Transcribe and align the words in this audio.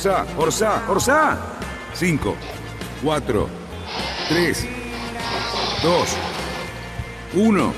Orsa, 0.00 0.24
Orsa, 0.38 0.90
Orsa. 0.90 1.38
5, 1.92 2.34
4, 3.04 3.48
3, 4.30 4.68
2, 5.82 6.16
1. 7.34 7.72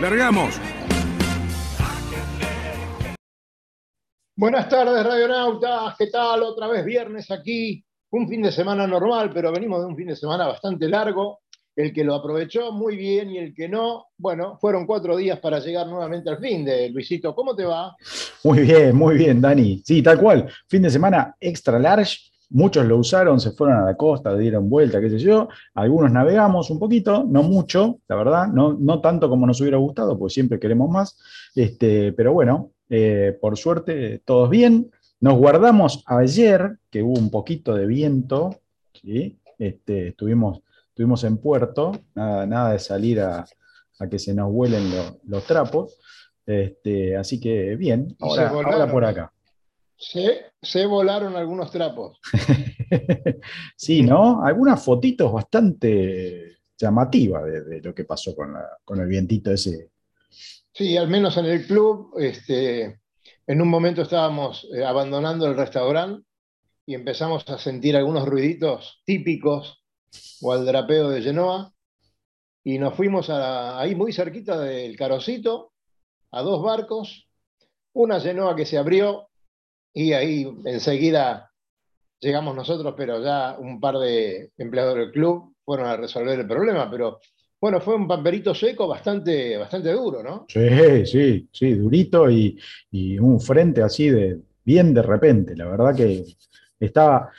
Largamos. 0.00 0.58
Buenas 4.34 4.70
tardes, 4.70 5.04
radionautas. 5.04 5.96
¿Qué 5.98 6.06
tal? 6.06 6.42
Otra 6.44 6.66
vez 6.66 6.82
viernes 6.86 7.30
aquí. 7.30 7.84
Un 8.12 8.26
fin 8.26 8.40
de 8.40 8.52
semana 8.52 8.86
normal, 8.86 9.30
pero 9.34 9.52
venimos 9.52 9.80
de 9.80 9.86
un 9.86 9.96
fin 9.96 10.06
de 10.06 10.16
semana 10.16 10.46
bastante 10.46 10.88
largo. 10.88 11.41
El 11.74 11.92
que 11.92 12.04
lo 12.04 12.14
aprovechó 12.14 12.72
muy 12.72 12.96
bien 12.96 13.30
y 13.30 13.38
el 13.38 13.54
que 13.54 13.68
no, 13.68 14.06
bueno, 14.18 14.58
fueron 14.60 14.86
cuatro 14.86 15.16
días 15.16 15.38
para 15.40 15.58
llegar 15.58 15.86
nuevamente 15.86 16.28
al 16.28 16.38
fin 16.38 16.64
de 16.64 16.90
Luisito. 16.90 17.34
¿Cómo 17.34 17.56
te 17.56 17.64
va? 17.64 17.96
Muy 18.44 18.60
bien, 18.60 18.94
muy 18.94 19.16
bien, 19.16 19.40
Dani. 19.40 19.82
Sí, 19.84 20.02
tal 20.02 20.18
cual. 20.18 20.48
Fin 20.68 20.82
de 20.82 20.90
semana 20.90 21.34
extra 21.40 21.78
large. 21.78 22.18
Muchos 22.50 22.84
lo 22.84 22.98
usaron, 22.98 23.40
se 23.40 23.52
fueron 23.52 23.78
a 23.78 23.86
la 23.86 23.96
costa, 23.96 24.36
dieron 24.36 24.68
vuelta, 24.68 25.00
qué 25.00 25.08
sé 25.08 25.18
yo. 25.18 25.48
Algunos 25.74 26.12
navegamos 26.12 26.68
un 26.68 26.78
poquito, 26.78 27.24
no 27.26 27.42
mucho, 27.42 28.00
la 28.08 28.16
verdad, 28.16 28.48
no, 28.48 28.74
no 28.78 29.00
tanto 29.00 29.30
como 29.30 29.46
nos 29.46 29.58
hubiera 29.62 29.78
gustado, 29.78 30.18
porque 30.18 30.34
siempre 30.34 30.60
queremos 30.60 30.90
más. 30.90 31.18
Este, 31.54 32.12
pero 32.12 32.34
bueno, 32.34 32.72
eh, 32.90 33.38
por 33.40 33.56
suerte, 33.56 34.20
todos 34.26 34.50
bien. 34.50 34.90
Nos 35.20 35.38
guardamos 35.38 36.04
ayer, 36.04 36.78
que 36.90 37.02
hubo 37.02 37.18
un 37.18 37.30
poquito 37.30 37.74
de 37.74 37.86
viento, 37.86 38.56
¿sí? 38.92 39.38
este, 39.58 40.08
estuvimos, 40.08 40.60
estuvimos 40.92 41.24
en 41.24 41.38
puerto, 41.38 41.92
nada, 42.14 42.46
nada 42.46 42.72
de 42.72 42.78
salir 42.78 43.20
a, 43.20 43.46
a 43.98 44.08
que 44.08 44.18
se 44.18 44.34
nos 44.34 44.52
vuelen 44.52 44.90
lo- 44.94 45.18
los 45.24 45.44
trapos. 45.46 45.98
Este, 46.44 47.16
así 47.16 47.40
que 47.40 47.76
bien, 47.76 48.14
ahora, 48.20 48.48
se 48.48 48.54
volaron. 48.54 48.80
ahora 48.80 48.92
por 48.92 49.04
acá. 49.04 49.32
Se, 49.96 50.46
se 50.60 50.84
volaron 50.86 51.34
algunos 51.36 51.70
trapos. 51.70 52.18
sí, 53.76 54.02
¿no? 54.02 54.44
Algunas 54.44 54.84
fotitos 54.84 55.32
bastante 55.32 56.58
llamativas 56.76 57.44
de, 57.44 57.62
de 57.64 57.80
lo 57.80 57.94
que 57.94 58.04
pasó 58.04 58.34
con, 58.34 58.52
la- 58.52 58.76
con 58.84 59.00
el 59.00 59.06
vientito 59.06 59.50
ese. 59.52 59.90
Sí, 60.74 60.96
al 60.96 61.08
menos 61.08 61.36
en 61.36 61.44
el 61.46 61.66
club, 61.66 62.14
este, 62.18 63.00
en 63.46 63.60
un 63.62 63.68
momento 63.68 64.02
estábamos 64.02 64.66
eh, 64.74 64.84
abandonando 64.84 65.46
el 65.46 65.56
restaurante 65.56 66.26
y 66.86 66.94
empezamos 66.94 67.48
a 67.48 67.58
sentir 67.58 67.96
algunos 67.96 68.26
ruiditos 68.26 69.02
típicos 69.04 69.81
o 70.42 70.52
al 70.52 70.64
drapeo 70.66 71.10
de 71.10 71.22
Genoa 71.22 71.72
y 72.64 72.78
nos 72.78 72.94
fuimos 72.94 73.28
a- 73.30 73.80
ahí 73.80 73.94
muy 73.94 74.12
cerquita 74.12 74.58
del 74.60 74.96
Carocito 74.96 75.72
a 76.30 76.42
dos 76.42 76.62
barcos, 76.62 77.28
una 77.94 78.20
Genoa 78.20 78.56
que 78.56 78.66
se 78.66 78.78
abrió 78.78 79.28
y 79.92 80.12
ahí 80.12 80.48
enseguida 80.64 81.50
llegamos 82.20 82.54
nosotros, 82.54 82.94
pero 82.96 83.22
ya 83.22 83.56
un 83.58 83.80
par 83.80 83.98
de 83.98 84.50
empleados 84.56 84.96
del 84.96 85.10
club 85.12 85.54
fueron 85.64 85.86
a 85.86 85.96
resolver 85.96 86.38
el 86.38 86.46
problema, 86.46 86.90
pero 86.90 87.20
bueno, 87.60 87.80
fue 87.80 87.94
un 87.94 88.08
pamperito 88.08 88.54
seco 88.54 88.88
bastante, 88.88 89.56
bastante 89.56 89.92
duro, 89.92 90.22
¿no? 90.22 90.46
Sí, 90.48 91.06
sí, 91.06 91.48
sí, 91.52 91.74
durito 91.74 92.28
y, 92.30 92.58
y 92.90 93.18
un 93.18 93.40
frente 93.40 93.82
así 93.82 94.08
de 94.10 94.40
bien 94.64 94.92
de 94.94 95.02
repente. 95.02 95.54
La 95.56 95.66
verdad 95.66 95.94
que 95.94 96.24
estaba, 96.86 97.30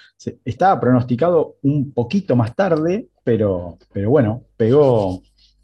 estaba 0.46 0.80
pronosticado 0.80 1.58
un 1.64 1.92
poquito 1.92 2.36
más 2.36 2.56
tarde, 2.56 3.08
pero, 3.24 3.78
pero 3.92 4.10
bueno, 4.10 4.44
pegó, 4.58 5.22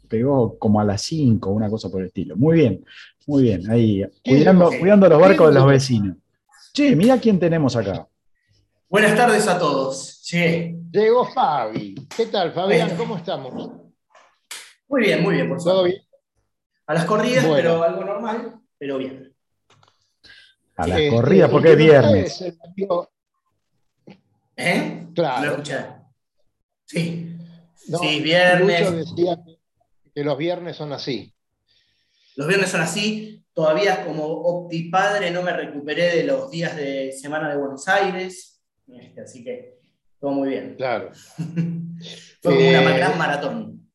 pegó 0.08 0.58
como 0.58 0.80
a 0.80 0.84
las 0.84 1.02
5, 1.02 1.50
una 1.50 1.68
cosa 1.70 1.88
por 1.90 2.00
el 2.00 2.08
estilo. 2.08 2.36
Muy 2.36 2.58
bien, 2.58 2.84
muy 3.26 3.44
bien. 3.44 3.70
Ahí, 3.70 4.04
¿Quién 4.22 4.36
cuidando, 4.38 4.70
cuidando 4.78 5.08
los 5.08 5.20
barcos 5.20 5.48
de 5.48 5.54
los 5.60 5.66
vecinos. 5.66 6.16
Che, 6.72 6.94
mira 6.94 7.18
quién 7.18 7.38
tenemos 7.38 7.74
acá. 7.76 8.06
Buenas 8.88 9.16
tardes 9.16 9.46
a 9.48 9.58
todos. 9.58 10.22
Llegué. 10.30 10.76
Llegó 10.92 11.24
Fabi. 11.26 11.94
¿Qué 12.16 12.26
tal, 12.26 12.52
Fabián? 12.52 12.96
¿Cómo 12.96 13.16
estamos? 13.16 13.70
Muy 14.88 15.00
bien, 15.02 15.22
muy 15.22 15.34
bien, 15.36 15.48
por 15.48 15.58
¿Todo 15.58 15.80
suerte. 15.80 15.90
bien? 15.96 16.06
A 16.86 16.94
las 16.94 17.04
corridas, 17.04 17.46
Bueno. 17.46 17.56
pero 17.56 17.82
algo 17.84 18.04
normal, 18.04 18.60
pero 18.78 18.98
bien. 18.98 19.32
A 20.76 20.86
las 20.88 20.98
Este, 20.98 21.14
corridas, 21.14 21.50
porque 21.50 21.72
es 21.72 21.76
viernes. 21.78 22.26
es 22.26 22.40
el 22.42 22.58
amigo- 22.68 23.10
¿Eh? 24.60 25.06
Claro. 25.14 25.62
Sí. 26.84 27.36
no, 27.88 27.98
sí, 27.98 28.20
viernes. 28.20 28.80
Lucho 28.80 28.96
decía 28.96 29.38
que- 30.14 30.24
los 30.24 30.36
viernes 30.36 30.76
son 30.76 30.92
así. 30.92 31.32
Los 32.36 32.46
viernes 32.46 32.70
son 32.70 32.80
así. 32.82 33.42
Todavía 33.52 34.04
como 34.04 34.24
optipadre 34.24 35.30
no 35.30 35.42
me 35.42 35.52
recuperé 35.52 36.14
de 36.16 36.24
los 36.24 36.50
días 36.50 36.76
de 36.76 37.12
semana 37.12 37.48
de 37.50 37.56
Buenos 37.58 37.86
Aires. 37.88 38.60
Este, 38.88 39.20
así 39.20 39.44
que 39.44 39.78
todo 40.20 40.32
muy 40.32 40.48
bien. 40.50 40.74
Claro. 40.76 41.10
Fue 42.42 42.54
como 42.54 42.68
una 42.68 42.94
Eh, 42.94 42.96
gran 42.98 43.18
maratón. 43.18 43.90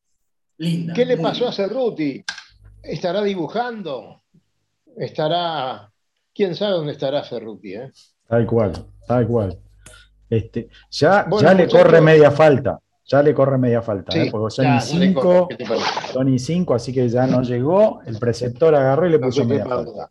Linda. 0.58 0.94
¿Qué 0.94 1.04
le 1.04 1.16
pasó 1.18 1.48
a. 1.48 1.52
Cerruti? 1.52 2.24
¿Estará 2.82 3.22
dibujando? 3.22 4.22
¿Estará.? 4.96 5.92
¿Quién 6.34 6.54
sabe 6.54 6.72
dónde 6.72 6.92
estará 6.92 7.24
Cerruti? 7.24 7.74
eh? 7.74 7.92
Tal 8.28 8.46
cual, 8.46 8.72
tal 9.06 9.26
cual. 9.26 9.58
Este, 10.28 10.68
ya, 10.90 11.24
Bueno, 11.28 11.48
ya 11.48 11.54
le 11.54 11.68
corre 11.68 12.00
media 12.00 12.30
falta. 12.30 12.78
Ya 13.08 13.22
le 13.22 13.32
corre 13.32 13.56
media 13.56 13.82
falta, 13.82 14.10
Sí, 14.10 14.18
¿eh? 14.18 14.28
porque 14.32 14.52
son 14.52 14.64
ya, 14.64 14.78
y 14.78 14.80
ya 14.80 14.98
le 14.98 15.14
corre, 15.14 15.28
cinco, 15.28 15.48
¿qué 15.48 15.54
te 15.56 15.64
parece? 15.64 16.12
son 16.12 16.28
y 16.34 16.38
cinco, 16.40 16.74
así 16.74 16.92
que 16.92 17.08
ya 17.08 17.26
no 17.28 17.42
llegó. 17.42 18.00
El 18.04 18.18
preceptor 18.18 18.74
agarró 18.74 19.06
y 19.06 19.10
le 19.10 19.18
No 19.20 19.26
puso 19.26 19.44
media 19.44 19.64
falta. 19.64 19.90
duda. 19.92 20.10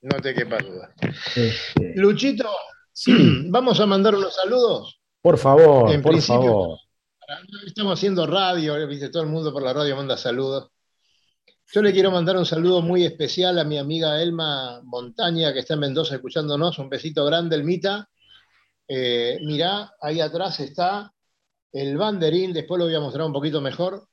No 0.00 0.20
te 0.20 0.32
quepa 0.34 0.58
duda. 0.58 0.90
Este, 1.36 1.92
Luchito, 1.96 2.48
sí, 2.92 3.12
vamos 3.50 3.78
a 3.80 3.86
mandar 3.86 4.14
unos 4.14 4.34
saludos. 4.34 4.98
por 5.20 5.36
favor, 5.36 5.90
En 5.92 6.00
por 6.00 6.18
favor. 6.22 6.78
Estamos 7.66 7.98
haciendo 7.98 8.26
radio, 8.26 8.86
¿viste? 8.86 9.10
todo 9.10 9.22
el 9.22 9.28
mundo 9.28 9.52
por 9.52 9.62
la 9.62 9.74
radio 9.74 9.94
manda 9.96 10.16
saludos. 10.16 10.70
Yo 11.70 11.82
le 11.82 11.92
quiero 11.92 12.10
mandar 12.10 12.38
un 12.38 12.46
saludo 12.46 12.80
muy 12.80 13.04
especial 13.04 13.58
a 13.58 13.64
mi 13.64 13.76
amiga 13.76 14.22
Elma 14.22 14.80
Montaña, 14.84 15.52
que 15.52 15.58
está 15.58 15.74
en 15.74 15.80
Mendoza 15.80 16.14
escuchándonos. 16.14 16.78
Un 16.78 16.88
besito 16.88 17.26
grande, 17.26 17.56
Elmita. 17.56 18.08
Eh, 18.88 19.38
mirá, 19.42 19.92
ahí 20.00 20.20
atrás 20.20 20.58
está 20.60 21.12
el 21.72 21.98
banderín, 21.98 22.52
después 22.52 22.78
lo 22.78 22.86
voy 22.86 22.94
a 22.94 23.00
mostrar 23.00 23.26
un 23.26 23.32
poquito 23.32 23.60
mejor, 23.60 24.08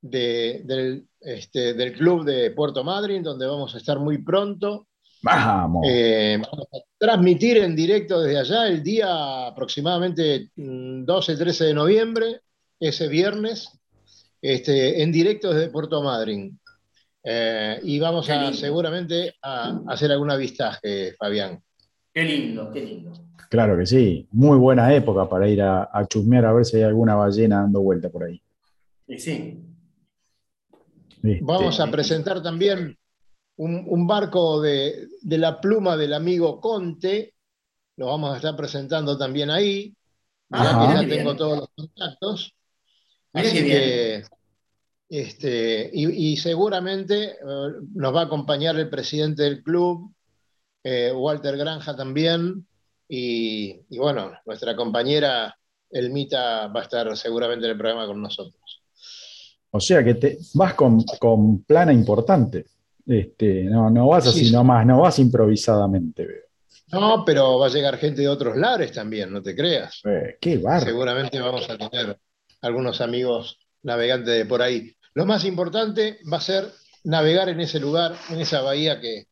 de- 0.00 0.62
del, 0.64 1.08
este, 1.20 1.74
del 1.74 1.94
club 1.94 2.24
de 2.24 2.50
Puerto 2.50 2.84
Madryn, 2.84 3.22
donde 3.22 3.46
vamos 3.46 3.74
a 3.74 3.78
estar 3.78 3.98
muy 3.98 4.18
pronto. 4.18 4.86
Vamos. 5.22 5.86
Eh, 5.88 6.38
vamos 6.40 6.66
a 6.72 6.78
transmitir 6.98 7.56
en 7.58 7.74
directo 7.74 8.20
desde 8.20 8.38
allá 8.38 8.68
el 8.68 8.82
día 8.82 9.46
aproximadamente 9.46 10.50
mm, 10.56 11.04
12-13 11.04 11.64
de 11.64 11.74
noviembre, 11.74 12.40
ese 12.78 13.08
viernes, 13.08 13.70
este, 14.42 15.02
en 15.02 15.10
directo 15.10 15.52
desde 15.52 15.70
Puerto 15.70 16.02
Madryn. 16.02 16.58
Eh, 17.24 17.80
y 17.82 17.98
vamos 17.98 18.28
a 18.30 18.52
seguramente 18.52 19.34
a, 19.42 19.80
hacer 19.88 20.12
algún 20.12 20.30
avistaje, 20.30 21.14
Fabián. 21.18 21.60
Qué 22.12 22.22
lindo, 22.22 22.70
qué 22.70 22.82
lindo. 22.82 23.25
Claro 23.48 23.78
que 23.78 23.86
sí. 23.86 24.26
Muy 24.32 24.58
buena 24.58 24.94
época 24.94 25.28
para 25.28 25.48
ir 25.48 25.62
a, 25.62 25.88
a 25.92 26.06
chusmear 26.06 26.44
a 26.46 26.52
ver 26.52 26.64
si 26.64 26.76
hay 26.76 26.82
alguna 26.82 27.14
ballena 27.14 27.62
dando 27.62 27.80
vuelta 27.80 28.08
por 28.10 28.24
ahí. 28.24 28.40
Y 29.06 29.18
sí. 29.18 29.62
Este, 31.22 31.40
Vamos 31.42 31.80
a 31.80 31.90
presentar 31.90 32.42
también 32.42 32.96
un, 33.56 33.84
un 33.88 34.06
barco 34.06 34.60
de, 34.60 35.08
de 35.22 35.38
la 35.38 35.60
pluma 35.60 35.96
del 35.96 36.12
amigo 36.12 36.60
Conte, 36.60 37.34
lo 37.96 38.06
vamos 38.06 38.32
a 38.32 38.36
estar 38.36 38.56
presentando 38.56 39.16
también 39.16 39.50
ahí. 39.50 39.94
Mirá 40.48 40.70
Ajá. 40.70 40.86
que 40.88 40.94
ya 40.94 41.00
bien. 41.00 41.10
tengo 41.18 41.36
todos 41.36 41.58
los 41.58 41.68
contactos. 41.74 42.54
Mirá 43.32 43.48
Así 43.48 43.64
que, 43.64 44.22
este, 45.08 45.90
y, 45.92 46.32
y 46.32 46.36
seguramente 46.36 47.30
eh, 47.32 47.36
nos 47.94 48.14
va 48.14 48.22
a 48.22 48.24
acompañar 48.24 48.76
el 48.76 48.88
presidente 48.88 49.44
del 49.44 49.62
club, 49.62 50.12
eh, 50.84 51.12
Walter 51.12 51.56
Granja 51.56 51.96
también, 51.96 52.66
y, 53.08 53.80
y 53.90 53.98
bueno, 53.98 54.32
nuestra 54.46 54.74
compañera 54.76 55.56
Elmita 55.90 56.68
va 56.68 56.80
a 56.80 56.82
estar 56.84 57.16
seguramente 57.16 57.66
en 57.66 57.72
el 57.72 57.78
programa 57.78 58.06
con 58.06 58.20
nosotros. 58.22 58.82
O 59.70 59.80
sea 59.80 60.02
que 60.02 60.14
te 60.14 60.38
vas 60.54 60.74
con, 60.74 61.02
con 61.18 61.62
plana 61.64 61.92
importante. 61.92 62.66
Este, 63.06 63.64
no, 63.64 63.90
no 63.90 64.08
vas 64.08 64.24
Sí, 64.24 64.30
así 64.30 64.46
sí. 64.46 64.52
nomás, 64.52 64.84
no 64.86 65.00
vas 65.02 65.18
improvisadamente. 65.18 66.26
veo. 66.26 66.42
No, 66.92 67.24
pero 67.24 67.58
va 67.58 67.66
a 67.66 67.70
llegar 67.70 67.98
gente 67.98 68.22
de 68.22 68.28
otros 68.28 68.56
lares 68.56 68.92
también, 68.92 69.32
no 69.32 69.42
te 69.42 69.54
creas. 69.56 70.00
Eh, 70.04 70.38
qué 70.40 70.58
barro. 70.58 70.86
Seguramente 70.86 71.40
vamos 71.40 71.68
a 71.68 71.76
tener 71.76 72.18
algunos 72.62 73.00
amigos 73.00 73.58
navegantes 73.82 74.34
de 74.38 74.46
por 74.46 74.62
ahí. 74.62 74.94
Lo 75.14 75.26
más 75.26 75.44
importante 75.44 76.18
va 76.32 76.38
a 76.38 76.40
ser 76.40 76.72
navegar 77.04 77.48
en 77.48 77.60
ese 77.60 77.80
lugar, 77.80 78.14
en 78.30 78.40
esa 78.40 78.62
bahía 78.62 79.00
que, 79.00 79.24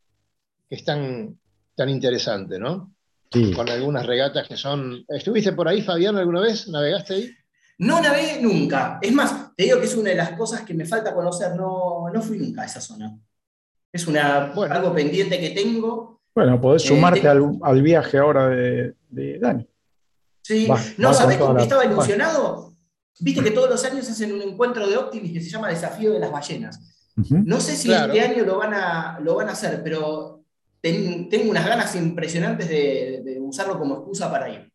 que 0.68 0.76
es 0.76 0.84
tan, 0.84 1.38
tan 1.76 1.88
interesante, 1.90 2.58
¿no? 2.58 2.93
Sí. 3.34 3.52
Con 3.52 3.68
algunas 3.68 4.06
regatas 4.06 4.48
que 4.48 4.56
son... 4.56 5.04
¿Estuviste 5.08 5.52
por 5.52 5.68
ahí, 5.68 5.82
Fabián, 5.82 6.16
alguna 6.16 6.40
vez? 6.40 6.68
¿Navegaste 6.68 7.14
ahí? 7.14 7.30
No 7.78 8.00
navegué 8.00 8.40
nunca. 8.40 8.98
Es 9.02 9.12
más, 9.12 9.54
te 9.56 9.64
digo 9.64 9.78
que 9.80 9.86
es 9.86 9.94
una 9.96 10.10
de 10.10 10.16
las 10.16 10.30
cosas 10.30 10.62
que 10.62 10.72
me 10.74 10.86
falta 10.86 11.12
conocer. 11.12 11.54
No, 11.56 12.06
no 12.12 12.22
fui 12.22 12.38
nunca 12.38 12.62
a 12.62 12.66
esa 12.66 12.80
zona. 12.80 13.14
Es 13.92 14.06
una, 14.06 14.52
Bueno. 14.54 14.74
algo 14.74 14.94
pendiente 14.94 15.38
que 15.40 15.50
tengo. 15.50 16.20
Bueno, 16.34 16.60
podés 16.60 16.84
Eh, 16.84 16.88
sumarte 16.88 17.20
te- 17.20 17.28
al, 17.28 17.58
al 17.62 17.82
viaje 17.82 18.18
ahora 18.18 18.48
de, 18.48 18.94
de 19.08 19.38
Dani. 19.38 19.68
Sí. 20.42 20.66
Va- 20.66 20.80
no, 20.98 21.08
vas 21.08 21.18
¿sabés 21.18 21.38
la- 21.40 21.62
estaba 21.62 21.84
ilusionado? 21.84 22.72
Viste 23.20 23.42
que 23.42 23.50
todos 23.52 23.70
los 23.70 23.84
años 23.84 24.08
hacen 24.10 24.32
un 24.32 24.42
encuentro 24.42 24.86
de 24.88 24.96
Optimis 24.96 25.32
que 25.32 25.40
se 25.40 25.50
llama 25.50 25.68
Desafío 25.68 26.12
de 26.12 26.18
las 26.20 26.30
Ballenas. 26.30 26.80
No 27.16 27.60
sé 27.60 27.76
si 27.76 27.86
Claro. 27.88 28.12
este 28.12 28.24
año 28.28 28.44
lo 28.44 28.58
van 28.58 28.74
a, 28.74 29.18
lo 29.20 29.36
van 29.36 29.48
a 29.48 29.52
hacer, 29.52 29.80
pero 29.84 30.43
ten- 30.84 31.30
tengo 31.30 31.50
unas 31.50 31.66
ganas 31.66 31.96
impresionantes 31.96 32.68
de, 32.68 33.22
de 33.24 33.40
usarlo 33.40 33.78
como 33.78 33.94
excusa 33.94 34.30
para 34.30 34.50
ir. 34.50 34.70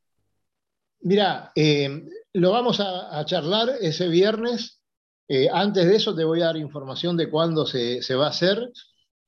Mira, 1.02 1.52
eh, 1.56 2.04
lo 2.34 2.52
vamos 2.52 2.80
a, 2.80 3.18
a 3.20 3.24
charlar 3.26 3.70
ese 3.80 4.08
viernes. 4.08 4.82
Eh, 5.28 5.48
antes 5.52 5.86
de 5.86 5.96
eso 5.96 6.16
te 6.16 6.24
voy 6.24 6.42
a 6.42 6.46
dar 6.46 6.58
información 6.58 7.16
de 7.16 7.30
cuándo 7.30 7.68
se, 7.68 8.02
se 8.02 8.16
va 8.16 8.26
a 8.26 8.32
hacer. 8.32 8.72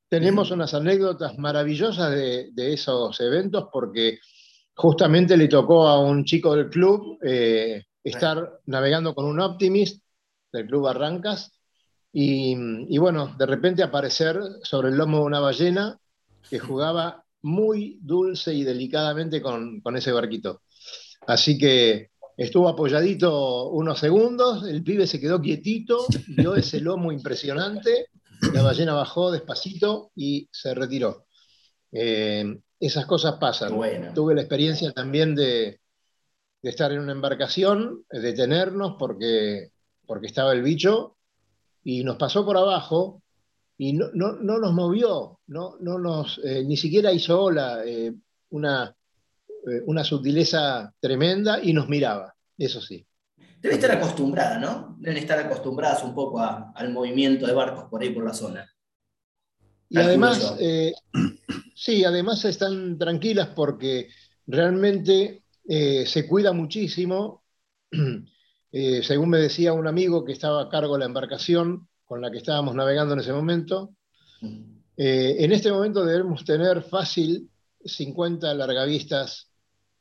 Tenemos 0.10 0.50
unas 0.50 0.74
anécdotas 0.74 1.38
maravillosas 1.38 2.10
de, 2.12 2.50
de 2.52 2.74
esos 2.74 3.20
eventos 3.22 3.68
porque 3.72 4.18
justamente 4.76 5.38
le 5.38 5.48
tocó 5.48 5.88
a 5.88 6.00
un 6.00 6.26
chico 6.26 6.56
del 6.56 6.70
club 6.70 7.20
eh, 7.24 7.84
estar 8.04 8.60
navegando 8.66 9.14
con 9.14 9.26
un 9.26 9.40
Optimist 9.40 10.04
del 10.52 10.66
club 10.66 10.82
Barrancas 10.86 11.52
y, 12.12 12.56
y 12.90 12.98
bueno, 12.98 13.36
de 13.38 13.46
repente 13.46 13.84
aparecer 13.84 14.40
sobre 14.64 14.90
el 14.90 14.98
lomo 14.98 15.20
de 15.20 15.26
una 15.26 15.40
ballena 15.40 15.98
que 16.50 16.60
jugaba 16.60 17.24
muy 17.42 18.00
dulce 18.02 18.54
y 18.54 18.64
delicadamente 18.64 19.42
con, 19.42 19.82
con 19.82 19.98
ese 19.98 20.12
barquito. 20.12 20.62
Así 21.28 21.58
que 21.58 22.12
estuvo 22.38 22.68
apoyadito 22.70 23.70
unos 23.70 24.00
segundos, 24.00 24.68
el 24.68 24.84
pibe 24.84 25.08
se 25.08 25.20
quedó 25.20 25.42
quietito, 25.42 26.06
vio 26.28 26.56
ese 26.56 26.80
lomo 26.80 27.12
impresionante, 27.12 28.08
la 28.54 28.62
ballena 28.62 28.94
bajó 28.94 29.32
despacito 29.32 30.12
y 30.16 30.48
se 30.52 30.74
retiró. 30.74 31.26
Eh, 31.92 32.60
esas 32.80 33.06
cosas 33.06 33.36
pasan. 33.40 33.76
Bueno. 33.76 34.12
Tuve 34.14 34.34
la 34.34 34.42
experiencia 34.42 34.92
también 34.92 35.36
de, 35.36 35.80
de 36.62 36.70
estar 36.70 36.92
en 36.92 37.00
una 37.00 37.12
embarcación, 37.12 38.04
de 38.10 38.20
detenernos 38.20 38.96
porque, 38.98 39.72
porque 40.06 40.28
estaba 40.28 40.54
el 40.54 40.64
bicho 40.64 41.18
y 41.84 42.04
nos 42.04 42.18
pasó 42.18 42.46
por 42.46 42.58
abajo 42.58 43.22
y 43.82 43.94
no, 43.94 44.12
no, 44.14 44.34
no 44.34 44.60
nos 44.60 44.74
movió, 44.74 45.40
no, 45.48 45.76
no 45.80 45.98
nos, 45.98 46.40
eh, 46.44 46.64
ni 46.64 46.78
siquiera 46.78 47.12
hizo 47.12 47.42
ola, 47.42 47.84
eh, 47.84 48.14
una, 48.52 48.96
eh, 49.68 49.82
una 49.88 50.04
sutileza 50.04 50.94
tremenda 51.00 51.60
y 51.64 51.74
nos 51.74 51.90
miraba, 51.90 52.32
eso 52.60 52.80
sí. 52.80 53.04
Debe 53.60 53.74
estar 53.74 53.90
acostumbrada, 53.90 54.60
¿no? 54.60 54.98
Deben 55.00 55.18
estar 55.18 55.40
acostumbradas 55.40 56.04
un 56.04 56.14
poco 56.14 56.40
a- 56.40 56.72
al 56.76 56.94
movimiento 56.94 57.48
de 57.48 57.54
barcos 57.54 57.86
por 57.86 58.04
ahí 58.04 58.12
por 58.12 58.24
la 58.24 58.36
zona. 58.36 58.72
Y 59.90 59.98
además, 59.98 60.58
eh, 60.60 60.94
sí, 61.74 62.06
además 62.06 62.46
están 62.46 63.00
tranquilas 63.00 63.48
porque 63.56 64.10
realmente 64.46 65.42
eh, 65.68 66.06
se 66.06 66.28
cuida 66.28 66.54
muchísimo. 66.54 67.44
Eh, 68.74 69.04
según 69.04 69.28
me 69.28 69.38
decía 69.38 69.74
un 69.74 69.86
amigo 69.86 70.24
que 70.24 70.32
estaba 70.32 70.62
a 70.62 70.70
cargo 70.70 70.94
de 70.94 71.00
la 71.00 71.06
embarcación 71.08 71.90
con 72.12 72.20
la 72.20 72.30
que 72.30 72.40
estábamos 72.40 72.76
navegando 72.76 73.14
en 73.14 73.22
ese 73.22 73.32
momento, 73.32 73.96
eh, 74.98 75.36
en 75.40 75.54
este 75.54 75.72
momento 75.72 76.04
debemos 76.04 76.44
tener 76.44 76.82
fácil 76.84 77.50
50 77.86 78.54
largavistas 78.54 79.50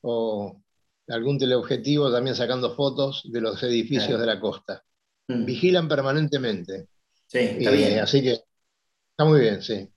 o 0.01 0.61
algún 1.07 1.39
teleobjetivo 1.39 2.11
también 2.11 2.35
sacando 2.35 2.75
fotos 2.75 3.23
de 3.33 3.41
los 3.41 3.63
edificios 3.63 4.09
Claro. 4.09 4.21
de 4.23 4.27
la 4.27 4.41
costa. 4.41 4.83
Mm. 5.29 5.45
Vigilan 5.45 5.87
permanentemente. 5.89 6.89
Sí, 7.29 7.39
está 7.39 7.71
Eh, 7.71 7.77
bien. 7.77 7.99
Así 8.01 8.23
que 8.23 8.33
está 9.13 9.25
muy 9.25 9.39
bien, 9.43 9.63
sí. 9.63 9.89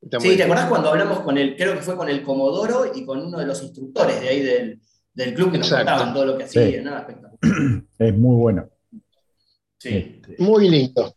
Está 0.00 0.18
muy 0.20 0.24
Sí, 0.24 0.30
¿te 0.30 0.36
bien. 0.36 0.46
acordás 0.50 0.70
cuando 0.70 0.88
hablamos 0.88 1.20
con 1.20 1.36
el, 1.36 1.54
creo 1.54 1.74
que 1.74 1.82
fue 1.82 1.98
con 1.98 2.08
el 2.08 2.22
Comodoro 2.22 2.90
y 2.94 3.04
con 3.04 3.18
uno 3.20 3.38
de 3.38 3.44
los 3.44 3.62
instructores 3.62 4.22
de 4.22 4.28
ahí 4.30 4.40
del, 4.40 4.80
del 5.12 5.34
club 5.34 5.52
que 5.52 5.58
nos 5.58 5.66
Exacto. 5.70 5.90
contaban 5.92 6.14
todo 6.14 6.24
lo 6.24 6.38
que 6.38 6.48
Sí. 6.48 6.76
Nada, 6.82 7.00
espectacular. 7.00 7.38
Es 7.98 8.16
muy 8.16 8.36
bueno. 8.36 8.70
Sí. 9.76 10.22
Este, 10.24 10.42
Muy 10.42 10.70
lindo. 10.70 11.14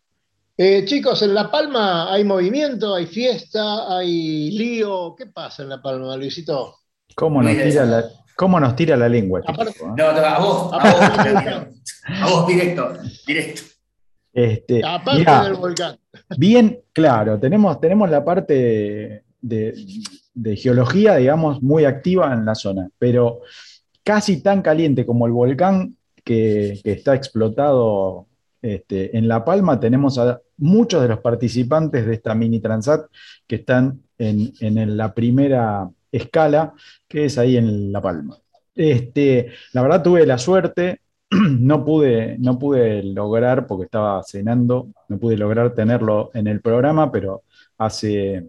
Eh, 0.56 0.84
chicos, 0.84 1.22
en 1.22 1.34
La 1.34 1.50
Palma 1.50 2.12
hay 2.12 2.24
movimiento, 2.24 2.94
hay 2.94 3.06
fiesta, 3.06 3.96
hay 3.96 4.50
lío. 4.50 5.14
¿Qué 5.16 5.26
pasa 5.26 5.62
en 5.62 5.70
La 5.70 5.80
Palma, 5.80 6.16
Luisito? 6.16 6.76
¿cómo, 7.14 7.42
nos 7.42 7.52
tira 7.52 7.84
la. 7.84 8.04
¿Cómo 8.36 8.60
nos 8.60 8.76
tira 8.76 8.96
la 8.96 9.08
lengua? 9.08 9.40
Aparte- 9.46 9.72
tipo, 9.72 9.86
eh? 9.86 9.92
No, 9.96 10.12
no, 10.12 10.18
a 10.18 10.38
vos, 10.38 10.72
a 10.72 10.78
vos, 10.78 11.00
a 12.06 12.30
vos 12.30 12.46
directo, 12.46 12.98
directo. 13.26 13.62
Este, 14.32 14.82
Aparte 14.84 15.20
mirá, 15.20 15.44
del 15.44 15.54
volcán. 15.54 15.98
Bien, 16.36 16.80
claro, 16.92 17.38
tenemos, 17.38 17.80
tenemos 17.80 18.08
la 18.10 18.24
parte 18.24 19.24
de, 19.40 19.74
de 20.34 20.56
geología, 20.56 21.16
digamos, 21.16 21.62
muy 21.62 21.84
activa 21.84 22.32
en 22.32 22.44
la 22.46 22.54
zona, 22.54 22.88
pero 22.98 23.40
casi 24.02 24.42
tan 24.42 24.62
caliente 24.62 25.04
como 25.04 25.26
el 25.26 25.32
volcán 25.32 25.96
que, 26.24 26.80
que 26.82 26.92
está 26.92 27.14
explotado 27.14 28.26
este, 28.62 29.16
en 29.18 29.26
La 29.26 29.44
Palma, 29.44 29.80
tenemos 29.80 30.18
a 30.18 30.40
muchos 30.58 31.02
de 31.02 31.08
los 31.08 31.18
participantes 31.18 32.06
de 32.06 32.14
esta 32.14 32.34
mini 32.34 32.60
Transat 32.60 33.10
que 33.46 33.56
están 33.56 34.00
en, 34.16 34.96
la 34.96 35.12
primera 35.12 35.90
escala, 36.12 36.72
que 37.08 37.24
es 37.24 37.38
ahí 37.38 37.56
en 37.56 37.90
La 37.92 38.00
Palma. 38.00 38.38
Este, 38.74 39.48
la 39.72 39.82
verdad 39.82 40.02
tuve 40.02 40.24
la 40.24 40.38
suerte, 40.38 41.00
no 41.30 41.84
pude, 41.84 42.38
no 42.38 42.58
pude 42.58 43.02
lograr, 43.02 43.66
porque 43.66 43.86
estaba 43.86 44.22
cenando, 44.22 44.88
no 45.08 45.18
pude 45.18 45.36
lograr 45.36 45.74
tenerlo 45.74 46.30
en 46.32 46.46
el 46.46 46.60
programa, 46.60 47.10
pero 47.10 47.42
hace 47.78 48.48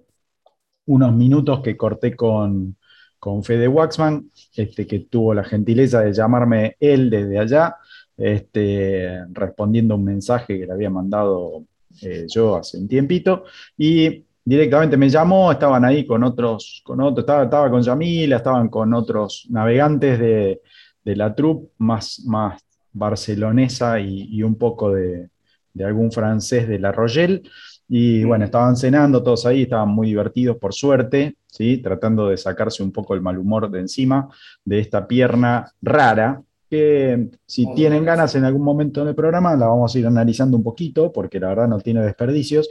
unos 0.85 1.13
minutos 1.13 1.61
que 1.61 1.75
corté 1.75 2.15
con, 2.15 2.77
con 3.17 3.43
Fede 3.43 3.67
Waxman, 3.67 4.29
este, 4.55 4.85
que 4.85 4.99
tuvo 4.99 5.33
la 5.33 5.43
gentileza 5.43 6.01
de 6.01 6.13
llamarme 6.13 6.75
él 6.79 7.09
desde 7.09 7.39
allá, 7.39 7.77
este, 8.17 9.25
respondiendo 9.31 9.95
un 9.95 10.03
mensaje 10.03 10.59
que 10.59 10.65
le 10.65 10.73
había 10.73 10.89
mandado 10.89 11.63
eh, 12.01 12.25
yo 12.27 12.55
hace 12.55 12.77
un 12.77 12.87
tiempito, 12.87 13.43
y 13.77 14.23
directamente 14.43 14.97
me 14.97 15.09
llamó, 15.09 15.51
estaban 15.51 15.85
ahí 15.85 16.05
con 16.05 16.23
otros, 16.23 16.81
con 16.83 16.99
otros 17.01 17.23
estaba, 17.23 17.43
estaba 17.43 17.69
con 17.69 17.81
Yamila, 17.81 18.37
estaban 18.37 18.69
con 18.69 18.93
otros 18.93 19.47
navegantes 19.49 20.19
de, 20.19 20.61
de 21.03 21.15
la 21.15 21.33
troupe 21.33 21.71
más, 21.77 22.21
más 22.25 22.61
barcelonesa 22.91 23.99
y, 23.99 24.27
y 24.31 24.43
un 24.43 24.55
poco 24.55 24.91
de, 24.91 25.29
de 25.73 25.83
algún 25.83 26.11
francés 26.11 26.67
de 26.67 26.79
La 26.79 26.91
Royelle. 26.91 27.41
Y 27.89 28.23
bueno, 28.23 28.45
estaban 28.45 28.75
cenando 28.75 29.21
todos 29.21 29.45
ahí, 29.45 29.63
estaban 29.63 29.89
muy 29.89 30.07
divertidos 30.07 30.57
por 30.57 30.73
suerte, 30.73 31.35
¿sí? 31.47 31.77
tratando 31.77 32.29
de 32.29 32.37
sacarse 32.37 32.81
un 32.81 32.91
poco 32.91 33.13
el 33.13 33.21
mal 33.21 33.37
humor 33.37 33.69
de 33.69 33.81
encima 33.81 34.29
de 34.63 34.79
esta 34.79 35.05
pierna 35.07 35.71
rara, 35.81 36.41
que 36.73 37.29
si 37.45 37.71
tienen 37.75 38.03
ganas 38.03 38.33
en 38.35 38.45
algún 38.45 38.63
momento 38.63 39.01
en 39.03 39.09
el 39.09 39.15
programa, 39.15 39.55
la 39.55 39.67
vamos 39.67 39.93
a 39.93 39.99
ir 39.99 40.07
analizando 40.07 40.57
un 40.57 40.63
poquito, 40.63 41.11
porque 41.11 41.39
la 41.39 41.49
verdad 41.49 41.67
no 41.67 41.79
tiene 41.79 42.01
desperdicios. 42.01 42.67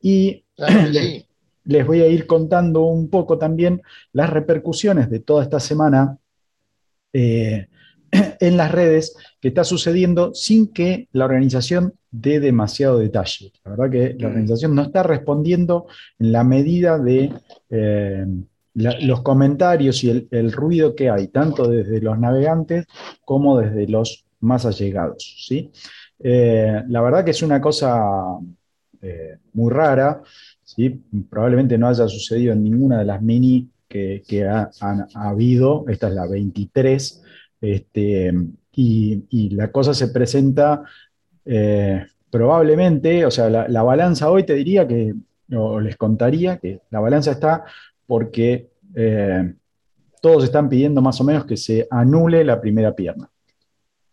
Y 0.00 0.44
Claro 0.56 0.92
que 0.92 0.92
sí. 1.00 1.26
les 1.64 1.84
voy 1.84 2.00
a 2.02 2.06
ir 2.06 2.26
contando 2.26 2.82
un 2.82 3.08
poco 3.10 3.36
también 3.38 3.82
las 4.12 4.30
repercusiones 4.30 5.10
de 5.10 5.18
toda 5.18 5.42
esta 5.42 5.58
semana 5.58 6.16
eh, 7.12 7.66
en 8.40 8.56
las 8.56 8.70
redes 8.70 9.16
que 9.40 9.48
está 9.48 9.64
sucediendo 9.64 10.32
sin 10.34 10.68
que 10.72 11.08
la 11.12 11.24
organización 11.24 11.94
dé 12.10 12.38
demasiado 12.38 12.98
detalle. 12.98 13.52
La 13.64 13.70
verdad 13.72 13.90
que 13.90 14.14
la 14.20 14.28
Mm. 14.28 14.30
organización 14.30 14.74
no 14.76 14.82
está 14.82 15.02
respondiendo 15.02 15.86
en 16.20 16.30
la 16.32 16.44
medida 16.44 16.98
de 16.98 17.32
eh, 17.70 18.26
los 18.74 19.22
comentarios 19.22 20.02
y 20.04 20.26
el, 20.30 20.52
ruido 20.52 20.94
que 20.94 21.08
hay, 21.10 21.28
tanto 21.28 21.68
desde 21.68 22.00
los 22.00 22.18
navegantes 22.18 22.86
como 23.24 23.58
desde 23.58 23.86
los 23.88 24.24
más 24.40 24.66
allegados. 24.66 25.44
¿sí? 25.46 25.70
Eh, 26.18 26.82
la 26.88 27.00
verdad 27.00 27.24
que 27.24 27.30
es 27.30 27.42
una 27.42 27.60
cosa 27.60 28.02
eh, 29.00 29.38
muy 29.52 29.70
rara. 29.72 30.22
¿sí? 30.64 31.02
Probablemente 31.30 31.78
no 31.78 31.88
haya 31.88 32.08
sucedido 32.08 32.52
en 32.52 32.62
ninguna 32.64 32.98
de 32.98 33.04
las 33.04 33.22
mini 33.22 33.68
que, 33.88 34.22
que 34.26 34.44
ha, 34.44 34.70
han- 34.80 35.06
ha 35.14 35.28
habido. 35.30 35.84
Esta 35.88 36.08
es 36.08 36.14
la 36.14 36.26
23. 36.26 37.22
Este, 37.60 38.32
y, 38.74 39.24
y 39.30 39.50
la 39.50 39.70
cosa 39.70 39.94
se 39.94 40.08
presenta 40.08 40.82
eh, 41.44 42.04
probablemente, 42.30 43.24
o 43.24 43.30
sea, 43.30 43.48
la, 43.48 43.68
la 43.68 43.82
balanza 43.82 44.30
hoy 44.30 44.44
te 44.44 44.54
diría 44.54 44.86
que, 44.88 45.14
o 45.54 45.80
les 45.80 45.96
contaría 45.96 46.58
que 46.58 46.80
la 46.90 47.00
balanza 47.00 47.30
está 47.32 47.64
porque 48.06 48.70
eh, 48.94 49.54
todos 50.20 50.44
están 50.44 50.68
pidiendo 50.68 51.02
más 51.02 51.20
o 51.20 51.24
menos 51.24 51.44
que 51.44 51.56
se 51.56 51.86
anule 51.90 52.44
la 52.44 52.60
primera 52.60 52.94
pierna. 52.94 53.28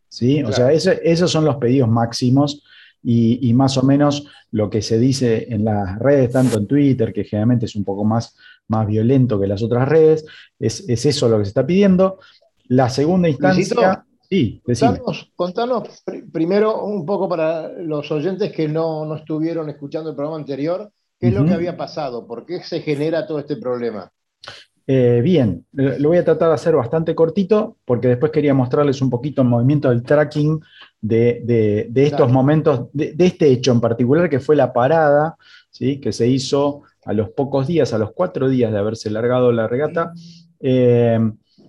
¿Sí? 0.09 0.43
O 0.43 0.51
sea, 0.51 0.71
esos 0.73 1.31
son 1.31 1.45
los 1.45 1.55
pedidos 1.55 1.87
máximos 1.87 2.63
y, 3.03 3.53
más 3.53 3.77
o 3.77 3.83
menos 3.83 4.27
lo 4.51 4.69
que 4.69 4.81
se 4.81 4.99
dice 4.99 5.47
en 5.49 5.65
las 5.65 5.97
redes, 5.99 6.31
tanto 6.31 6.57
en 6.57 6.67
Twitter, 6.67 7.13
que 7.13 7.23
generalmente 7.23 7.65
es 7.65 7.75
un 7.75 7.83
poco 7.83 8.03
más, 8.03 8.35
más 8.67 8.85
violento 8.87 9.39
que 9.39 9.47
las 9.47 9.63
otras 9.63 9.87
redes, 9.87 10.25
es, 10.59 10.83
eso 10.87 11.29
lo 11.29 11.37
que 11.37 11.45
se 11.45 11.49
está 11.49 11.65
pidiendo. 11.65 12.19
La 12.67 12.89
segunda 12.89 13.29
instancia... 13.29 14.05
sí, 14.29 14.61
contanos, 14.65 15.31
contanos 15.35 16.03
primero 16.31 16.83
un 16.83 17.05
poco 17.05 17.27
para 17.27 17.69
los 17.69 18.11
oyentes 18.11 18.51
que 18.51 18.67
no, 18.67 19.15
estuvieron 19.15 19.69
escuchando 19.69 20.09
el 20.11 20.15
programa 20.15 20.37
anterior, 20.37 20.91
qué 21.21 21.27
es 21.27 21.33
lo 21.33 21.45
que 21.45 21.53
había 21.53 21.77
pasado, 21.77 22.25
por 22.25 22.45
qué 22.47 22.63
se 22.63 22.81
genera 22.81 23.27
todo 23.27 23.39
este 23.39 23.55
problema. 23.55 24.11
Eh, 24.87 25.21
bien, 25.23 25.65
lo 25.71 26.09
voy 26.09 26.17
a 26.17 26.25
tratar 26.25 26.49
de 26.49 26.55
hacer 26.55 26.75
bastante 26.75 27.13
cortito 27.13 27.77
porque 27.85 28.07
después 28.07 28.31
quería 28.31 28.55
mostrarles 28.55 29.01
un 29.03 29.11
poquito 29.11 29.43
el 29.43 29.47
movimiento 29.47 29.89
del 29.89 30.01
tracking 30.01 30.59
de, 30.99 31.87
estos 31.95 32.31
momentos, 32.31 32.87
de, 32.91 33.13
este 33.19 33.51
hecho 33.51 33.71
en 33.71 33.79
particular 33.79 34.29
que 34.29 34.39
fue 34.39 34.55
la 34.55 34.73
parada, 34.73 35.37
¿sí? 35.69 35.99
que 35.99 36.11
se 36.11 36.27
hizo 36.27 36.81
a 37.05 37.13
los 37.13 37.29
pocos 37.29 37.67
días, 37.67 37.93
a 37.93 37.99
los 37.99 38.11
cuatro 38.13 38.49
días 38.49 38.71
de 38.71 38.79
haberse 38.79 39.11
largado 39.11 39.51
la 39.51 39.67
regata, 39.67 40.13
eh, 40.59 41.19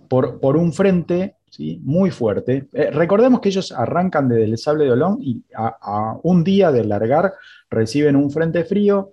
por, 0.09 0.56
un 0.56 0.73
frente 0.73 1.37
¿sí? 1.50 1.78
muy 1.85 2.11
fuerte. 2.11 2.68
Eh, 2.73 2.90
recordemos 2.90 3.40
que 3.40 3.50
ellos 3.50 3.71
arrancan 3.73 4.28
desde 4.30 4.44
el 4.44 4.56
Sable 4.56 4.85
de 4.85 4.92
Olón 4.92 5.18
y 5.21 5.44
a 5.54 6.18
un 6.23 6.42
día 6.42 6.73
de 6.73 6.85
largar 6.85 7.35
reciben 7.68 8.16
un 8.16 8.30
frente 8.30 8.64
frío 8.64 9.11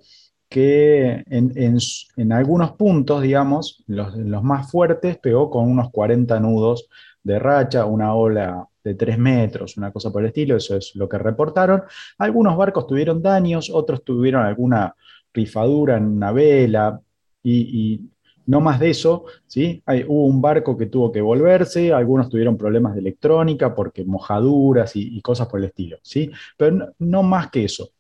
que 0.50 1.24
en, 1.27 2.32
algunos 2.32 2.72
puntos, 2.72 3.22
digamos, 3.22 3.84
los, 3.88 4.15
los, 4.18 4.44
más 4.44 4.70
fuertes, 4.72 5.18
pegó 5.18 5.50
con 5.50 5.70
unos 5.70 5.91
40 5.91 6.39
nudos 6.39 6.89
de 7.24 7.38
racha, 7.39 7.86
una 7.86 8.15
ola 8.15 8.68
de 8.84 8.96
3 8.96 9.18
metros, 9.18 9.77
una 9.77 9.91
cosa 9.91 10.12
por 10.12 10.24
el 10.24 10.29
estilo, 10.29 10.56
eso 10.58 10.75
es 10.75 10.96
lo 10.96 11.08
que 11.08 11.18
reportaron. 11.18 11.84
Algunos 12.18 12.58
barcos 12.58 12.88
tuvieron 12.88 13.22
daños, 13.22 13.70
otros 13.70 14.03
tuvieron 14.03 14.46
alguna 14.46 14.96
rifadura 15.34 15.98
en 15.98 16.06
una 16.06 16.32
vela 16.32 17.00
y, 17.44 18.10
no 18.46 18.62
más 18.62 18.79
de 18.79 18.89
eso, 18.89 19.25
¿sí? 19.46 19.84
Hay, 19.86 20.03
hubo 20.08 20.25
un 20.25 20.41
barco 20.41 20.75
que 20.75 20.88
tuvo 20.88 21.12
que 21.12 21.22
volverse, 21.22 21.94
algunos 21.94 22.29
tuvieron 22.29 22.58
problemas 22.58 22.96
de 22.96 23.01
electrónica 23.01 23.75
porque 23.75 24.03
mojaduras 24.03 24.96
y, 24.96 25.22
cosas 25.22 25.48
por 25.48 25.60
el 25.60 25.68
estilo, 25.68 25.98
¿sí? 26.01 26.32
Pero 26.58 26.94
no 26.98 27.22
más 27.22 27.51
que 27.51 27.65
eso. 27.65 27.91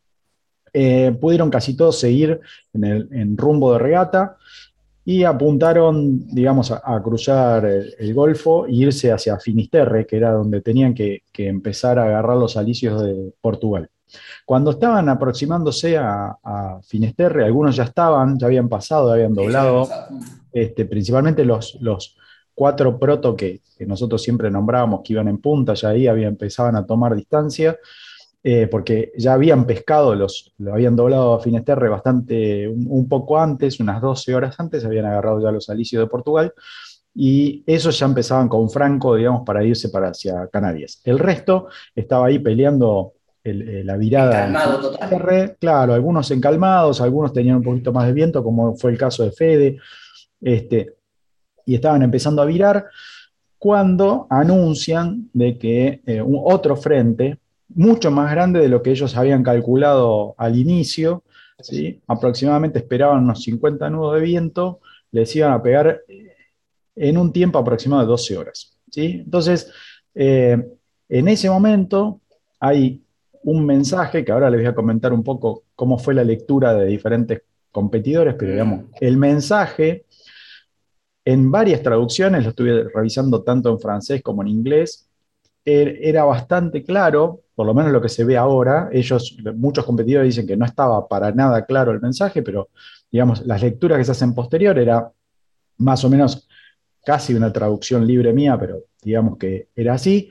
Eh, 0.73 1.15
pudieron 1.19 1.49
casi 1.49 1.75
todos 1.75 1.99
seguir 1.99 2.39
en, 2.73 2.83
el, 2.83 3.37
rumbo 3.37 3.73
de 3.73 3.79
regata 3.79 4.37
y 5.05 5.23
apuntaron, 5.23 6.27
digamos, 6.27 6.71
a, 6.71 7.01
cruzar 7.01 7.65
el, 7.65 8.13
Golfo 8.13 8.67
e 8.67 8.73
irse 8.73 9.11
hacia 9.11 9.39
Finisterre, 9.39 10.05
que 10.05 10.17
era 10.17 10.31
donde 10.31 10.61
tenían 10.61 10.93
que, 10.93 11.23
empezar 11.37 11.97
a 11.97 12.03
agarrar 12.03 12.37
los 12.37 12.57
alicios 12.57 13.01
de 13.01 13.33
Portugal. 13.41 13.89
Cuando 14.45 14.71
estaban 14.71 15.09
aproximándose 15.09 15.97
a, 15.97 16.79
Finisterre, 16.83 17.45
algunos 17.45 17.75
ya 17.75 17.83
estaban, 17.83 18.37
ya 18.37 18.47
habían 18.47 18.69
pasado, 18.69 19.11
habían 19.11 19.33
doblado, 19.33 19.87
este, 20.51 20.85
principalmente 20.85 21.45
los, 21.45 21.79
cuatro 22.53 22.99
proto 22.99 23.35
que, 23.35 23.61
nosotros 23.87 24.21
siempre 24.21 24.51
nombrábamos 24.51 25.01
que 25.03 25.13
iban 25.13 25.29
en 25.29 25.37
punta, 25.37 25.73
ya 25.73 25.89
ahí 25.89 26.05
habían, 26.05 26.31
empezaban 26.31 26.75
a 26.75 26.85
tomar 26.85 27.15
distancia. 27.15 27.77
Eh, 28.41 28.67
porque 28.67 29.11
ya 29.17 29.33
habían 29.33 29.65
pescado, 29.65 30.15
los, 30.15 30.53
lo 30.59 30.73
habían 30.73 30.95
doblado 30.95 31.33
a 31.33 31.41
Finesterre 31.41 31.89
bastante, 31.89 32.69
un, 32.69 33.09
poco 33.09 33.37
antes, 33.37 33.79
unas 33.81 34.01
12 34.01 34.33
horas 34.33 34.57
antes, 34.59 34.85
habían 34.85 35.05
agarrado 35.05 35.41
ya 35.41 35.51
los 35.51 35.69
alicios 35.69 36.01
de 36.01 36.09
Portugal, 36.09 36.53
y 37.13 37.63
esos 37.65 37.99
ya 37.99 38.05
empezaban 38.05 38.47
con 38.47 38.69
Franco, 38.69 39.15
digamos, 39.15 39.43
para 39.45 39.63
irse 39.63 39.89
para 39.89 40.09
hacia 40.09 40.47
Canarias. 40.47 41.01
El 41.03 41.19
resto 41.19 41.67
estaba 41.93 42.27
ahí 42.27 42.39
peleando 42.39 43.13
eh, 43.43 43.81
la 43.83 43.97
virada. 43.97 44.47
Encalmado 44.47 44.91
total. 44.91 45.57
Claro, 45.59 45.93
algunos 45.93 46.31
encalmados, 46.31 47.01
algunos 47.01 47.33
tenían 47.33 47.57
un 47.57 47.63
poquito 47.63 47.91
más 47.91 48.07
de 48.07 48.13
viento, 48.13 48.41
como 48.41 48.73
fue 48.77 48.91
el 48.91 48.97
caso 48.97 49.23
de 49.23 49.31
Fede, 49.31 49.79
este, 50.39 50.95
y 51.65 51.75
estaban 51.75 52.03
empezando 52.03 52.41
a 52.41 52.45
virar 52.45 52.85
cuando 53.57 54.27
anuncian 54.29 55.29
de 55.33 55.57
que 55.57 56.01
eh, 56.05 56.23
otro 56.25 56.77
frente, 56.77 57.37
mucho 57.69 58.11
más 58.11 58.31
grande 58.31 58.59
de 58.59 58.69
lo 58.69 58.81
que 58.81 58.91
ellos 58.91 59.15
habían 59.15 59.43
calculado 59.43 60.35
al 60.37 60.57
inicio. 60.57 61.23
¿sí? 61.59 62.01
Aproximadamente 62.07 62.79
esperaban 62.79 63.23
unos 63.23 63.43
50 63.43 63.89
nudos 63.89 64.15
de 64.15 64.21
viento, 64.21 64.79
les 65.11 65.35
iban 65.35 65.53
a 65.53 65.61
pegar 65.61 66.01
en 66.95 67.17
un 67.17 67.31
tiempo 67.31 67.59
aproximado 67.59 68.01
de 68.01 68.07
12 68.07 68.37
horas. 68.37 68.77
¿sí? 68.89 69.21
Entonces, 69.23 69.71
eh, 70.15 70.57
en 71.07 71.27
ese 71.27 71.49
momento 71.49 72.21
hay 72.59 73.01
un 73.43 73.65
mensaje 73.65 74.25
que 74.25 74.31
ahora 74.31 74.49
les 74.49 74.59
voy 74.59 74.67
a 74.67 74.75
comentar 74.75 75.13
un 75.13 75.23
poco 75.23 75.63
cómo 75.75 75.97
fue 75.97 76.13
la 76.13 76.23
lectura 76.23 76.73
de 76.73 76.87
diferentes 76.87 77.41
competidores, 77.71 78.35
pero 78.37 78.51
digamos, 78.51 78.85
el 78.99 79.17
mensaje 79.17 80.05
en 81.23 81.51
varias 81.51 81.83
traducciones, 81.83 82.43
lo 82.43 82.49
estuve 82.49 82.89
revisando 82.93 83.43
tanto 83.43 83.69
en 83.69 83.79
francés 83.79 84.21
como 84.23 84.41
en 84.41 84.47
inglés, 84.47 85.07
er, 85.63 85.99
era 86.01 86.23
bastante 86.23 86.83
claro 86.83 87.41
por 87.59 87.65
lo 87.65 87.73
menos 87.73 87.91
lo 87.91 88.01
que 88.01 88.07
se 88.07 88.23
ve 88.23 88.37
ahora, 88.37 88.87
ellos, 88.89 89.35
muchos 89.57 89.83
competidores 89.83 90.33
dicen 90.33 90.47
que 90.47 90.55
no 90.55 90.63
estaba 90.63 91.05
para 91.09 91.33
nada 91.33 91.65
claro 91.65 91.91
el 91.91 91.99
mensaje, 91.99 92.41
pero 92.41 92.69
digamos, 93.11 93.45
las 93.45 93.61
lecturas 93.61 93.97
que 93.97 94.05
se 94.05 94.11
hacen 94.13 94.33
posterior 94.33 94.79
era 94.79 95.11
más 95.79 96.05
o 96.05 96.09
menos 96.09 96.47
casi 97.03 97.33
una 97.33 97.51
traducción 97.51 98.07
libre 98.07 98.31
mía, 98.31 98.57
pero 98.57 98.83
digamos 99.01 99.37
que 99.37 99.67
era 99.75 99.95
así. 99.95 100.29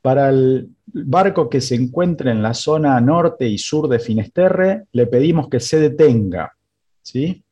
Para 0.00 0.28
el 0.28 0.70
barco 0.86 1.50
que 1.50 1.60
se 1.60 1.74
encuentre 1.74 2.30
en 2.30 2.40
la 2.44 2.54
zona 2.54 3.00
norte 3.00 3.48
y 3.48 3.58
sur 3.58 3.88
de 3.88 3.98
Finisterre, 3.98 4.84
le 4.92 5.08
pedimos 5.08 5.48
que 5.48 5.58
se 5.58 5.80
detenga, 5.80 6.52
¿sí? 7.02 7.42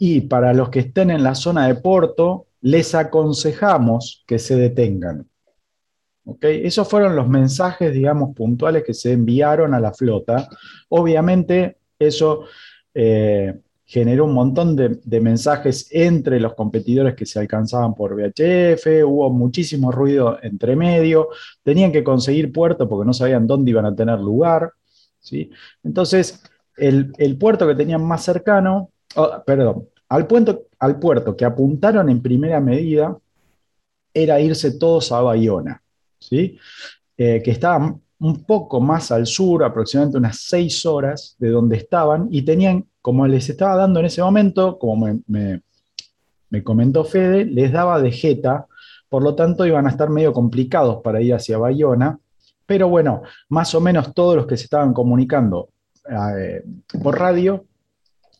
Y 0.00 0.22
para 0.22 0.52
los 0.54 0.70
que 0.70 0.80
estén 0.80 1.12
en 1.12 1.22
la 1.22 1.36
zona 1.36 1.68
de 1.68 1.76
Porto, 1.76 2.48
les 2.62 2.96
aconsejamos 2.96 4.24
que 4.26 4.40
se 4.40 4.56
detengan. 4.56 5.28
Esos 6.40 6.88
fueron 6.88 7.16
los 7.16 7.28
mensajes, 7.28 7.92
digamos, 7.92 8.34
puntuales 8.34 8.82
que 8.84 8.94
se 8.94 9.12
enviaron 9.12 9.74
a 9.74 9.80
la 9.80 9.92
flota. 9.92 10.48
Obviamente, 10.88 11.76
eso 11.98 12.44
eh, 12.94 13.54
generó 13.84 14.24
un 14.24 14.34
montón 14.34 14.74
de, 14.74 15.20
mensajes 15.20 15.88
entre 15.90 16.40
los 16.40 16.54
competidores 16.54 17.14
que 17.14 17.26
se 17.26 17.38
alcanzaban 17.38 17.94
por 17.94 18.14
VHF, 18.14 19.04
hubo 19.06 19.30
muchísimo 19.30 19.92
ruido 19.92 20.38
entre 20.42 20.74
medio, 20.74 21.28
tenían 21.62 21.92
que 21.92 22.02
conseguir 22.02 22.52
puerto 22.52 22.88
porque 22.88 23.06
no 23.06 23.12
sabían 23.12 23.46
dónde 23.46 23.70
iban 23.70 23.86
a 23.86 23.94
tener 23.94 24.18
lugar. 24.18 24.72
¿sí? 25.20 25.50
Entonces, 25.82 26.42
el, 26.76 27.36
puerto 27.38 27.68
que 27.68 27.74
tenían 27.74 28.04
más 28.04 28.24
cercano, 28.24 28.90
oh, 29.16 29.42
perdón, 29.46 29.88
al 30.08 30.26
al 30.78 30.98
puerto 30.98 31.36
que 31.36 31.44
apuntaron 31.44 32.08
en 32.08 32.22
primera 32.22 32.60
medida 32.60 33.16
era 34.12 34.40
irse 34.40 34.78
todos 34.78 35.12
a 35.12 35.20
Bayona. 35.20 35.83
¿Sí? 36.28 36.58
Eh, 37.16 37.42
que 37.44 37.50
estaban 37.50 38.00
un 38.20 38.44
poco 38.44 38.80
más 38.80 39.12
al 39.12 39.26
sur, 39.26 39.62
aproximadamente 39.64 40.18
unas 40.18 40.38
seis 40.40 40.86
horas 40.86 41.36
de 41.38 41.50
donde 41.50 41.76
estaban, 41.76 42.28
y 42.30 42.42
tenían, 42.42 42.86
como 43.02 43.26
les 43.26 43.48
estaba 43.48 43.76
dando 43.76 44.00
en 44.00 44.06
ese 44.06 44.22
momento, 44.22 44.78
como 44.78 45.20
me, 45.26 45.62
comentó 46.62 47.04
Fede, 47.04 47.44
les 47.44 47.72
daba 47.72 48.00
de 48.00 48.12
jeta, 48.12 48.66
por 49.08 49.22
lo 49.22 49.34
tanto 49.34 49.66
iban 49.66 49.86
a 49.86 49.90
estar 49.90 50.08
medio 50.08 50.32
complicados 50.32 51.02
para 51.02 51.20
ir 51.20 51.34
hacia 51.34 51.58
Bayona, 51.58 52.18
pero 52.66 52.88
bueno, 52.88 53.22
más 53.48 53.74
o 53.74 53.80
menos 53.80 54.14
todos 54.14 54.36
los 54.36 54.46
que 54.46 54.56
se 54.56 54.64
estaban 54.64 54.94
comunicando 54.94 55.68
eh, 56.08 56.64
por 57.02 57.18
radio, 57.18 57.64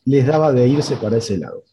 les 0.05 0.25
daba 0.25 0.51
de 0.51 0.67
irse 0.67 0.95
para 0.95 1.17
ese 1.17 1.37
lado. 1.37 1.63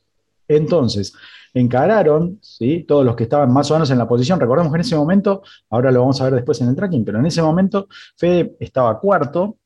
Entonces, 0.49 1.15
encararon, 1.55 2.39
¿sí? 2.41 2.85
todos 2.87 3.05
los 3.05 3.17
que 3.17 3.25
estaban 3.25 3.53
más 3.53 3.71
o 3.71 3.75
menos 3.75 3.91
en 3.91 3.99
la 3.99 4.09
posición, 4.09 4.41
recordemos 4.41 4.73
que 4.73 4.77
en 4.77 4.81
ese 4.81 4.97
momento, 4.97 5.43
ahora 5.71 5.91
lo 5.91 6.01
vamos 6.01 6.21
a 6.21 6.25
ver 6.25 6.35
después 6.35 6.61
en 6.61 6.69
el 6.69 6.77
tracking, 6.77 7.05
pero 7.05 7.19
en 7.19 7.27
ese 7.27 7.43
momento 7.43 7.89
Fede 8.17 8.57
estaba 8.59 8.99
cuarto, 8.99 9.59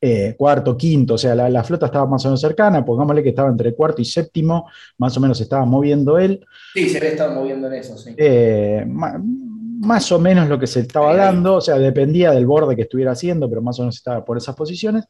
eh, 0.00 0.34
cuarto, 0.36 0.76
quinto, 0.76 1.14
o 1.14 1.18
sea, 1.18 1.34
la, 1.34 1.62
flota 1.62 1.86
estaba 1.86 2.06
más 2.06 2.24
o 2.24 2.28
menos 2.28 2.40
cercana, 2.40 2.84
pongámosle 2.84 3.22
que 3.22 3.28
estaba 3.28 3.50
entre 3.50 3.74
cuarto 3.74 4.00
y 4.00 4.04
séptimo, 4.04 4.68
más 4.98 5.16
o 5.16 5.20
menos 5.20 5.40
estaba 5.40 5.64
moviendo 5.64 6.18
él. 6.18 6.44
Sí, 6.72 6.88
se 6.88 6.98
ve 6.98 7.08
estado 7.08 7.34
moviendo 7.34 7.66
en 7.66 7.74
eso, 7.74 7.98
sí. 7.98 8.14
Eh, 8.16 8.84
más 8.86 10.10
o 10.12 10.18
menos 10.18 10.48
lo 10.48 10.58
que 10.58 10.66
se 10.66 10.80
estaba 10.80 11.14
dando, 11.14 11.56
o 11.56 11.60
sea, 11.60 11.78
dependía 11.78 12.32
del 12.32 12.46
borde 12.46 12.76
que 12.76 12.82
estuviera 12.82 13.12
haciendo, 13.12 13.48
pero 13.48 13.62
más 13.62 13.78
o 13.78 13.82
menos 13.82 13.96
estaba 13.96 14.24
por 14.24 14.38
esas 14.38 14.54
posiciones 14.54 15.04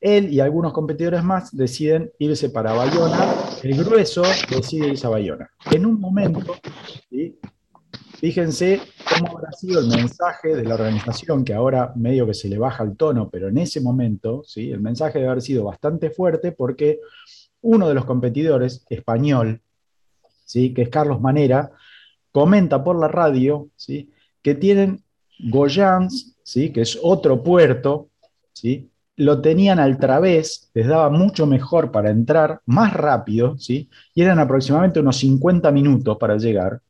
él 0.00 0.32
y 0.32 0.40
algunos 0.40 0.72
competidores 0.72 1.22
más 1.22 1.54
deciden 1.54 2.10
irse 2.18 2.48
para 2.50 2.72
Bayona, 2.72 3.34
el 3.62 3.84
grueso 3.84 4.22
decide 4.48 4.88
irse 4.88 5.06
a 5.06 5.10
Bayona. 5.10 5.50
En 5.70 5.84
un 5.84 6.00
momento, 6.00 6.56
fíjense 8.18 8.80
cómo 9.08 9.36
habrá 9.36 9.52
sido 9.52 9.80
el 9.80 9.88
mensaje 9.88 10.56
de 10.56 10.64
la 10.64 10.74
organización, 10.74 11.44
que 11.44 11.52
ahora 11.52 11.92
medio 11.96 12.26
que 12.26 12.34
se 12.34 12.48
le 12.48 12.58
baja 12.58 12.82
el 12.82 12.96
tono, 12.96 13.28
pero 13.28 13.48
en 13.48 13.58
ese 13.58 13.80
momento, 13.80 14.42
¿sí? 14.44 14.70
el 14.70 14.80
mensaje 14.80 15.18
debe 15.18 15.30
haber 15.30 15.42
sido 15.42 15.64
bastante 15.64 16.10
fuerte 16.10 16.52
porque 16.52 17.00
uno 17.60 17.86
de 17.86 17.94
los 17.94 18.06
competidores, 18.06 18.86
español, 18.88 19.60
¿sí? 20.46 20.72
que 20.72 20.82
es 20.82 20.88
Carlos 20.88 21.20
Manera, 21.20 21.72
comenta 22.32 22.82
por 22.82 22.98
la 22.98 23.08
radio 23.08 23.68
¿sí? 23.76 24.10
que 24.40 24.54
tienen 24.54 25.02
Goyans, 25.50 26.36
¿sí? 26.42 26.72
que 26.72 26.80
es 26.82 26.98
otro 27.02 27.42
puerto, 27.42 28.08
¿sí? 28.52 28.90
Lo 29.20 29.42
tenían 29.42 29.78
al 29.78 29.98
través, 29.98 30.70
les 30.72 30.86
daba 30.86 31.10
mucho 31.10 31.46
mejor 31.46 31.92
para 31.92 32.10
entrar, 32.10 32.62
más 32.64 32.94
rápido, 32.94 33.58
¿sí? 33.58 33.90
y 34.14 34.22
eran 34.22 34.38
aproximadamente 34.38 34.98
unos 35.00 35.18
50 35.18 35.70
minutos 35.72 36.16
para 36.18 36.38
llegar. 36.38 36.80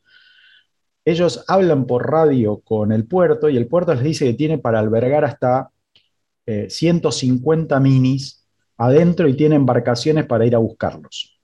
Ellos 1.04 1.44
hablan 1.48 1.86
por 1.86 2.08
radio 2.08 2.60
con 2.60 2.92
el 2.92 3.04
puerto 3.04 3.48
y 3.48 3.56
el 3.56 3.66
puerto 3.66 3.92
les 3.94 4.04
dice 4.04 4.26
que 4.26 4.34
tiene 4.34 4.58
para 4.58 4.78
albergar 4.78 5.24
hasta 5.24 5.70
150 6.46 7.76
eh, 7.76 7.80
minis 7.80 8.46
adentro 8.76 9.26
y 9.26 9.34
tiene 9.34 9.56
embarcaciones 9.56 10.24
para 10.26 10.46
ir 10.46 10.54
a 10.54 10.58
buscarlos. 10.58 11.36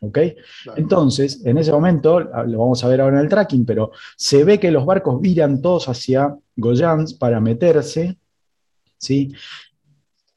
¿Ok? 0.00 0.18
Entonces, 0.74 1.46
en 1.46 1.58
ese 1.58 1.70
momento, 1.70 2.18
lo 2.18 2.58
vamos 2.58 2.82
a 2.82 2.88
ver 2.88 3.00
ahora 3.00 3.18
en 3.18 3.22
el 3.22 3.28
tracking, 3.28 3.64
pero 3.64 3.92
se 4.16 4.42
ve 4.42 4.58
que 4.58 4.72
los 4.72 4.84
barcos 4.84 5.20
viran 5.20 5.62
todos 5.62 5.88
hacia 5.88 6.36
Goyans 6.56 7.14
para 7.14 7.40
meterse, 7.40 8.18
¿sí? 8.98 9.32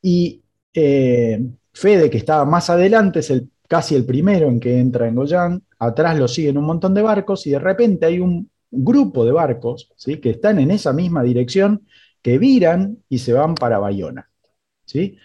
Y 0.07 0.41
eh, 0.73 1.45
Fede, 1.73 2.09
que 2.09 2.17
estaba 2.17 2.45
más 2.45 2.69
adelante, 2.69 3.19
es 3.19 3.43
casi 3.67 3.93
el 3.93 4.05
primero 4.05 4.47
en 4.47 4.57
que 4.57 4.79
entra 4.79 5.05
en 5.05 5.15
Goyan, 5.15 5.61
atrás 5.79 6.17
lo 6.17 6.29
siguen 6.29 6.57
un 6.57 6.63
montón 6.63 6.93
de 6.93 7.01
barcos 7.01 7.45
y 7.45 7.49
de 7.49 7.59
repente 7.59 8.05
hay 8.05 8.21
un 8.21 8.49
grupo 8.71 9.25
de 9.25 9.33
barcos 9.33 9.91
que 10.05 10.29
están 10.29 10.59
en 10.59 10.71
esa 10.71 10.93
misma 10.93 11.23
dirección 11.23 11.85
que 12.21 12.37
viran 12.37 12.99
y 13.09 13.17
se 13.17 13.33
van 13.33 13.53
para 13.53 13.79
Bayona. 13.79 14.29
¿sí? 14.85 15.17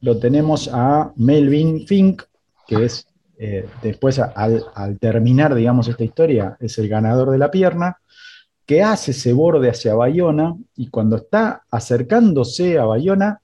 Lo 0.00 0.16
tenemos 0.20 0.70
a 0.72 1.12
Melvin 1.16 1.84
Fink, 1.84 2.22
que 2.68 2.84
es 2.84 3.08
eh, 3.38 3.66
después 3.82 4.20
al, 4.20 4.98
terminar, 5.00 5.52
digamos, 5.52 5.88
esta 5.88 6.04
historia, 6.04 6.56
es 6.60 6.78
el 6.78 6.88
ganador 6.88 7.32
de 7.32 7.38
la 7.38 7.50
pierna, 7.50 7.98
que 8.66 8.82
hace 8.82 9.10
ese 9.10 9.32
borde 9.32 9.68
hacia 9.68 9.94
Bayona 9.94 10.56
y 10.76 10.88
cuando 10.88 11.16
está 11.16 11.64
acercándose 11.70 12.78
a 12.78 12.84
Bayona, 12.84 13.40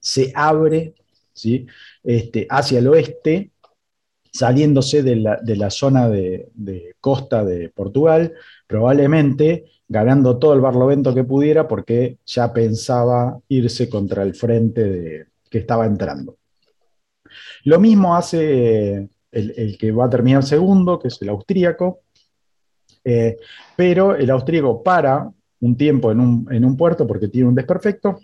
se 0.00 0.32
abre 0.34 0.94
¿sí? 1.32 1.66
este, 2.02 2.46
hacia 2.50 2.78
el 2.78 2.88
oeste, 2.88 3.52
saliéndose 4.32 5.02
de 5.02 5.16
la, 5.16 5.70
zona 5.70 6.08
de, 6.08 6.48
de, 6.54 6.96
costa 7.00 7.44
de 7.44 7.70
Portugal, 7.70 8.34
probablemente 8.66 9.64
ganando 9.88 10.38
todo 10.38 10.54
el 10.54 10.60
barlovento 10.60 11.14
que 11.14 11.24
pudiera 11.24 11.68
porque 11.68 12.18
ya 12.26 12.52
pensaba 12.52 13.38
irse 13.48 13.88
contra 13.88 14.22
el 14.24 14.34
frente 14.34 14.84
de, 14.84 15.26
que 15.48 15.58
estaba 15.58 15.86
entrando. 15.86 16.36
Lo 17.64 17.78
mismo 17.78 18.16
hace 18.16 19.08
el, 19.30 19.78
que 19.78 19.92
va 19.92 20.06
a 20.06 20.10
terminar 20.10 20.44
segundo, 20.44 20.98
que 20.98 21.08
es 21.08 21.20
el 21.22 21.28
austríaco, 21.28 22.00
eh, 23.04 23.36
pero 23.76 24.16
el 24.16 24.30
austríaco 24.30 24.82
para 24.82 25.30
un 25.60 25.76
tiempo 25.76 26.10
en 26.10 26.20
un, 26.20 26.48
en 26.50 26.64
un 26.64 26.76
puerto 26.76 27.06
porque 27.06 27.28
tiene 27.28 27.48
un 27.48 27.54
desperfecto 27.54 28.18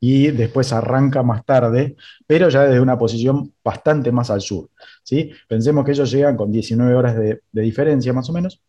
y 0.00 0.30
después 0.30 0.72
arranca 0.72 1.22
más 1.22 1.44
tarde, 1.44 1.96
pero 2.26 2.48
ya 2.48 2.64
desde 2.64 2.80
una 2.80 2.98
posición 2.98 3.52
bastante 3.64 4.12
más 4.12 4.30
al 4.30 4.40
sur. 4.40 4.68
¿sí? 5.02 5.32
Pensemos 5.48 5.84
que 5.84 5.92
ellos 5.92 6.10
llegan 6.10 6.36
con 6.36 6.52
19 6.52 6.94
horas 6.94 7.16
de, 7.16 7.40
diferencia 7.52 8.12
más 8.12 8.28
o 8.30 8.32
menos 8.32 8.62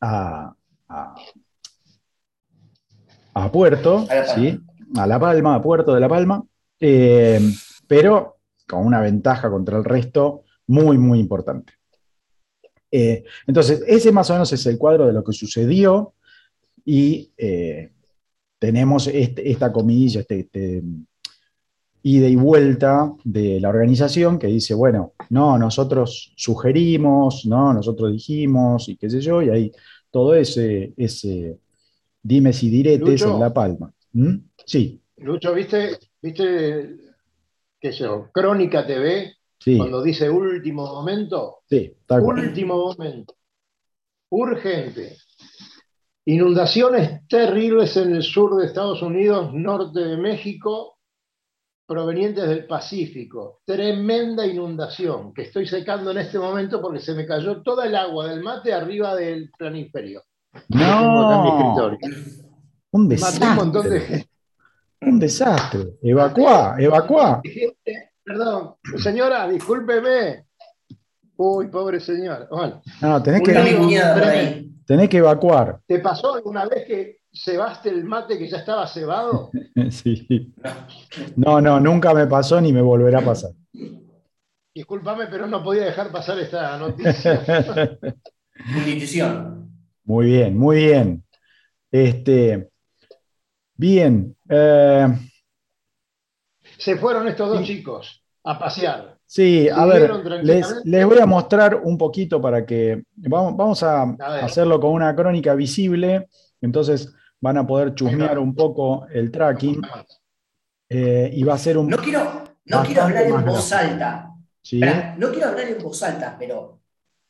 a, 0.00 0.54
a, 3.34 3.52
Puerto, 3.52 4.06
a 4.08 4.24
¿sí? 4.34 4.60
a 4.96 5.06
La 5.06 5.18
Palma, 5.18 5.56
a 5.56 5.62
Puerto 5.62 5.94
de 5.94 6.00
La 6.00 6.08
Palma, 6.08 6.44
eh, 6.78 7.40
pero 7.86 8.36
con 8.68 8.86
una 8.86 9.00
ventaja 9.00 9.50
contra 9.50 9.78
el 9.78 9.84
resto 9.84 10.44
muy, 10.66 10.98
muy 10.98 11.18
importante. 11.18 11.74
Eh, 12.90 13.24
entonces, 13.46 13.82
ese 13.86 14.12
más 14.12 14.30
o 14.30 14.34
menos 14.34 14.52
es 14.52 14.64
el 14.66 14.78
cuadro 14.78 15.06
de 15.06 15.12
lo 15.12 15.24
que 15.24 15.32
sucedió 15.32 16.14
y 16.84 17.32
eh, 17.36 17.90
tenemos 18.58 19.06
este, 19.08 19.50
esta 19.50 19.72
comidilla, 19.72 20.20
este, 20.20 20.40
este, 20.40 20.82
ida 22.02 22.28
y 22.28 22.36
vuelta 22.36 23.12
de 23.24 23.60
la 23.60 23.68
organización 23.68 24.38
que 24.38 24.46
dice, 24.46 24.74
bueno, 24.74 25.14
no, 25.30 25.58
nosotros 25.58 26.32
sugerimos, 26.36 27.44
no, 27.46 27.72
nosotros 27.72 28.12
dijimos 28.12 28.88
y 28.88 28.96
qué 28.96 29.10
sé 29.10 29.20
yo, 29.20 29.42
y 29.42 29.50
ahí 29.50 29.72
todo 30.10 30.34
ese, 30.34 30.94
ese 30.96 31.58
dimes 32.22 32.62
y 32.62 32.70
diretes 32.70 33.22
en 33.22 33.40
La 33.40 33.52
Palma. 33.52 33.92
¿Mm? 34.12 34.36
Sí. 34.64 35.00
Lucho, 35.16 35.52
¿viste, 35.52 35.98
viste 36.22 36.96
qué 37.80 37.92
sé 37.92 38.04
yo, 38.04 38.30
Crónica 38.32 38.86
TV? 38.86 39.34
Cuando 39.74 40.02
dice 40.02 40.30
último 40.30 40.86
momento. 40.86 41.58
Sí, 41.68 41.92
Último 42.08 42.76
momento. 42.76 43.34
Urgente. 44.30 45.16
Inundaciones 46.26 47.26
terribles 47.28 47.96
en 47.96 48.14
el 48.14 48.22
sur 48.22 48.56
de 48.56 48.66
Estados 48.66 49.02
Unidos, 49.02 49.52
norte 49.52 50.00
de 50.00 50.16
México, 50.16 50.98
provenientes 51.86 52.48
del 52.48 52.66
Pacífico. 52.66 53.60
Tremenda 53.64 54.46
inundación 54.46 55.32
que 55.32 55.42
estoy 55.42 55.66
secando 55.66 56.10
en 56.10 56.18
este 56.18 56.38
momento 56.38 56.80
porque 56.80 57.00
se 57.00 57.14
me 57.14 57.26
cayó 57.26 57.62
toda 57.62 57.86
el 57.86 57.94
agua 57.96 58.28
del 58.28 58.42
mate 58.42 58.72
arriba 58.72 59.14
del 59.14 59.50
planiferio. 59.56 60.22
No. 60.68 61.98
Un 62.92 63.08
desastre. 63.08 63.48
un 63.48 63.54
montón 63.56 63.90
de 63.90 64.26
Un 65.02 65.18
desastre. 65.18 65.98
Evacuá, 66.02 66.76
evacuá. 66.78 67.42
Perdón, 68.26 68.74
señora, 68.98 69.46
discúlpeme. 69.48 70.46
Uy, 71.36 71.68
pobre 71.68 72.00
señor. 72.00 72.48
no, 73.00 73.22
tenés 73.22 73.42
que, 73.42 74.66
tenés 74.84 75.08
que 75.08 75.18
evacuar. 75.18 75.78
¿Te 75.86 76.00
pasó 76.00 76.34
alguna 76.34 76.66
vez 76.66 76.86
que 76.86 77.20
cebaste 77.32 77.88
el 77.90 78.02
mate 78.02 78.36
que 78.36 78.48
ya 78.48 78.56
estaba 78.56 78.88
cebado? 78.88 79.52
sí. 79.90 80.52
No, 81.36 81.60
no, 81.60 81.78
nunca 81.78 82.12
me 82.14 82.26
pasó 82.26 82.60
ni 82.60 82.72
me 82.72 82.82
volverá 82.82 83.20
a 83.20 83.24
pasar. 83.24 83.52
Discúlpame, 84.74 85.26
pero 85.28 85.46
no 85.46 85.62
podía 85.62 85.84
dejar 85.84 86.10
pasar 86.10 86.40
esta 86.40 86.76
noticia. 86.78 87.44
Muy 90.04 90.26
bien, 90.26 90.56
muy 90.56 90.76
bien. 90.76 91.24
Este, 91.90 92.70
bien. 93.76 94.36
Eh, 94.48 95.08
se 96.78 96.96
fueron 96.96 97.28
estos 97.28 97.48
dos 97.48 97.62
chicos 97.64 98.22
a 98.44 98.58
pasear. 98.58 99.18
Sí, 99.26 99.68
a 99.68 99.84
ver, 99.86 100.10
les, 100.44 101.04
voy 101.04 101.18
a 101.18 101.26
mostrar 101.26 101.80
un 101.82 101.98
poquito 101.98 102.40
para 102.40 102.64
que. 102.64 103.02
Vamos, 103.16 103.82
a, 103.82 104.02
hacerlo 104.42 104.80
con 104.80 104.92
una 104.92 105.14
crónica 105.16 105.54
visible, 105.54 106.28
entonces 106.60 107.12
van 107.40 107.58
a 107.58 107.66
poder 107.66 107.94
chusmear 107.94 108.38
un 108.38 108.54
poco 108.54 109.06
el 109.08 109.30
tracking. 109.32 109.82
Eh, 110.88 111.30
y 111.32 111.42
va 111.42 111.54
a 111.54 111.58
ser 111.58 111.76
un. 111.76 111.88
No 111.88 111.98
quiero, 111.98 112.44
no 112.66 112.82
quiero 112.84 113.02
hablar 113.02 113.24
en 113.24 113.44
voz 113.44 113.72
alta. 113.72 114.30
no 115.18 115.30
quiero 115.30 115.48
hablar 115.48 115.68
en 115.68 115.82
voz 115.82 116.02
alta, 116.04 116.36
pero 116.38 116.80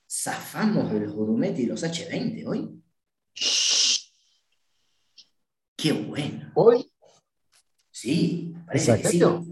¿zafamos 0.07 0.93
de 0.93 1.01
los 1.01 1.15
Grumetti 1.15 1.63
y 1.63 1.67
los 1.67 1.83
H20 1.83 2.47
hoy? 2.47 2.83
¡Qué 5.77 5.93
bueno! 5.93 6.51
¿Hoy? 6.55 6.91
Sí, 7.91 8.55
parece 8.67 9.01
que 9.01 9.09
sí. 9.09 9.19
no, 9.19 9.45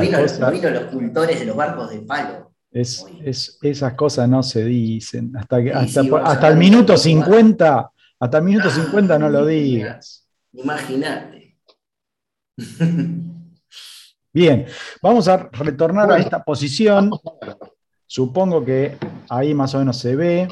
vino, 0.00 0.70
los 0.70 0.84
cultores 0.84 1.40
de 1.40 1.46
los 1.46 1.56
barcos 1.56 1.90
de 1.90 2.00
palo. 2.00 2.52
Es, 2.70 3.58
esas 3.62 3.94
cosas 3.94 4.28
no 4.28 4.42
se 4.42 4.64
dicen. 4.64 5.32
Hasta, 5.36 5.56
hasta, 6.24 6.48
el 6.48 6.56
minuto 6.56 6.96
50, 6.96 7.90
hasta 8.20 8.38
el 8.38 8.44
minuto 8.44 8.70
50 8.70 9.18
no 9.18 9.28
lo 9.30 9.46
digas. 9.46 10.26
Imagínate. 10.52 11.58
Bien, 14.32 14.66
vamos 15.00 15.28
a 15.28 15.48
retornar 15.52 16.12
a 16.12 16.18
esta 16.18 16.42
posición. 16.42 17.10
Supongo 18.06 18.64
que 18.64 18.96
ahí 19.28 19.54
más 19.54 19.74
o 19.74 19.78
menos 19.78 19.98
se 19.98 20.14
ve. 20.14 20.48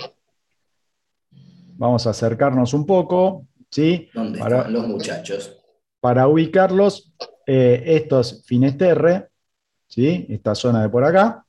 Vamos 1.76 2.06
a 2.06 2.10
acercarnos 2.10 2.72
un 2.72 2.86
poco. 2.86 3.46
¿sí? 3.70 4.08
¿Dónde 4.14 4.38
están 4.38 4.72
los 4.72 4.86
muchachos? 4.86 5.60
para 6.04 6.28
ubicarlos, 6.28 7.14
eh, 7.46 7.82
esto 7.86 8.20
es 8.20 8.42
Finesterre, 8.44 9.28
¿sí? 9.86 10.26
esta 10.28 10.54
zona 10.54 10.82
de 10.82 10.88
por 10.88 11.04
acá. 11.04 11.44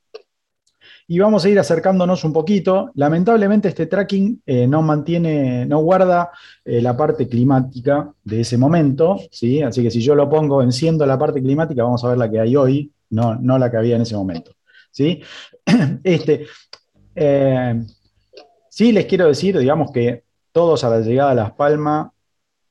Y 1.07 1.19
vamos 1.19 1.45
a 1.45 1.49
ir 1.49 1.59
acercándonos 1.59 2.23
un 2.23 2.33
poquito. 2.33 2.91
Lamentablemente 2.95 3.67
este 3.67 3.85
tracking 3.85 4.41
eh, 4.45 4.67
no 4.67 4.81
mantiene, 4.81 5.65
no 5.65 5.79
guarda 5.79 6.31
eh, 6.63 6.81
la 6.81 6.97
parte 6.97 7.27
climática 7.27 8.11
de 8.23 8.41
ese 8.41 8.57
momento, 8.57 9.19
¿sí? 9.31 9.61
Así 9.61 9.83
que 9.83 9.91
si 9.91 10.01
yo 10.01 10.15
lo 10.15 10.27
pongo, 10.29 10.63
enciendo 10.63 11.05
la 11.05 11.17
parte 11.17 11.41
climática, 11.41 11.83
vamos 11.83 12.03
a 12.03 12.09
ver 12.09 12.17
la 12.17 12.29
que 12.29 12.39
hay 12.39 12.55
hoy, 12.55 12.91
no, 13.11 13.35
no 13.35 13.57
la 13.59 13.69
que 13.69 13.77
había 13.77 13.95
en 13.95 14.01
ese 14.01 14.15
momento, 14.15 14.51
¿sí? 14.91 15.21
Este, 16.03 16.47
sí 18.69 18.91
les 18.91 19.05
quiero 19.05 19.27
decir, 19.27 19.57
digamos 19.57 19.91
que 19.91 20.23
todos 20.51 20.83
a 20.83 20.89
la 20.89 21.01
llegada 21.01 21.31
a 21.31 21.35
Las 21.35 21.51
Palmas 21.51 22.09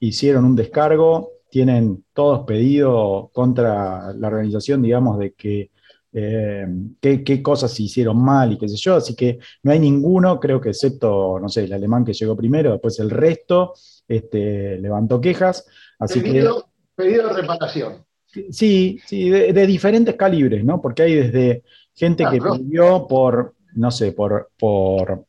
hicieron 0.00 0.44
un 0.44 0.56
descargo 0.56 1.33
tienen 1.54 2.04
todos 2.12 2.44
pedido 2.44 3.30
contra 3.32 4.12
la 4.12 4.26
organización, 4.26 4.82
digamos, 4.82 5.20
de 5.20 5.34
que 5.34 5.70
eh, 6.12 6.66
qué, 7.00 7.22
qué 7.22 7.40
cosas 7.40 7.72
se 7.72 7.84
hicieron 7.84 8.16
mal 8.20 8.50
y 8.52 8.58
qué 8.58 8.68
sé 8.68 8.74
yo. 8.74 8.96
Así 8.96 9.14
que 9.14 9.38
no 9.62 9.70
hay 9.70 9.78
ninguno, 9.78 10.40
creo 10.40 10.60
que 10.60 10.70
excepto, 10.70 11.38
no 11.40 11.48
sé, 11.48 11.62
el 11.62 11.72
alemán 11.72 12.04
que 12.04 12.12
llegó 12.12 12.36
primero, 12.36 12.72
después 12.72 12.98
el 12.98 13.08
resto 13.08 13.72
este, 14.08 14.80
levantó 14.80 15.20
quejas. 15.20 15.64
Así 16.00 16.20
que. 16.24 16.32
Pedido, 16.32 16.66
pedido 16.96 17.28
de 17.28 17.34
reparación. 17.34 18.04
Sí, 18.50 18.98
sí, 19.06 19.30
de, 19.30 19.52
de 19.52 19.66
diferentes 19.68 20.16
calibres, 20.16 20.64
¿no? 20.64 20.82
Porque 20.82 21.04
hay 21.04 21.14
desde 21.14 21.62
gente 21.94 22.24
que 22.32 22.38
Claro. 22.40 22.56
pidió 22.56 23.06
por, 23.06 23.54
no 23.76 23.92
sé, 23.92 24.10
por, 24.10 24.50
por 24.58 25.26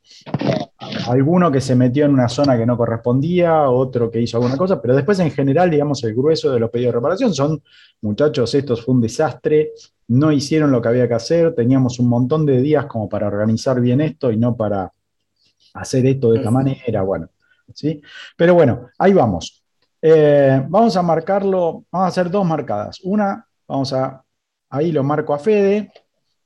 alguno 1.08 1.52
que 1.52 1.62
se 1.62 1.76
metió 1.76 2.06
en 2.06 2.13
una 2.13 2.28
zona 2.28 2.58
que 2.58 2.65
no 2.65 2.78
correspondía, 2.78 3.69
otro 3.69 4.10
que 4.10 4.21
hizo 4.21 4.38
alguna 4.38 4.58
cosa, 4.58 4.82
pero 4.82 4.95
después 4.95 5.19
en 5.19 5.32
general, 5.32 5.69
digamos, 5.69 6.04
el 6.04 6.13
grueso 6.13 6.52
de 6.52 6.60
los 6.60 6.69
pedidos 6.69 6.93
de 6.93 6.98
reparación 6.98 7.34
son, 7.34 7.62
muchachos, 8.02 8.54
esto 8.54 8.76
fue 8.76 8.93
un 8.93 9.02
desastre, 9.02 9.71
no 10.08 10.32
hicieron 10.32 10.71
lo 10.71 10.82
que 10.82 10.89
había 10.89 11.08
que 11.08 11.13
hacer, 11.13 11.54
teníamos 11.56 12.00
un 12.00 12.10
montón 12.10 12.45
de 12.45 12.62
días 12.62 12.86
como 12.86 13.10
para 13.10 13.28
organizar 13.28 13.80
bien 13.82 14.02
esto 14.02 14.32
y 14.32 14.38
no 14.38 14.56
para 14.56 14.91
hacer 15.74 16.06
esto 16.06 16.32
de 16.32 16.38
esta 16.38 16.52
manera, 16.52 17.02
bueno, 17.02 17.30
¿sí? 17.74 18.02
Pero 18.38 18.54
bueno, 18.54 18.89
ahí 18.98 19.13
vamos. 19.13 19.63
Eh, 20.02 20.63
vamos 20.67 20.95
a 20.95 21.02
marcarlo, 21.02 21.86
vamos 21.91 22.06
a 22.06 22.08
hacer 22.08 22.30
dos 22.30 22.45
marcadas. 22.45 23.00
Una, 23.04 23.48
vamos 23.67 23.91
a, 23.93 24.24
ahí 24.69 24.91
lo 24.91 25.04
marco 25.04 25.34
a 25.34 25.39
Fede, 25.39 25.91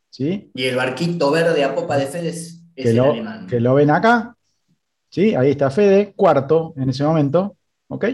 ¿sí? 0.10 0.52
Y 0.54 0.64
el 0.64 0.76
barquito 0.76 1.30
verde 1.32 1.64
a 1.64 1.76
popa 1.76 1.98
de 1.98 2.08
Fedes 2.08 2.38
es 2.38 2.59
que 2.84 2.90
el 2.90 2.96
lo, 2.98 3.12
alemán. 3.12 3.48
que 3.48 3.60
lo 3.60 3.74
ven 3.74 3.90
acá, 3.90 4.36
¿sí? 5.10 5.36
Ahí 5.36 5.52
está 5.52 5.70
Fede, 5.70 6.14
cuarto 6.16 6.74
en 6.78 6.90
ese 6.90 7.04
momento, 7.04 7.58
¿ok? 7.88 8.06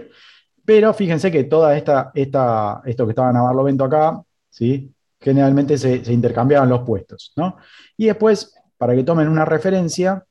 Pero 0.64 0.94
fíjense 0.94 1.32
que 1.32 1.44
toda 1.44 1.78
esta, 1.78 2.12
esta 2.14 2.82
esto 2.86 3.06
que 3.06 3.12
estaba 3.12 3.32
Navarro 3.32 3.64
Vento 3.64 3.84
acá, 3.86 4.22
¿sí? 4.50 4.92
Generalmente 5.20 5.78
se, 5.78 6.04
se 6.04 6.14
intercambiaban 6.14 6.70
los 6.70 6.82
puestos, 6.82 7.34
¿no? 7.36 7.58
Y 7.98 8.08
después, 8.08 8.54
para 8.78 8.96
que 8.96 9.04
tomen 9.04 9.28
una 9.28 9.46
referencia, 9.46 10.24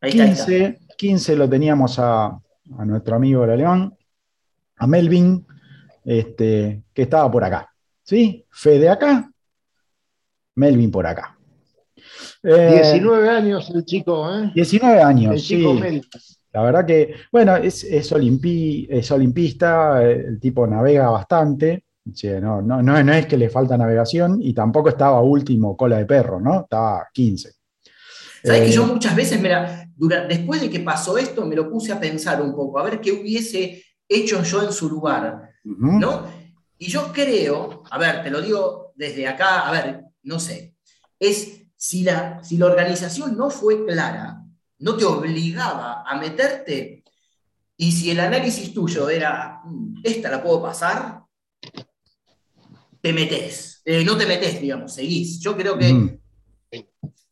Ahí 0.00 0.10
está, 0.10 0.24
ahí 0.24 0.30
está. 0.30 0.46
15, 0.46 0.78
15 0.96 1.36
lo 1.36 1.48
teníamos 1.48 1.98
a, 1.98 2.26
a 2.26 2.84
nuestro 2.84 3.16
amigo 3.16 3.44
el 3.44 3.50
alemán, 3.50 3.96
a 4.76 4.86
Melvin, 4.86 5.46
este, 6.04 6.82
que 6.92 7.02
estaba 7.02 7.30
por 7.30 7.44
acá, 7.44 7.72
¿sí? 8.02 8.44
Fede 8.50 8.88
acá, 8.88 9.30
Melvin 10.56 10.90
por 10.90 11.06
acá. 11.06 11.31
Eh, 12.42 12.80
19 12.82 13.28
años 13.28 13.70
el 13.74 13.84
chico, 13.84 14.28
¿eh? 14.34 14.50
19 14.54 15.02
años, 15.02 15.34
El 15.36 15.42
chico 15.42 15.76
sí. 15.80 16.00
La 16.52 16.62
verdad 16.62 16.84
que, 16.86 17.14
bueno, 17.30 17.56
es, 17.56 17.82
es, 17.84 18.12
olimpi- 18.12 18.86
es 18.90 19.10
olimpista, 19.10 20.04
eh, 20.04 20.24
el 20.28 20.38
tipo 20.40 20.66
navega 20.66 21.08
bastante, 21.08 21.84
sí, 22.12 22.28
no, 22.40 22.60
no, 22.60 22.82
no, 22.82 23.02
no 23.02 23.12
es 23.14 23.26
que 23.26 23.38
le 23.38 23.48
falta 23.48 23.78
navegación 23.78 24.38
y 24.42 24.52
tampoco 24.52 24.90
estaba 24.90 25.22
último 25.22 25.76
cola 25.76 25.96
de 25.98 26.04
perro, 26.04 26.40
¿no? 26.40 26.62
Estaba 26.62 27.08
15. 27.12 27.52
Sabes 28.44 28.62
Eh, 28.62 28.64
que 28.66 28.72
yo 28.72 28.86
muchas 28.86 29.14
veces, 29.16 29.40
mira, 29.40 29.86
dura- 29.96 30.26
después 30.26 30.60
de 30.60 30.68
que 30.68 30.80
pasó 30.80 31.16
esto, 31.16 31.46
me 31.46 31.56
lo 31.56 31.70
puse 31.70 31.92
a 31.92 32.00
pensar 32.00 32.42
un 32.42 32.54
poco, 32.54 32.78
a 32.78 32.82
ver 32.84 33.00
qué 33.00 33.12
hubiese 33.12 33.82
hecho 34.08 34.42
yo 34.42 34.62
en 34.62 34.72
su 34.72 34.90
lugar, 34.90 35.50
¿no? 35.64 36.26
Y 36.78 36.88
yo 36.88 37.12
creo, 37.12 37.82
a 37.90 37.98
ver, 37.98 38.22
te 38.22 38.30
lo 38.30 38.42
digo 38.42 38.92
desde 38.96 39.26
acá, 39.26 39.60
a 39.68 39.72
ver, 39.72 40.02
no 40.24 40.38
sé, 40.40 40.74
es 41.18 41.61
si 41.84 42.04
la, 42.04 42.40
si 42.44 42.58
la 42.58 42.66
organización 42.66 43.36
no 43.36 43.50
fue 43.50 43.84
clara, 43.84 44.40
no 44.78 44.96
te 44.96 45.04
obligaba 45.04 46.04
a 46.06 46.16
meterte, 46.16 47.02
y 47.76 47.90
si 47.90 48.12
el 48.12 48.20
análisis 48.20 48.72
tuyo 48.72 49.08
era, 49.10 49.60
"Mm, 49.64 49.94
esta 50.04 50.30
la 50.30 50.40
puedo 50.40 50.62
pasar, 50.62 51.22
te 53.00 53.12
metes. 53.12 53.82
Eh, 53.84 54.04
no 54.04 54.16
te 54.16 54.26
metes, 54.26 54.60
digamos, 54.60 54.94
seguís. 54.94 55.40
Yo 55.40 55.56
creo 55.56 55.76
que 55.76 55.92
ujú. 55.92 56.20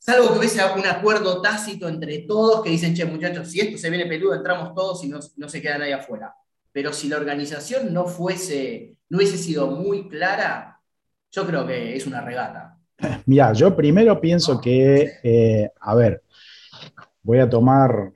Salvo 0.01 0.33
que 0.33 0.39
hubiese 0.41 0.61
un 0.77 0.85
acuerdo 0.85 1.41
tácito 1.41 1.89
entre 1.89 2.19
todos 2.27 2.65
que 2.65 2.71
dicen, 2.71 2.93
che, 2.93 3.05
muchachos, 3.05 3.49
si 3.49 3.61
esto 3.61 3.79
se 3.79 3.89
viene 3.89 4.07
peludo, 4.07 4.35
entramos 4.35 4.75
todos 4.75 5.05
y 5.05 5.09
no, 5.09 5.21
no 5.37 5.49
se 5.49 5.63
queda 5.63 5.79
nadie 5.79 5.95
afuera. 5.95 6.35
Pero 6.73 6.93
si 6.93 7.07
la 7.07 7.19
organización 7.19 7.95
no 7.95 8.07
fuese, 8.07 8.97
no 9.11 9.19
hubiese 9.19 9.39
sido 9.39 9.69
muy 9.69 10.09
clara, 10.09 10.81
yo 11.31 11.47
creo 11.47 11.65
que 11.69 11.95
es 11.95 12.05
una 12.09 12.21
regata. 12.23 12.80
Mirá, 13.27 13.53
yo 13.53 13.75
primero 13.75 14.21
pienso 14.21 14.61
que, 14.61 15.13
eh, 15.23 15.71
a 15.81 15.95
ver, 15.95 16.23
voy 17.23 17.39
a 17.39 17.49
tomar, 17.49 18.11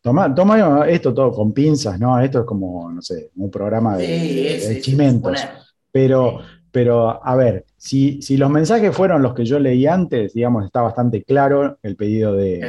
tomar, 0.00 0.34
toma 0.34 0.86
esto 0.88 1.12
todo 1.14 1.32
con 1.32 1.52
pinzas, 1.52 1.98
¿no? 1.98 2.18
Esto 2.20 2.40
es 2.40 2.44
como, 2.44 2.90
no 2.90 3.02
sé, 3.02 3.30
un 3.36 3.50
programa 3.50 3.96
de, 3.96 4.06
Sí, 4.06 4.46
es, 4.46 4.68
de 4.68 4.74
es 4.78 4.84
chimentos. 4.84 5.38
suponer. 5.38 5.60
Pero, 5.92 6.40
pero, 6.70 7.24
a 7.24 7.34
ver, 7.36 7.64
si, 7.76 8.22
si 8.22 8.36
los 8.36 8.48
mensajes 8.50 8.94
fueron 8.94 9.22
los 9.22 9.34
que 9.34 9.44
yo 9.44 9.58
leí 9.58 9.86
antes, 9.86 10.34
digamos, 10.34 10.64
está 10.64 10.82
bastante 10.82 11.24
claro 11.24 11.78
el 11.82 11.96
pedido 11.96 12.32
de 12.34 12.60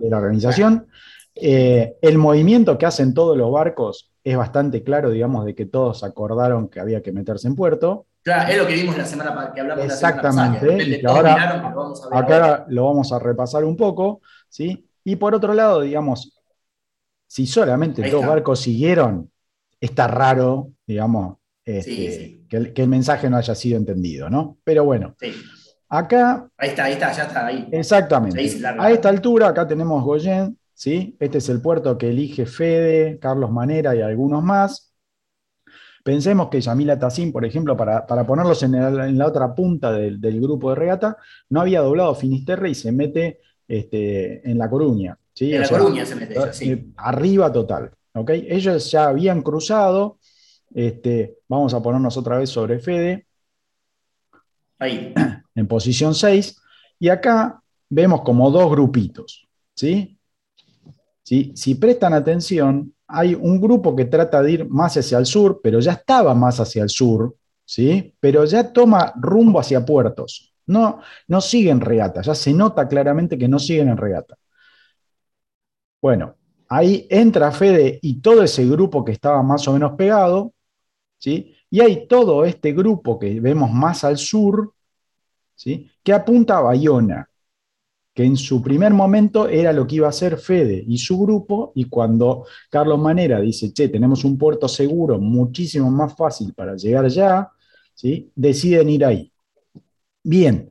la 0.00 0.18
organización. 0.18 0.86
Eh, 1.34 1.96
el 2.00 2.16
movimiento 2.18 2.78
que 2.78 2.86
hacen 2.86 3.12
todos 3.12 3.36
los 3.36 3.50
barcos 3.50 4.12
es 4.22 4.36
bastante 4.36 4.84
claro, 4.84 5.10
digamos, 5.10 5.44
de 5.44 5.54
que 5.54 5.66
todos 5.66 6.04
acordaron 6.04 6.68
que 6.68 6.78
había 6.78 7.02
que 7.02 7.10
meterse 7.10 7.48
en 7.48 7.56
puerto. 7.56 8.06
Claro, 8.24 8.50
es 8.50 8.58
lo 8.58 8.66
que 8.66 8.74
vimos 8.74 8.96
la 8.96 9.04
semana 9.04 9.52
que 9.54 9.60
hablamos 9.60 9.86
la 9.86 9.94
semana 9.94 10.22
pasada. 10.22 10.54
Exactamente, 10.56 10.98
y 11.02 11.06
ahora- 11.06 11.34
miraron, 11.34 11.62
pero 11.62 11.76
vamos 11.76 12.02
a 12.02 12.08
ver 12.08 12.14
ahora. 12.24 12.36
Acá 12.54 12.64
lo 12.68 12.84
vamos 12.86 13.12
a 13.12 13.18
repasar 13.18 13.64
un 13.64 13.76
poco, 13.76 14.22
¿sí? 14.48 14.88
Y 15.04 15.16
por 15.16 15.34
otro 15.34 15.52
lado, 15.52 15.82
digamos, 15.82 16.40
si 17.26 17.46
solamente 17.46 18.08
dos 18.10 18.24
barcos 18.26 18.60
siguieron, 18.60 19.30
está 19.78 20.06
raro, 20.08 20.70
digamos, 20.86 21.36
este, 21.64 21.90
Sí, 21.90 22.12
sí. 22.12 22.46
Que, 22.48 22.56
el, 22.56 22.72
que 22.72 22.82
el 22.82 22.88
mensaje 22.88 23.28
no 23.28 23.36
haya 23.36 23.54
sido 23.54 23.76
entendido, 23.76 24.30
¿no? 24.30 24.56
Pero 24.64 24.84
bueno, 24.84 25.14
Sí. 25.20 25.34
acá, 25.88 26.48
Ahí 26.56 26.70
está, 26.70 26.84
ahí 26.84 26.92
está, 26.94 27.12
ya 27.12 27.24
está 27.24 27.46
ahí. 27.46 27.68
exactamente, 27.72 28.38
Ahí 28.40 28.62
a 28.78 28.90
esta 28.90 29.08
altura, 29.10 29.48
acá 29.48 29.66
tenemos 29.66 30.02
Goyen, 30.02 30.58
¿sí? 30.72 31.14
Este 31.20 31.38
es 31.38 31.48
el 31.50 31.60
puerto 31.60 31.98
que 31.98 32.08
elige 32.08 32.46
Fede, 32.46 33.18
Carlos 33.18 33.50
Manera 33.50 33.94
y 33.94 34.00
algunos 34.00 34.42
más. 34.42 34.93
Pensemos 36.04 36.48
que 36.50 36.60
Yamila 36.60 36.98
Tassin, 36.98 37.32
por 37.32 37.44
ejemplo, 37.44 37.76
para, 37.76 38.06
para 38.06 38.24
ponerlos 38.26 38.62
en, 38.62 38.74
el- 38.76 39.00
en 39.00 39.18
la 39.18 39.26
otra 39.26 39.52
punta 39.54 39.90
del, 39.90 40.20
del 40.20 40.40
grupo 40.40 40.68
de 40.70 40.76
regata, 40.76 41.16
no 41.48 41.60
había 41.62 41.80
doblado 41.80 42.14
Finisterre 42.14 42.70
y 42.70 42.74
se 42.74 42.92
mete 42.92 43.40
este, 43.66 44.48
en 44.48 44.58
La 44.58 44.68
Coruña. 44.70 45.18
¿sí? 45.32 45.50
En 45.52 45.58
O 45.58 45.60
La 45.62 45.66
sea, 45.66 45.78
Coruña 45.78 46.04
se 46.06 46.14
mete 46.14 46.34
ella, 46.34 46.52
sí. 46.52 46.70
eh, 46.70 46.86
Arriba 46.98 47.50
total. 47.50 47.90
¿ok? 48.12 48.30
Ellos 48.30 48.90
ya 48.90 49.08
habían 49.08 49.40
cruzado. 49.42 50.18
Este, 50.74 51.38
vamos 51.48 51.72
a 51.72 51.82
ponernos 51.82 52.16
otra 52.18 52.36
vez 52.38 52.50
sobre 52.50 52.78
Fede 52.80 53.26
Ahí. 54.78 55.14
en 55.54 55.66
posición 55.66 56.14
6. 56.14 56.56
Y 56.98 57.08
acá 57.08 57.62
vemos 57.88 58.20
como 58.22 58.50
dos 58.50 58.70
grupitos. 58.70 59.48
¿sí? 59.74 60.13
Si 61.24 61.74
prestan 61.76 62.12
atención, 62.12 62.94
hay 63.06 63.34
un 63.34 63.60
grupo 63.60 63.96
que 63.96 64.04
trata 64.04 64.42
de 64.42 64.52
ir 64.52 64.68
más 64.68 64.96
hacia 64.96 65.18
el 65.18 65.26
sur, 65.26 65.60
pero 65.62 65.80
ya 65.80 65.92
estaba 65.92 66.34
más 66.34 66.60
hacia 66.60 66.82
el 66.82 66.90
sur, 66.90 67.34
¿sí? 67.64 68.14
pero 68.20 68.44
ya 68.44 68.72
toma 68.72 69.12
rumbo 69.16 69.58
hacia 69.58 69.84
puertos. 69.84 70.54
No, 70.66 71.00
no 71.28 71.40
siguen 71.40 71.80
regata, 71.80 72.22
ya 72.22 72.34
se 72.34 72.52
nota 72.52 72.86
claramente 72.88 73.38
que 73.38 73.48
no 73.48 73.58
siguen 73.58 73.88
en 73.88 73.96
regata. 73.96 74.36
Bueno, 76.00 76.36
ahí 76.68 77.06
entra 77.10 77.50
Fede 77.52 77.98
y 78.02 78.20
todo 78.20 78.42
ese 78.42 78.66
grupo 78.66 79.04
que 79.04 79.12
estaba 79.12 79.42
más 79.42 79.66
o 79.68 79.72
menos 79.72 79.92
pegado, 79.92 80.52
¿sí? 81.18 81.54
y 81.70 81.80
hay 81.80 82.06
todo 82.06 82.44
este 82.44 82.72
grupo 82.72 83.18
que 83.18 83.40
vemos 83.40 83.70
más 83.70 84.04
al 84.04 84.18
sur, 84.18 84.74
¿sí? 85.54 85.90
que 86.02 86.12
apunta 86.12 86.58
a 86.58 86.62
Bayona, 86.62 87.28
que 88.14 88.24
en 88.24 88.36
su 88.36 88.62
primer 88.62 88.92
momento 88.94 89.48
era 89.48 89.72
lo 89.72 89.86
que 89.86 89.96
iba 89.96 90.06
a 90.06 90.10
hacer 90.10 90.38
Fede 90.38 90.84
y 90.86 90.96
su 90.98 91.18
grupo, 91.20 91.72
y 91.74 91.86
cuando 91.86 92.46
Carlos 92.70 92.98
Manera 93.00 93.40
dice, 93.40 93.72
che, 93.72 93.88
tenemos 93.88 94.24
un 94.24 94.38
puerto 94.38 94.68
seguro, 94.68 95.18
muchísimo 95.18 95.90
más 95.90 96.16
fácil 96.16 96.54
para 96.54 96.76
llegar 96.76 97.08
ya, 97.08 97.50
¿sí? 97.92 98.30
deciden 98.36 98.88
ir 98.88 99.04
ahí. 99.04 99.32
Bien, 100.22 100.70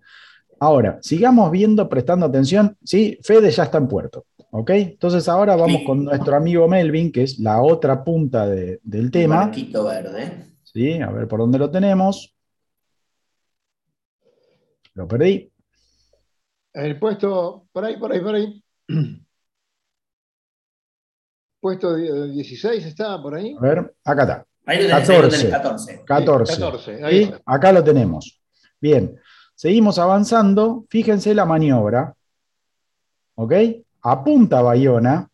ahora, 0.58 1.00
sigamos 1.02 1.52
viendo, 1.52 1.90
prestando 1.90 2.26
atención, 2.26 2.78
¿sí? 2.82 3.20
Fede 3.22 3.52
ya 3.52 3.64
está 3.64 3.78
en 3.78 3.88
puerto, 3.90 4.26
¿ok? 4.52 4.70
Entonces 4.70 5.28
ahora 5.28 5.58
vamos 5.58 5.80
Sí. 5.82 5.86
con 5.86 6.06
nuestro 6.06 6.38
amigo 6.38 6.66
Melvin, 6.70 7.12
que 7.12 7.24
es 7.24 7.40
la 7.40 7.62
otra 7.62 8.04
punta 8.06 8.48
de- 8.48 8.80
del 8.84 9.12
tema, 9.12 9.36
Barquito 9.48 9.84
verde. 9.84 10.46
¿sí? 10.64 10.94
A 11.02 11.12
ver 11.12 11.28
por 11.28 11.40
dónde 11.42 11.60
lo 11.60 11.70
tenemos. 11.70 12.34
Lo 14.96 15.08
perdí. 15.08 15.50
El 16.74 17.00
puesto, 17.00 17.68
por 17.72 17.86
ahí, 17.86 17.98
por 17.98 18.12
ahí, 18.12 18.20
por 18.22 18.36
ahí. 18.36 18.64
Puesto 21.60 21.96
die- 21.96 22.32
16 22.34 22.86
está 22.86 23.22
por 23.22 23.36
ahí. 23.36 23.56
A 23.58 23.62
ver, 23.62 23.96
acá 24.04 24.22
está. 24.24 24.46
Ahí 24.66 24.78
lo 24.84 24.90
tenés, 24.90 25.10
ahí 25.10 25.22
lo 25.22 25.30
tenés, 25.30 25.46
14. 25.52 26.04
14. 26.06 26.06
14. 26.06 26.54
14, 26.54 27.04
ahí 27.06 27.18
¿sí? 27.18 27.24
está. 27.24 27.42
Acá 27.46 27.72
lo 27.72 27.84
tenemos. 27.84 28.42
Bien, 28.82 29.18
seguimos 29.56 29.98
avanzando. 30.00 30.86
Fíjense 30.90 31.34
la 31.34 31.46
maniobra. 31.46 32.14
¿Ok? 33.36 33.54
Apunta 34.02 34.62
Bayona. 34.62 35.30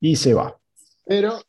Y 0.00 0.16
se 0.16 0.34
va. 0.34 0.56
Pero 1.06 1.40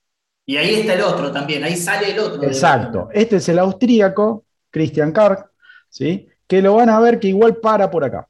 Y 0.46 0.56
ahí 0.58 0.76
está 0.76 0.94
el 0.94 1.02
otro 1.02 1.32
también, 1.32 1.64
ahí 1.64 1.76
sale 1.76 2.12
el 2.14 2.20
otro. 2.20 2.42
Exacto. 2.44 3.10
Este 3.12 3.36
es 3.36 3.50
el 3.50 3.60
austríaco, 3.60 4.46
Christian 4.72 5.12
Karg, 5.12 5.52
¿sí? 5.90 6.28
que 6.48 6.62
lo 6.62 6.76
van 6.76 6.90
a 6.90 7.00
ver 7.00 7.20
que 7.20 7.28
igual 7.28 7.58
para 7.58 7.90
por 7.92 8.04
acá. 8.04 8.28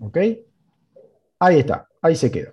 ¿Ok? 0.00 0.16
Ahí 1.38 1.58
está, 1.58 1.88
ahí 2.02 2.14
se 2.14 2.30
quedó. 2.30 2.52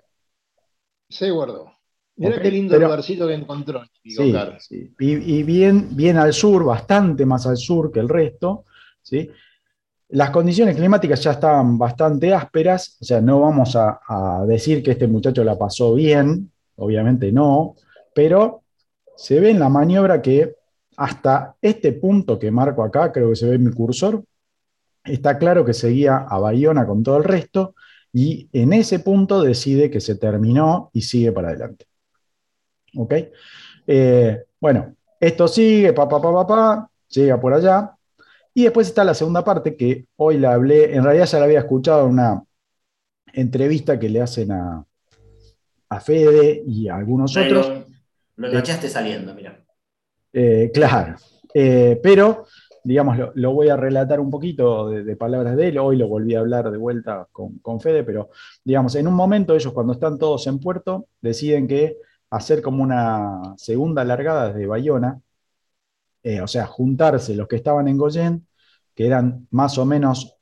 Se 1.08 1.30
guardó. 1.30 1.72
Mira 2.16 2.40
qué 2.42 2.50
lindo 2.50 2.72
pero- 2.72 2.86
lugarcito 2.86 3.26
que 3.28 3.34
encontró. 3.34 3.82
Sí, 4.02 4.34
sí. 4.58 4.94
Y, 4.98 5.38
y 5.38 5.42
bien, 5.44 5.94
bien 5.94 6.16
al 6.16 6.32
sur, 6.32 6.64
bastante 6.64 7.24
más 7.24 7.46
al 7.46 7.56
sur 7.56 7.92
que 7.92 8.00
el 8.00 8.08
resto. 8.08 8.64
¿sí? 9.02 9.30
Las 10.08 10.30
condiciones 10.30 10.74
climáticas 10.74 11.22
ya 11.22 11.32
estaban 11.32 11.78
bastante 11.78 12.34
ásperas, 12.34 12.96
o 13.00 13.04
sea, 13.04 13.20
no 13.20 13.40
vamos 13.40 13.76
a, 13.76 14.00
a 14.08 14.44
decir 14.46 14.82
que 14.82 14.92
este 14.92 15.06
muchacho 15.06 15.44
la 15.44 15.56
pasó 15.56 15.94
bien, 15.94 16.50
obviamente 16.76 17.30
no, 17.30 17.76
pero 18.14 18.62
se 19.16 19.38
ve 19.38 19.50
en 19.50 19.60
la 19.60 19.68
maniobra 19.68 20.20
que 20.22 20.56
hasta 20.98 21.54
este 21.62 21.92
punto 21.92 22.40
que 22.40 22.50
marco 22.50 22.82
acá, 22.82 23.12
creo 23.12 23.30
que 23.30 23.36
se 23.36 23.46
ve 23.46 23.54
en 23.54 23.64
mi 23.64 23.70
cursor, 23.70 24.24
está 25.04 25.38
claro 25.38 25.64
que 25.64 25.72
seguía 25.72 26.26
a 26.28 26.38
Bayona 26.40 26.86
con 26.86 27.04
todo 27.04 27.18
el 27.18 27.24
resto, 27.24 27.76
y 28.12 28.48
en 28.52 28.72
ese 28.72 28.98
punto 28.98 29.40
decide 29.40 29.90
que 29.90 30.00
se 30.00 30.16
terminó 30.16 30.90
y 30.92 31.02
sigue 31.02 31.30
para 31.30 31.50
adelante. 31.50 31.86
¿Ok? 32.96 33.14
Eh, 33.86 34.42
bueno, 34.60 34.96
esto 35.20 35.46
sigue, 35.46 35.92
pa, 35.92 36.08
pa, 36.08 36.20
pa, 36.20 36.32
pa, 36.32 36.46
pa, 36.46 36.90
llega 37.08 37.40
por 37.40 37.54
allá. 37.54 37.94
Y 38.52 38.64
después 38.64 38.88
está 38.88 39.04
la 39.04 39.14
segunda 39.14 39.44
parte 39.44 39.76
que 39.76 40.06
hoy 40.16 40.38
la 40.38 40.54
hablé, 40.54 40.96
en 40.96 41.04
realidad 41.04 41.26
ya 41.26 41.38
la 41.38 41.44
había 41.44 41.60
escuchado 41.60 42.06
en 42.06 42.14
una 42.14 42.42
entrevista 43.32 44.00
que 44.00 44.08
le 44.08 44.20
hacen 44.20 44.50
a, 44.50 44.84
a 45.90 46.00
Fede 46.00 46.64
y 46.66 46.88
a 46.88 46.96
algunos 46.96 47.36
Ahí 47.36 47.46
otros. 47.46 47.68
Lo, 47.68 47.84
lo 48.34 48.48
enganchaste 48.48 48.88
saliendo, 48.88 49.32
mira. 49.32 49.64
Eh, 50.40 50.70
claro, 50.72 51.16
Eh, 51.54 51.98
pero 52.02 52.46
digamos, 52.84 53.16
lo, 53.34 53.52
voy 53.52 53.68
a 53.70 53.76
relatar 53.76 54.20
un 54.20 54.30
poquito 54.30 54.88
de, 54.90 55.16
palabras 55.16 55.56
de 55.56 55.68
él. 55.68 55.78
Hoy 55.78 55.96
lo 55.96 56.08
volví 56.08 56.34
a 56.34 56.40
hablar 56.40 56.70
de 56.70 56.78
vuelta 56.78 57.26
con, 57.32 57.58
con 57.58 57.80
Fede, 57.80 58.04
pero 58.04 58.30
digamos, 58.64 58.94
en 58.94 59.08
un 59.08 59.14
momento 59.14 59.54
ellos 59.54 59.72
cuando 59.72 59.94
están 59.94 60.18
todos 60.18 60.46
en 60.46 60.58
puerto 60.60 61.06
deciden 61.20 61.66
que 61.66 61.96
hacer 62.30 62.62
como 62.62 62.82
una 62.82 63.54
segunda 63.56 64.04
largada 64.04 64.52
desde 64.52 64.66
Bayona, 64.66 65.20
eh, 66.22 66.40
o 66.40 66.46
sea, 66.46 66.66
juntarse 66.66 67.34
los 67.34 67.48
que 67.48 67.56
estaban 67.56 67.88
en 67.88 67.96
Goyen, 67.98 68.46
que 68.94 69.06
eran 69.06 69.46
más 69.50 69.78
o 69.78 69.84
menos 69.86 70.36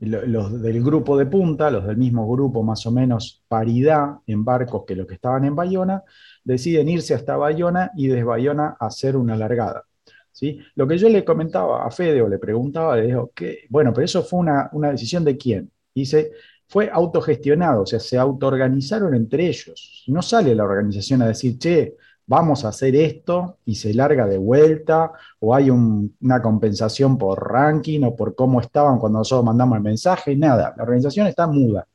lo- 0.00 0.26
los 0.26 0.62
del 0.62 0.82
grupo 0.82 1.16
de 1.18 1.26
punta, 1.26 1.70
los 1.70 1.86
del 1.86 1.96
mismo 1.96 2.28
grupo, 2.30 2.62
más 2.62 2.86
o 2.86 2.92
menos 2.92 3.44
paridad 3.48 4.16
en 4.26 4.44
barcos 4.44 4.84
que 4.86 4.96
los 4.96 5.06
que 5.06 5.14
estaban 5.14 5.44
en 5.44 5.54
Bayona, 5.54 6.02
deciden 6.44 6.88
irse 6.88 7.14
hasta 7.14 7.36
Bayona 7.36 7.90
y 7.96 8.08
desde 8.08 8.24
Bayona 8.24 8.76
hacer 8.80 9.16
una 9.16 9.36
largada. 9.36 9.84
¿sí? 10.32 10.58
Lo 10.74 10.86
que 10.86 10.98
yo 10.98 11.08
le 11.08 11.24
comentaba 11.24 11.84
a 11.86 11.90
Fede 11.90 12.22
o 12.22 12.28
le 12.28 12.38
preguntaba, 12.38 12.96
le 12.96 13.06
digo, 13.06 13.30
¿qué? 13.34 13.60
bueno, 13.68 13.92
pero 13.92 14.04
eso 14.04 14.22
fue 14.22 14.40
una, 14.40 14.68
una 14.72 14.90
decisión 14.90 15.24
de 15.24 15.36
quién. 15.36 15.70
Dice, 15.94 16.32
fue 16.68 16.88
autogestionado, 16.90 17.82
o 17.82 17.86
sea, 17.86 17.98
se 18.00 18.16
autoorganizaron 18.16 19.14
entre 19.14 19.46
ellos. 19.48 20.04
No 20.06 20.22
sale 20.22 20.54
la 20.54 20.64
organización 20.64 21.20
a 21.22 21.26
decir, 21.26 21.58
che, 21.58 21.96
vamos 22.26 22.64
a 22.64 22.68
hacer 22.68 22.94
esto 22.94 23.58
y 23.64 23.74
se 23.74 23.92
larga 23.92 24.24
de 24.26 24.38
vuelta, 24.38 25.10
o 25.40 25.52
hay 25.52 25.68
un- 25.68 26.14
una 26.20 26.40
compensación 26.40 27.18
por 27.18 27.42
ranking 27.52 28.02
o 28.04 28.14
por 28.14 28.36
cómo 28.36 28.60
estaban 28.60 29.00
cuando 29.00 29.18
nosotros 29.18 29.44
mandamos 29.44 29.76
el 29.78 29.82
mensaje, 29.82 30.36
nada. 30.36 30.72
La 30.76 30.84
organización 30.84 31.26
está 31.26 31.48
muda. 31.48 31.88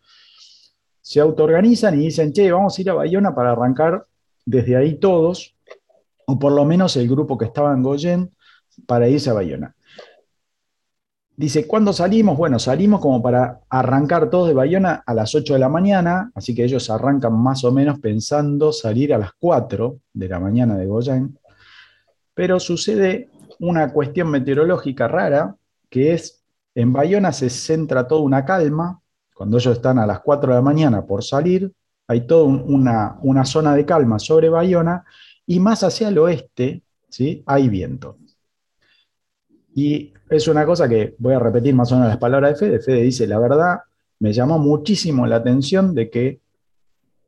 Se 1.01 1.21
autoorganizan 1.21 1.93
y 1.95 2.05
dicen, 2.05 2.34
che, 2.34 2.51
vamos 2.51 2.77
a 2.77 2.81
ir 2.81 2.89
a 2.89 2.95
Bayona 2.95 3.34
para 3.34 3.51
arrancar 3.51 4.05
desde 4.45 4.77
ahí 4.77 4.95
todos, 4.99 5.55
o 6.27 6.39
por 6.39 6.53
lo 6.53 6.65
menos 6.65 6.95
el 6.97 7.08
grupo 7.08 7.38
que 7.38 7.45
estaba 7.45 7.73
en 7.73 7.84
Goyen, 7.84 8.31
para 8.86 9.08
irse 9.08 9.29
a 9.29 9.34
Bayona. 9.34 9.75
Dice, 11.38 11.67
¿cuándo 11.67 11.91
salimos? 11.91 12.38
Bueno, 12.38 12.60
salimos 12.60 13.01
como 13.01 13.21
para 13.21 13.60
arrancar 13.69 14.29
todos 14.29 14.47
de 14.47 14.53
Bayona 14.53 15.03
a 15.05 15.13
las 15.13 15.36
8 15.36 15.53
de 15.53 15.60
la 15.60 15.67
mañana, 15.67 16.31
así 16.34 16.55
que 16.55 16.63
ellos 16.63 16.89
arrancan 16.89 17.34
más 17.34 17.65
o 17.65 17.73
menos 17.73 17.99
pensando 17.99 18.71
salir 18.71 19.13
a 19.13 19.17
las 19.17 19.31
4 19.38 19.99
de 20.13 20.29
la 20.29 20.39
mañana 20.39 20.77
de 20.77 20.86
Goyen. 20.86 21.38
Pero 22.34 22.60
sucede 22.60 23.29
una 23.60 23.91
cuestión 23.91 24.29
meteorológica 24.29 25.10
rara, 25.10 25.55
que 25.89 26.13
es, 26.13 26.45
en 26.73 26.93
Bayona 26.93 27.34
se 27.34 27.49
centra 27.49 28.08
toda 28.08 28.21
una 28.21 28.45
calma, 28.45 29.01
cuando 29.34 29.58
ellos 29.58 29.75
están 29.75 29.99
a 29.99 30.05
las 30.05 30.21
4 30.21 30.51
de 30.51 30.55
la 30.55 30.62
mañana 30.62 31.05
por 31.05 31.21
salir, 31.21 31.73
hay 32.07 32.21
toda 32.27 32.43
un- 32.45 32.63
una, 32.67 33.17
una 33.23 33.45
zona 33.45 33.75
de 33.75 33.85
calma 33.85 34.19
sobre 34.19 34.49
Bayona, 34.49 35.03
y 35.47 35.59
más 35.59 35.83
hacia 35.83 36.07
el 36.09 36.17
oeste, 36.17 36.83
¿sí? 37.09 37.43
hay 37.45 37.69
viento. 37.69 38.17
Y 39.73 40.13
es 40.29 40.47
una 40.47 40.65
cosa 40.65 40.87
que 40.87 41.15
voy 41.19 41.33
a 41.33 41.39
repetir 41.39 41.75
más 41.75 41.91
o 41.91 41.95
menos 41.95 42.09
las 42.09 42.17
palabras 42.17 42.51
de 42.59 42.67
Fede. 42.67 42.79
Fede 42.79 43.01
dice, 43.01 43.27
la 43.27 43.39
verdad, 43.39 43.79
me 44.19 44.31
llamó 44.33 44.57
muchísimo 44.57 45.27
la 45.27 45.37
atención 45.37 45.93
de 45.93 46.09
que 46.09 46.39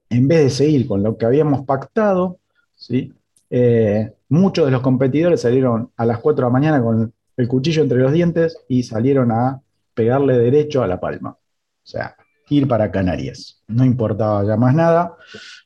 en 0.10 0.28
vez 0.28 0.44
de 0.44 0.50
seguir 0.50 0.88
con 0.88 1.04
lo 1.04 1.18
que 1.18 1.26
habíamos 1.26 1.66
pactado, 1.66 2.40
¿sí? 2.76 3.14
Eh, 3.50 4.14
muchos 4.30 4.66
de 4.66 4.72
los 4.72 4.82
competidores 4.82 5.42
salieron 5.42 5.92
a 5.98 6.06
las 6.06 6.20
4 6.20 6.46
de 6.46 6.50
la 6.50 6.54
mañana 6.54 6.82
con 6.82 7.14
el 7.36 7.48
cuchillo 7.48 7.84
entre 7.84 7.98
los 8.00 8.12
dientes 8.14 8.58
y 8.68 8.84
salieron 8.84 9.32
a 9.32 9.62
pegarle 9.94 10.38
derecho 10.38 10.82
a 10.84 10.88
la 10.88 11.00
palma. 11.00 11.32
O 11.32 11.38
sea, 11.84 12.16
ir 12.50 12.68
para 12.68 12.92
Canarias. 12.92 13.62
No 13.68 13.86
importaba 13.86 14.44
ya 14.46 14.58
más 14.58 14.74
nada. 14.74 15.16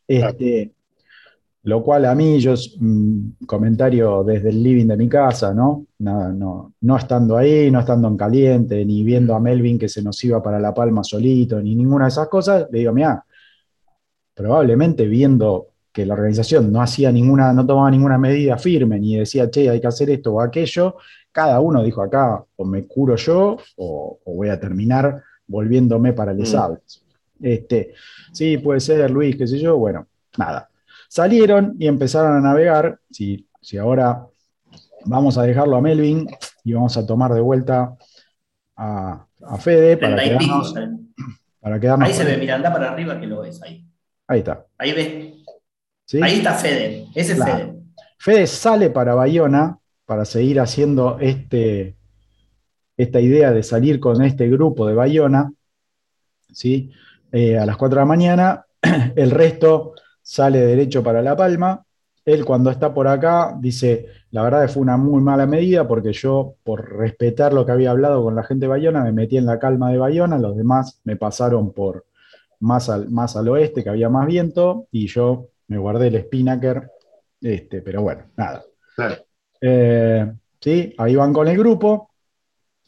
Este, 0.08 0.74
lo 1.63 1.84
cual 1.84 2.06
a 2.06 2.15
mí, 2.15 2.39
yo, 2.39 2.56
un 2.80 3.38
comentario 3.46 4.24
desde 4.24 4.50
el 4.50 4.63
living 4.63 4.88
de 4.88 4.98
mi 4.98 5.08
casa, 5.08 5.54
¿no? 5.54 5.86
Nada, 6.00 6.30
no, 6.34 6.74
no 6.82 6.98
estando 6.98 7.38
ahí, 7.38 7.70
no 7.70 7.80
estando 7.80 8.08
en 8.08 8.17
caliente, 8.17 8.84
ni 8.84 9.04
viendo 9.04 9.36
a 9.36 9.39
Melvin 9.39 9.78
que 9.78 9.88
se 9.88 10.02
nos 10.02 10.24
iba 10.24 10.41
para 10.41 10.60
La 10.60 10.74
Palma 10.74 11.04
solito, 11.04 11.62
ni 11.62 11.76
ninguna 11.76 12.06
de 12.06 12.10
esas 12.10 12.28
cosas, 12.30 12.67
le 12.72 12.80
digo, 12.80 12.94
mira, 12.94 13.24
probablemente 14.34 15.06
viendo 15.08 15.67
que 15.91 16.06
la 16.06 16.15
organización 16.15 16.72
no 16.72 16.82
hacía 16.82 17.12
ninguna, 17.12 17.54
no 17.54 17.65
tomaba 17.65 17.91
ninguna 17.91 18.17
medida 18.17 18.58
firme, 18.58 19.00
ni 19.00 19.17
decía, 19.17 19.52
che, 19.52 19.70
hay 19.70 19.80
que 19.80 19.88
hacer 19.88 20.10
esto 20.10 20.34
o 20.34 20.41
aquello, 20.41 20.96
cada 21.32 21.60
uno 21.60 21.84
dijo 21.84 22.02
acá, 22.02 22.44
o 22.56 22.65
me 22.65 22.88
curo 22.88 23.15
yo, 23.17 23.58
o 23.78 24.20
voy 24.26 24.50
a 24.50 24.60
terminar 24.60 25.22
volviéndome 25.52 26.14
para 26.14 26.34
Les 26.34 26.54
Mm. 26.54 26.78
Este, 27.44 27.94
sí, 28.32 28.58
puede 28.60 28.80
ser, 28.80 29.10
Luis, 29.10 29.36
qué 29.36 29.48
sé 29.48 29.60
yo, 29.60 29.78
bueno, 29.78 30.08
nada. 30.38 30.70
Salieron 31.10 31.76
y 31.80 31.88
empezaron 31.88 32.38
a 32.38 32.42
navegar. 32.42 33.00
Si, 33.10 33.48
si 33.60 33.78
ahora 33.78 34.26
vamos 35.06 35.38
a 35.38 35.44
dejarlo 35.44 35.76
a 35.76 35.82
Melvin 35.82 36.28
y 36.64 36.74
vamos 36.74 36.96
a 36.98 37.06
tomar 37.06 37.34
de 37.34 37.42
vuelta 37.42 37.96
a, 38.76 39.26
a 39.44 39.58
Fede 39.58 39.98
para 39.98 40.16
pico, 40.18 40.40
quedarnos, 40.40 40.74
para 41.60 41.80
quedarnos 41.80 42.08
Ahí 42.08 42.14
se 42.14 42.24
ve, 42.24 42.38
mira, 42.38 42.56
anda 42.56 42.72
para 42.72 42.92
arriba 42.92 43.20
que 43.20 43.28
lo 43.28 43.42
ves 43.42 43.62
ahí. 43.64 43.86
Ahí 44.28 44.40
está. 44.40 44.66
Ahí 44.78 44.94
ves. 44.94 45.34
¿sí? 46.06 46.22
Ahí 46.22 46.38
está 46.38 46.54
Fede. 46.54 47.08
Ese 47.16 47.34
es 47.34 47.38
Claro. 47.38 47.58
Fede. 47.58 47.82
Fede 48.20 48.48
sale 48.48 48.90
para 48.92 49.16
Bayona 49.16 49.80
para 50.06 50.26
seguir 50.26 50.60
haciendo 50.60 51.18
este, 51.20 51.96
esta 53.02 53.20
idea 53.20 53.52
de 53.52 53.64
salir 53.64 54.00
con 54.00 54.22
este 54.22 54.48
grupo 54.48 54.88
de 54.88 54.94
Bayona, 54.94 55.52
¿sí? 56.52 56.92
Eh, 57.32 57.58
a 57.58 57.66
las 57.66 57.78
4 57.78 57.96
de 57.96 58.02
la 58.02 58.06
mañana. 58.06 58.66
El 59.16 59.32
resto 59.32 59.94
sale 60.22 60.60
derecho 60.60 61.04
para 61.04 61.22
La 61.22 61.36
Palma. 61.36 61.84
Él 62.24 62.46
cuando 62.46 62.70
está 62.70 62.94
por 62.94 63.08
acá 63.08 63.58
dice, 63.60 64.06
la 64.30 64.44
verdad 64.44 64.70
fue 64.70 64.84
una 64.84 64.98
muy 64.98 65.22
mala 65.22 65.48
medida 65.48 65.88
porque 65.88 66.14
yo, 66.14 66.56
por 66.64 66.96
respetar 66.98 67.52
lo 67.54 67.66
que 67.66 67.72
había 67.72 67.90
hablado 67.90 68.24
con 68.24 68.36
la 68.36 68.44
gente 68.44 68.66
de 68.66 68.70
Bayona, 68.70 69.04
me 69.04 69.12
metí 69.12 69.38
en 69.38 69.48
la 69.48 69.58
calma 69.58 69.92
de 69.92 69.98
Bayona, 69.98 70.38
los 70.38 70.56
demás 70.56 71.02
me 71.04 71.16
pasaron 71.16 71.74
por 71.74 72.06
más 72.60 72.90
al, 72.90 73.10
más 73.10 73.36
al 73.36 73.50
oeste, 73.50 73.84
que 73.84 73.90
había 73.90 74.10
más 74.10 74.28
viento, 74.28 74.88
y 74.92 75.08
yo 75.08 75.48
me 75.68 75.80
guardé 75.80 76.10
el 76.10 76.22
Spinnaker, 76.22 76.92
este, 77.42 77.82
pero 77.82 78.04
bueno, 78.04 78.26
nada. 78.38 78.62
Claro. 78.96 79.16
Eh, 79.60 80.32
¿sí? 80.60 80.94
Ahí 81.00 81.16
van 81.16 81.34
con 81.34 81.48
el 81.48 81.58
grupo 81.58 82.11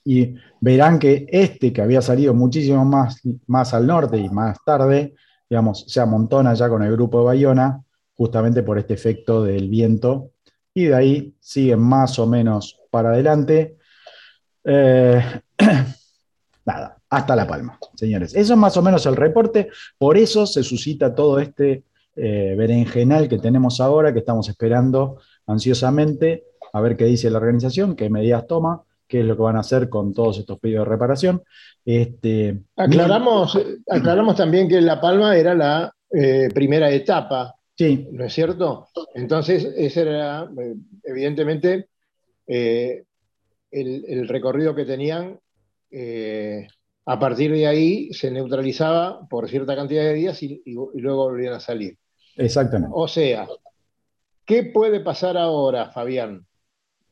y 0.05 0.35
verán 0.59 0.99
que 0.99 1.25
este 1.29 1.71
que 1.71 1.81
había 1.81 2.01
salido 2.01 2.33
muchísimo 2.33 2.83
más, 2.85 3.21
más 3.47 3.73
al 3.73 3.87
norte 3.87 4.17
y 4.17 4.29
más 4.29 4.57
tarde, 4.65 5.15
digamos, 5.49 5.85
se 5.87 6.01
amontona 6.01 6.53
ya 6.53 6.69
con 6.69 6.83
el 6.83 6.91
grupo 6.91 7.19
de 7.19 7.25
Bayona, 7.25 7.83
justamente 8.15 8.63
por 8.63 8.77
este 8.77 8.93
efecto 8.93 9.43
del 9.43 9.69
viento, 9.69 10.31
y 10.73 10.85
de 10.85 10.95
ahí 10.95 11.35
siguen 11.39 11.79
más 11.79 12.17
o 12.19 12.27
menos 12.27 12.79
para 12.89 13.09
adelante. 13.09 13.77
Eh, 14.63 15.21
nada, 16.65 16.97
hasta 17.09 17.35
La 17.35 17.47
Palma, 17.47 17.77
señores. 17.95 18.33
Eso 18.35 18.53
es 18.53 18.59
más 18.59 18.75
o 18.77 18.81
menos 18.81 19.05
el 19.05 19.15
reporte, 19.15 19.69
por 19.97 20.17
eso 20.17 20.45
se 20.45 20.63
suscita 20.63 21.13
todo 21.13 21.39
este 21.39 21.83
eh, 22.15 22.55
berenjenal 22.57 23.27
que 23.27 23.39
tenemos 23.39 23.79
ahora, 23.79 24.13
que 24.13 24.19
estamos 24.19 24.49
esperando 24.49 25.17
ansiosamente 25.47 26.45
a 26.71 26.81
ver 26.81 26.97
qué 26.97 27.05
dice 27.05 27.29
la 27.29 27.37
organización, 27.37 27.95
qué 27.95 28.09
medidas 28.09 28.47
toma, 28.47 28.83
qué 29.13 29.19
es 29.19 29.25
lo 29.27 29.35
que 29.35 29.43
van 29.43 29.57
a 29.57 29.59
hacer 29.59 29.89
con 29.89 30.11
todos 30.11 30.39
estos 30.39 30.57
pedidos 30.59 30.85
de 30.87 30.89
reparación. 30.89 31.43
Este, 31.85 32.63
Aclaramos, 32.75 33.55
aclaramos 33.87 34.35
también 34.35 34.67
que 34.67 34.81
La 34.81 34.99
Palma 34.99 35.37
era 35.37 35.53
la 35.53 35.93
eh, 36.11 36.49
primera 36.51 36.89
etapa 36.89 37.53
Sí. 37.75 38.07
¿No 38.11 38.23
es 38.25 38.33
cierto? 38.33 38.87
Entonces, 39.15 39.65
ese 39.75 40.01
era, 40.01 40.43
eh, 40.61 40.75
evidentemente, 41.03 41.87
eh, 42.47 43.03
el, 43.71 44.05
el 44.07 44.27
recorrido 44.27 44.73
que 44.75 44.85
tenían. 44.85 45.39
eh, 45.91 46.67
a 47.05 47.19
partir 47.19 47.51
de 47.51 47.67
ahí 47.67 48.13
se 48.13 48.31
neutralizaba 48.31 49.27
por 49.27 49.47
cierta 49.49 49.75
cantidad 49.75 50.03
de 50.03 50.13
días 50.13 50.41
y, 50.41 50.61
y- 50.65 50.71
y 50.95 50.99
luego 51.01 51.25
volvían 51.29 51.53
a 51.53 51.59
salir. 51.59 51.97
Exactamente. 52.37 52.91
O 52.95 53.07
sea, 53.07 53.47
¿qué 54.45 54.63
puede 54.63 54.99
pasar 54.99 55.37
ahora, 55.37 55.89
Fabián? 55.91 56.45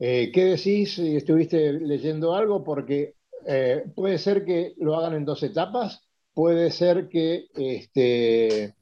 Eh, 0.03 0.31
¿Qué 0.33 0.45
decís? 0.45 0.95
si 0.95 1.15
¿Estuviste 1.15 1.73
leyendo 1.73 2.33
algo? 2.33 2.63
Porque 2.63 3.13
eh, 3.45 3.83
puede 3.95 4.17
ser 4.17 4.43
que 4.43 4.73
lo 4.77 4.95
hagan 4.95 5.13
en 5.13 5.25
dos 5.25 5.43
etapas, 5.43 6.01
puede 6.33 6.71
ser 6.71 7.07
que, 7.07 7.45
este, 7.55 8.73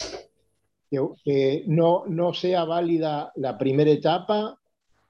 que, 0.89 0.99
que 1.25 1.63
no, 1.67 2.05
no 2.07 2.33
sea 2.33 2.63
válida 2.63 3.33
la 3.35 3.57
primera 3.57 3.91
etapa 3.91 4.57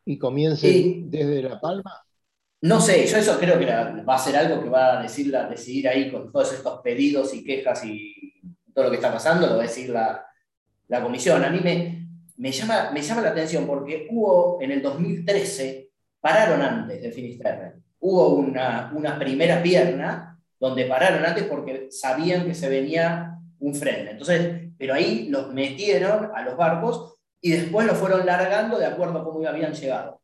y 0.04 0.17
comience 0.17 0.67
Sí. 0.67 1.04
desde 1.06 1.43
La 1.43 1.62
Palma. 1.62 1.93
No 2.62 2.82
sé, 2.82 3.06
yo 3.06 3.17
eso 3.17 3.38
creo 3.39 3.60
que 3.60 3.67
la- 3.67 4.04
va 4.04 4.15
a 4.15 4.19
ser 4.19 4.36
algo 4.36 4.63
que 4.63 4.69
va 4.69 4.98
a 5.00 5.04
decir 5.04 5.28
la- 5.28 5.48
decidir 5.48 5.88
ahí 5.88 6.12
con 6.12 6.32
todos 6.32 6.52
estos 6.54 6.82
pedidos 6.82 7.36
y 7.36 7.43
quejas 7.43 7.86
y 7.86 8.34
todo 8.74 8.86
lo 8.86 8.89
que 8.89 8.95
está 8.98 9.13
pasando, 9.13 9.45
lo 9.45 9.58
va 9.58 9.63
a 9.63 9.67
decir 9.67 9.89
la, 9.91 10.26
la 10.88 11.04
comisión. 11.04 11.43
A 11.43 11.52
mí 11.52 11.60
me, 11.63 12.08
me, 12.38 12.52
llama, 12.52 12.89
me 12.91 13.02
llama 13.04 13.22
la 13.22 13.30
atención 13.30 13.67
porque 13.67 14.08
hubo 14.10 14.58
en 14.60 14.72
el 14.72 14.82
2013, 14.82 15.88
pararon 16.19 16.62
antes 16.62 17.01
de 17.01 17.12
Finisterre, 17.12 17.73
hubo 17.99 18.29
una, 18.29 18.91
una 18.95 19.17
primera 19.17 19.62
pierna 19.62 20.39
donde 20.60 20.86
pararon 20.86 21.25
antes 21.25 21.43
porque 21.43 21.88
sabían 21.91 22.45
que 22.45 22.53
se 22.53 22.69
venía 22.69 23.38
un 23.60 23.75
frente. 23.75 24.12
Entonces, 24.12 24.69
pero 24.77 24.93
ahí 24.93 25.27
los 25.29 25.53
metieron 25.53 26.32
a 26.34 26.43
los 26.43 26.58
barcos 26.58 27.17
y 27.41 27.51
después 27.51 27.88
los 27.88 27.97
fueron 27.97 28.25
largando 28.25 28.77
de 28.77 28.86
acuerdo 28.86 29.19
a 29.19 29.23
cómo 29.23 29.47
habían 29.47 29.73
llegado. 29.73 30.21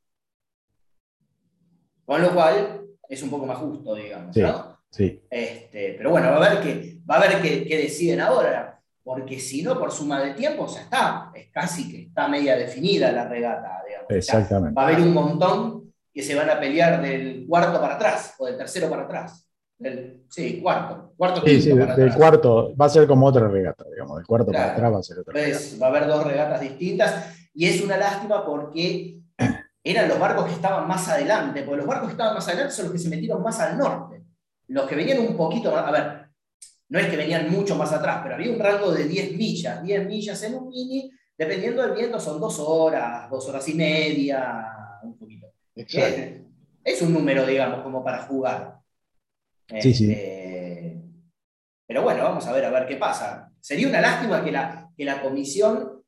Con 2.06 2.22
lo 2.22 2.34
cual 2.34 2.86
es 3.08 3.24
un 3.24 3.30
poco 3.30 3.46
más 3.46 3.58
justo, 3.58 3.96
digamos. 3.96 4.34
Sí. 4.34 4.42
¿no? 4.42 4.78
Sí. 4.90 5.22
Este, 5.30 5.96
pero 5.98 6.12
bueno, 6.12 6.30
va 6.32 6.46
a 6.46 6.54
ver 6.54 6.62
qué, 6.62 7.00
va 7.10 7.16
a 7.16 7.28
ver 7.28 7.42
qué, 7.42 7.66
qué 7.66 7.78
deciden 7.78 8.22
ahora, 8.22 8.82
porque 9.04 9.40
si 9.40 9.62
no, 9.62 9.78
por 9.78 9.92
suma 9.92 10.22
de 10.22 10.34
tiempo, 10.34 10.68
ya 10.68 10.82
está, 10.82 11.32
es 11.34 11.50
casi 11.50 11.92
que 11.92 12.02
está 12.04 12.28
media 12.28 12.56
definida 12.56 13.12
la 13.12 13.28
regata, 13.28 13.84
digamos. 13.88 14.10
Exactamente. 14.10 14.74
Va 14.76 14.84
a 14.84 14.88
haber 14.88 15.02
un 15.02 15.14
montón 15.14 15.85
que 16.16 16.24
se 16.24 16.34
van 16.34 16.50
a 16.50 16.58
pelear 16.58 17.02
del 17.02 17.46
cuarto 17.46 17.82
para 17.82 17.96
atrás, 17.96 18.36
o 18.40 18.46
del 18.46 18.56
tercero 18.58 18.90
para 18.90 19.04
atrás. 19.04 19.46
Del, 19.78 20.24
sí, 20.30 20.62
cuarto, 20.62 21.14
cuarto, 21.18 21.42
Sí, 21.46 21.62
sí, 21.62 21.70
del 21.74 21.82
atrás. 21.82 22.16
cuarto 22.16 22.74
va 22.78 22.86
a 22.86 22.90
ser 22.90 23.06
como 23.06 23.28
otra 23.28 23.50
regata, 23.50 23.84
digamos, 23.92 24.16
del 24.16 24.26
cuarto 24.26 24.50
para 24.54 24.72
atrás 24.72 24.94
va 24.94 25.00
a 25.00 25.04
ser 25.04 25.20
otra 25.20 25.34
regata. 25.34 25.52
Entonces, 25.52 25.82
va 25.82 25.88
a 25.88 25.90
haber 25.90 26.08
dos 26.08 26.24
regatas 26.24 26.62
distintas 26.62 27.36
y 27.54 27.68
es 27.68 27.82
una 27.82 27.98
lástima 27.98 28.46
porque 28.46 29.20
eran 29.84 30.08
los 30.08 30.18
barcos 30.18 30.46
que 30.46 30.54
estaban 30.54 30.88
más 30.88 31.06
adelante, 31.10 31.64
porque 31.64 31.78
los 31.80 31.86
barcos 31.88 32.08
que 32.08 32.14
estaban 32.14 32.34
más 32.34 32.48
adelante 32.48 32.74
son 32.74 32.86
los 32.86 32.94
que 32.94 33.00
se 33.00 33.10
metieron 33.10 33.44
más 33.44 33.60
al 33.60 33.78
norte. 33.78 34.24
Los 34.70 34.88
que 34.88 34.96
venían 34.96 35.20
un 35.20 35.36
poquito 35.36 35.70
más, 35.74 35.86
a 35.86 35.92
ver, 35.92 36.28
no 36.88 36.98
es 36.98 37.08
que 37.08 37.18
venían 37.18 37.52
mucho 37.52 37.76
más 37.76 37.92
atrás, 37.92 38.22
pero 38.24 38.36
había 38.36 38.54
un 38.54 38.60
rango 38.60 38.94
de 38.94 39.04
10 39.04 39.36
millas, 39.36 39.84
10 39.84 40.08
millas 40.08 40.42
en 40.44 40.56
un 40.56 40.70
mini, 40.70 41.12
dependiendo 41.38 41.82
del 41.82 41.92
viento 41.92 42.22
son 42.22 42.40
dos 42.40 42.58
horas, 42.60 43.30
dos 43.30 43.46
horas 43.50 43.68
y 43.68 43.74
media, 43.74 44.72
un 45.04 45.18
poquito. 45.18 45.45
Exacto. 45.76 46.46
Es, 46.84 47.02
un 47.02 47.14
número, 47.14 47.46
digamos, 47.46 47.82
como 47.82 48.04
para 48.04 48.24
jugar. 48.24 48.80
Sí, 49.82 49.94
sí. 49.94 50.12
Este, 50.12 51.02
Pero 51.88 52.04
bueno, 52.04 52.24
vamos 52.24 52.46
a 52.48 52.52
ver, 52.54 52.66
a 52.66 52.70
ver 52.72 52.88
qué 52.88 52.96
pasa. 52.98 53.52
Sería 53.60 53.88
una 53.88 54.02
lástima 54.02 54.44
que 54.44 54.52
la, 54.52 54.90
que 54.96 55.06
la 55.06 55.22
comisión 55.22 56.04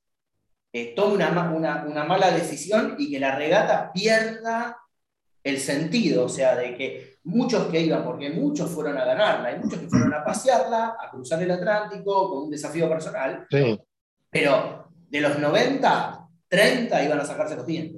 eh, 0.74 0.94
tome 0.96 1.16
una, 1.16 1.52
una- 1.52 1.84
una 1.86 2.04
mala 2.04 2.32
decisión 2.32 2.96
y 3.00 3.12
que 3.12 3.20
la 3.20 3.36
regata 3.36 3.92
pierda 3.94 4.78
el 5.44 5.60
sentido, 5.60 6.26
o 6.26 6.30
sea, 6.30 6.56
de 6.56 6.76
que 6.76 7.16
muchos 7.24 7.68
que 7.68 7.80
iban, 7.82 8.04
porque 8.04 8.30
muchos 8.30 8.70
fueron 8.70 8.98
a 8.98 9.06
ganarla, 9.06 9.50
hay 9.50 9.60
muchos 9.60 9.80
que 9.80 9.88
fueron 9.88 10.14
a 10.14 10.24
pasearla, 10.24 10.98
a 11.00 11.10
cruzar 11.10 11.42
el 11.42 11.52
Atlántico 11.52 12.30
con 12.30 12.44
un 12.44 12.50
desafío 12.50 12.90
personal, 12.90 13.48
Sí, 13.50 13.80
pero 14.30 14.90
de 15.10 15.22
los 15.22 15.40
90, 15.40 16.28
30 16.50 17.04
iban 17.04 17.20
a 17.22 17.26
sacarse 17.26 17.56
los 17.56 17.66
dientes. 17.66 17.97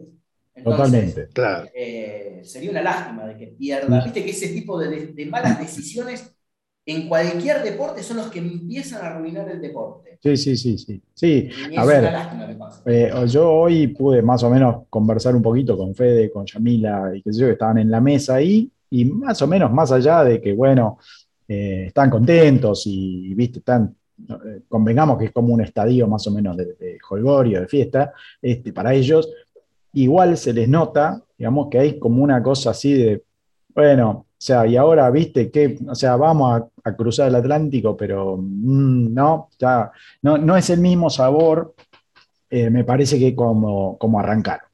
Entonces, 0.60 1.13
Totalmente. 1.13 1.28
claro. 1.34 1.69
eh, 1.74 2.41
sería 2.43 2.72
una 2.72 2.82
lástima 2.82 3.26
de 3.26 3.38
que 3.38 3.48
pierda. 3.48 4.04
Viste 4.04 4.24
que 4.24 4.32
ese 4.32 4.50
tipo 4.50 4.80
de, 4.80 5.26
malas 5.26 5.60
decisiones 5.60 6.36
en 6.86 7.08
cualquier 7.08 7.63
deporte 7.63 8.04
son 8.04 8.17
los 8.17 8.28
que 8.28 8.39
empiezan 8.39 9.04
a 9.04 9.10
arruinar 9.12 9.50
el 9.50 9.62
deporte. 9.62 10.17
Sí, 10.22 10.36
sí, 10.36 10.58
sí, 10.58 10.78
sí. 10.78 11.02
Sí, 11.13 11.50
Y 11.72 11.78
a 11.78 11.82
es 11.82 11.88
ver. 11.88 12.00
una 12.02 12.12
lástima 12.12 12.48
que 12.48 12.56
pasa. 12.56 12.82
Eh, 12.86 13.12
yo 13.28 13.50
hoy 13.52 13.88
pude 13.88 14.22
más 14.22 14.43
o 14.43 14.50
menos 14.50 14.84
conversar 14.89 15.36
un 15.36 15.41
poquito 15.41 15.78
con 15.78 15.95
Fede, 15.95 16.30
con 16.30 16.45
Yamila 16.45 17.12
y 17.15 17.22
qué 17.22 17.32
sé 17.32 17.39
yo, 17.41 17.45
que 17.48 17.54
estaban 17.54 17.78
en 17.78 17.89
la 17.89 18.02
mesa 18.02 18.36
ahí, 18.36 18.69
y 18.89 19.06
más 19.06 19.41
o 19.41 19.48
menos 19.48 19.72
más 19.72 19.91
allá 19.91 20.24
de 20.24 20.41
que, 20.41 20.54
bueno, 20.54 20.98
eh, 21.48 21.86
están 21.88 22.10
contentos 22.10 22.84
y, 22.86 23.34
viste, 23.34 23.60
están, 23.60 23.95
convengamos 24.67 25.17
que 25.17 25.26
es 25.26 25.32
como 25.32 25.54
un 25.54 25.62
estadio 25.62 26.08
más 26.08 26.26
o 26.28 26.32
menos 26.32 26.58
de, 26.58 26.74
de 26.74 27.00
jolgorio, 27.00 27.62
de 27.62 27.67
fiesta, 27.67 28.12
este, 28.41 28.74
para 28.74 28.93
ellos, 28.93 29.30
igual 29.93 30.38
se 30.38 30.54
les 30.54 30.67
nota, 30.69 31.21
digamos, 31.38 31.67
que 31.69 31.80
hay 31.80 31.99
como 31.99 32.23
una 32.23 32.41
cosa 32.43 32.71
así 32.71 32.93
de, 32.93 33.23
bueno, 33.73 34.10
o 34.10 34.41
sea, 34.41 34.65
y 34.65 34.78
ahora, 34.78 35.10
viste, 35.12 35.52
que, 35.52 35.78
o 35.88 35.95
sea, 35.95 36.15
vamos 36.15 36.62
a, 36.62 36.89
a 36.89 36.95
cruzar 36.95 37.28
el 37.28 37.36
Atlántico, 37.36 37.95
pero 37.97 38.38
mm, 38.38 39.13
no, 39.13 39.49
ya, 39.60 39.91
no, 40.21 40.38
no 40.38 40.56
es 40.56 40.69
el 40.69 40.80
mismo 40.80 41.10
sabor 41.10 41.75
eh, 42.49 42.69
me 42.69 42.84
parece 42.84 43.19
que 43.19 43.36
como, 43.36 43.97
como 43.97 44.19
arrancaron. 44.19 44.67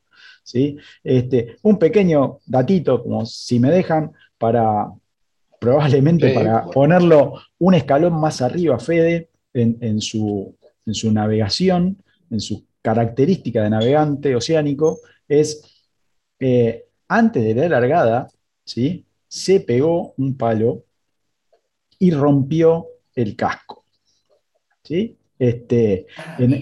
¿sí? 0.44 0.78
Este, 1.04 1.58
un 1.64 1.78
pequeño 1.78 2.40
datito, 2.46 3.04
como 3.04 3.26
si 3.26 3.60
me 3.60 3.70
dejan, 3.70 4.14
para 4.38 4.92
probablemente 5.60 6.30
Sí. 6.30 6.36
para 6.36 6.66
ponerlo 6.66 7.34
un 7.60 7.74
escalón 7.74 8.14
más 8.14 8.42
arriba, 8.42 8.80
Fede, 8.80 9.30
en, 9.54 9.78
en 9.82 10.00
su, 10.00 10.56
en 10.86 10.94
su 10.94 11.12
navegación, 11.12 11.98
en 12.30 12.40
su 12.40 12.64
característica 12.90 13.64
de 13.64 13.70
navegante 13.72 14.36
oceánico, 14.36 15.00
es 15.28 15.48
eh, 16.40 16.86
antes 17.08 17.44
de 17.44 17.56
la 17.56 17.80
largada, 17.80 18.28
¿sí? 18.64 19.04
se 19.28 19.60
pegó 19.62 20.14
un 20.18 20.38
palo 20.38 20.84
y 21.98 22.12
rompió 22.12 22.88
el 23.16 23.36
casco. 23.36 23.86
¿sí? 24.84 25.18
Este, 25.40 26.06
Ah, 26.18 26.38
en- 26.40 26.54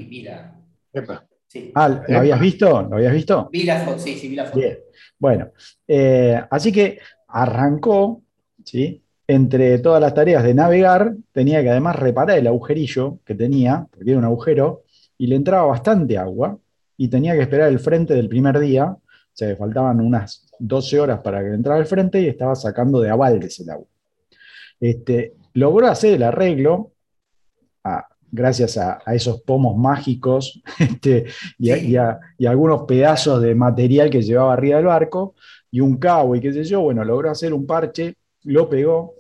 Epa. 0.93 1.25
sí. 1.47 1.71
Ah, 1.75 1.89
¿lo 2.07 2.19
habías 2.19 2.39
visto? 2.39 2.81
¿Lo 2.83 2.95
habías 2.95 3.13
visto? 3.13 3.49
Vi 3.51 3.63
la 3.63 3.79
foto, 3.83 3.99
sí, 3.99 4.15
sí, 4.15 4.29
vi 4.29 4.35
la 4.35 4.45
foto. 4.45 4.59
Bien. 4.59 4.77
Bueno, 5.19 5.51
eh, 5.87 6.39
así 6.49 6.71
que 6.71 6.99
arrancó, 7.27 8.21
¿sí? 8.63 9.01
Entre 9.27 9.79
todas 9.79 9.99
las 10.01 10.13
tareas 10.13 10.43
de 10.43 10.53
navegar, 10.53 11.15
tenía 11.31 11.61
que 11.63 11.69
además 11.69 11.95
reparar 11.97 12.37
el 12.37 12.47
agujerillo 12.47 13.19
que 13.25 13.35
tenía, 13.35 13.87
porque 13.91 14.11
era 14.11 14.19
un 14.19 14.25
agujero, 14.25 14.82
y 15.23 15.27
le 15.27 15.35
entraba 15.37 15.67
bastante 15.67 16.17
agua, 16.17 16.57
y 16.97 17.07
tenía 17.07 17.33
que 17.33 17.41
esperar 17.43 17.69
el 17.69 17.79
frente 17.79 18.13
del 18.13 18.27
primer 18.27 18.59
día, 18.59 18.85
o 18.85 18.99
sea, 19.31 19.55
faltaban 19.55 20.01
unas 20.01 20.47
12 20.59 20.99
horas 20.99 21.19
para 21.21 21.41
que 21.41 21.49
le 21.49 21.55
entrara 21.55 21.79
el 21.79 21.85
frente, 21.85 22.21
y 22.21 22.27
estaba 22.27 22.55
sacando 22.55 22.99
de 22.99 23.09
a 23.09 23.15
baldes 23.15 23.59
el 23.61 23.69
agua. 23.69 23.87
Este, 24.79 25.33
logró 25.53 25.87
hacer 25.87 26.15
el 26.15 26.23
arreglo, 26.23 26.91
a- 27.85 28.05
gracias 28.31 28.77
a, 28.77 28.99
a 29.05 29.13
esos 29.15 29.41
pomos 29.43 29.77
mágicos 29.77 30.61
este, 30.79 31.25
y, 31.57 31.71
a- 31.71 31.77
Sí. 31.77 31.91
y 31.91 31.95
a- 31.95 32.19
y 32.37 32.45
algunos 32.45 32.83
pedazos 32.83 33.41
de 33.41 33.55
material 33.55 34.09
que 34.09 34.21
llevaba 34.23 34.53
arriba 34.53 34.77
del 34.77 34.87
barco, 34.87 35.35
y 35.71 35.79
un 35.79 35.97
cabo 35.97 36.35
y 36.35 36.41
qué 36.41 36.51
sé 36.53 36.63
yo, 36.65 36.81
bueno, 36.81 37.03
logró 37.05 37.31
hacer 37.31 37.53
un 37.53 37.65
parche, 37.65 38.15
lo 38.43 38.67
pegó, 38.69 39.15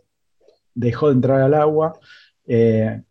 dejó 0.75 1.07
de 1.07 1.13
entrar 1.13 1.41
al 1.41 1.53
agua, 1.53 1.93
eh, 2.45 3.01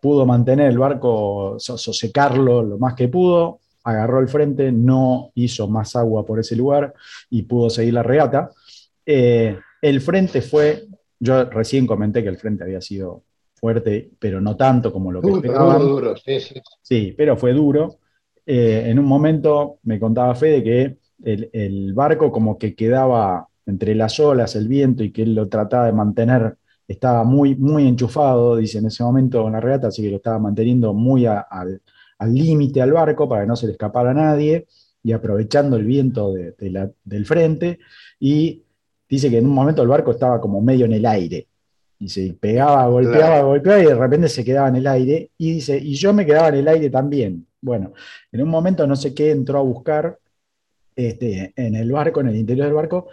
pudo 0.00 0.26
mantener 0.26 0.70
el 0.70 0.78
barco, 0.78 1.56
so- 1.58 1.78
sosecarlo 1.78 2.62
lo 2.62 2.78
más 2.78 2.94
que 2.94 3.08
pudo, 3.08 3.60
agarró 3.84 4.20
el 4.20 4.28
frente, 4.28 4.72
no 4.72 5.30
hizo 5.34 5.68
más 5.68 5.94
agua 5.96 6.24
por 6.26 6.40
ese 6.40 6.56
lugar 6.56 6.92
y 7.30 7.42
pudo 7.42 7.70
seguir 7.70 7.94
la 7.94 8.02
regata. 8.02 8.50
Eh, 9.04 9.58
el 9.80 10.00
frente 10.00 10.42
fue, 10.42 10.84
yo 11.20 11.44
recién 11.44 11.86
comenté 11.86 12.22
que 12.22 12.28
el 12.28 12.38
frente 12.38 12.64
había 12.64 12.80
sido 12.80 13.22
fuerte, 13.54 14.10
pero 14.18 14.40
no 14.40 14.56
tanto 14.56 14.92
como 14.92 15.12
lo 15.12 15.22
que 15.22 15.30
Duro, 15.30 15.36
esperaban. 15.42 15.78
duro, 15.80 15.94
duro, 15.94 16.16
sí, 16.16 16.40
sí. 16.40 16.54
Sí, 16.82 17.14
pero 17.16 17.36
fue 17.36 17.52
duro. 17.52 17.96
Eh, 18.44 18.84
en 18.86 18.98
un 18.98 19.06
momento 19.06 19.78
me 19.84 19.98
contaba 19.98 20.34
Fede 20.34 20.62
que 20.62 20.96
el, 21.24 21.50
el 21.52 21.92
barco 21.94 22.30
como 22.30 22.58
que 22.58 22.74
quedaba 22.74 23.48
entre 23.66 23.94
las 23.96 24.20
olas, 24.20 24.54
el 24.54 24.68
viento, 24.68 25.02
y 25.02 25.10
que 25.10 25.22
él 25.22 25.34
lo 25.34 25.48
trataba 25.48 25.86
de 25.86 25.92
mantener, 25.92 26.56
estaba 26.88 27.24
muy, 27.24 27.54
muy 27.56 27.86
enchufado, 27.86 28.56
dice 28.56 28.78
en 28.78 28.86
ese 28.86 29.02
momento 29.02 29.46
en 29.46 29.52
la 29.52 29.60
regata, 29.60 29.88
así 29.88 30.02
que 30.02 30.10
lo 30.10 30.16
estaba 30.16 30.38
manteniendo 30.38 30.92
muy 30.94 31.26
a- 31.26 31.40
al 31.40 31.80
al 32.18 32.32
límite 32.34 32.80
al 32.80 32.92
barco 32.92 33.28
para 33.28 33.42
que 33.42 33.46
no 33.48 33.56
se 33.56 33.66
le 33.66 33.72
escapara 33.72 34.12
a 34.12 34.14
nadie, 34.14 34.66
y 35.02 35.12
aprovechando 35.12 35.76
el 35.76 35.84
viento 35.84 36.32
de- 36.32 36.52
de 36.52 36.70
la- 36.70 36.90
del 37.04 37.26
frente, 37.26 37.78
y 38.18 38.62
dice 39.06 39.28
que 39.28 39.36
en 39.36 39.44
un 39.46 39.52
momento 39.52 39.82
el 39.82 39.88
barco 39.88 40.12
estaba 40.12 40.40
como 40.40 40.62
medio 40.62 40.86
en 40.86 40.94
el 40.94 41.04
aire, 41.04 41.46
y 41.98 42.08
se 42.08 42.32
pegaba, 42.32 42.86
golpeaba, 42.88 43.26
Claro. 43.26 43.48
golpeaba, 43.48 43.82
y 43.82 43.86
de 43.86 43.94
repente 43.94 44.28
se 44.30 44.42
quedaba 44.44 44.68
en 44.68 44.76
el 44.76 44.86
aire, 44.86 45.30
y 45.36 45.52
dice, 45.52 45.76
y 45.76 45.94
yo 45.94 46.14
me 46.14 46.24
quedaba 46.24 46.48
en 46.48 46.54
el 46.54 46.68
aire 46.68 46.88
también. 46.88 47.46
Bueno, 47.60 47.92
en 48.32 48.40
un 48.42 48.48
momento 48.48 48.86
no 48.86 48.96
sé 48.96 49.12
qué 49.14 49.30
entró 49.30 49.58
a 49.58 49.62
buscar 49.62 50.18
este, 50.96 51.52
en 51.56 51.74
el 51.74 51.92
barco, 51.92 52.22
en 52.22 52.28
el 52.28 52.36
interior 52.36 52.64
del 52.68 52.74
barco, 52.74 53.08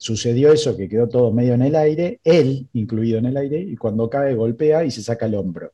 sucedió 0.00 0.50
eso, 0.50 0.78
que 0.78 0.88
quedó 0.88 1.08
todo 1.08 1.30
medio 1.30 1.52
en 1.52 1.60
el 1.60 1.76
aire, 1.76 2.20
él 2.24 2.66
incluido 2.72 3.18
en 3.18 3.26
el 3.26 3.36
aire, 3.36 3.60
y 3.60 3.76
cuando 3.76 4.08
cae 4.08 4.34
golpea 4.34 4.82
y 4.82 4.90
se 4.90 5.02
saca 5.02 5.26
el 5.26 5.34
hombro. 5.34 5.72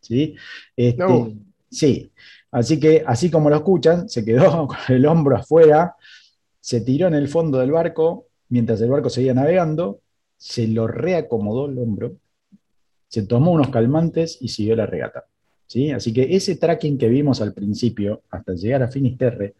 ¿sí? 0.00 0.34
Este, 0.74 1.02
No. 1.02 1.30
Sí, 1.70 2.10
así 2.52 2.80
que 2.80 3.02
así 3.06 3.30
como 3.30 3.50
lo 3.50 3.56
escuchan, 3.56 4.08
se 4.08 4.24
quedó 4.24 4.66
con 4.68 4.78
el 4.88 5.04
hombro 5.04 5.36
afuera, 5.36 5.94
se 6.58 6.80
tiró 6.80 7.06
en 7.06 7.14
el 7.14 7.28
fondo 7.28 7.58
del 7.58 7.70
barco 7.70 8.28
mientras 8.48 8.80
el 8.80 8.88
barco 8.88 9.10
seguía 9.10 9.34
navegando, 9.34 10.00
se 10.38 10.66
lo 10.68 10.86
reacomodó 10.86 11.66
el 11.66 11.78
hombro, 11.78 12.16
se 13.08 13.26
tomó 13.26 13.52
unos 13.52 13.68
calmantes 13.68 14.38
y 14.40 14.48
siguió 14.48 14.74
la 14.74 14.86
regata. 14.86 15.26
¿sí? 15.66 15.90
Así 15.90 16.14
que 16.14 16.34
ese 16.34 16.56
tracking 16.56 16.96
que 16.96 17.08
vimos 17.08 17.42
al 17.42 17.52
principio, 17.52 18.22
hasta 18.30 18.54
llegar 18.54 18.82
a 18.84 18.88
Finisterre, 18.88 19.54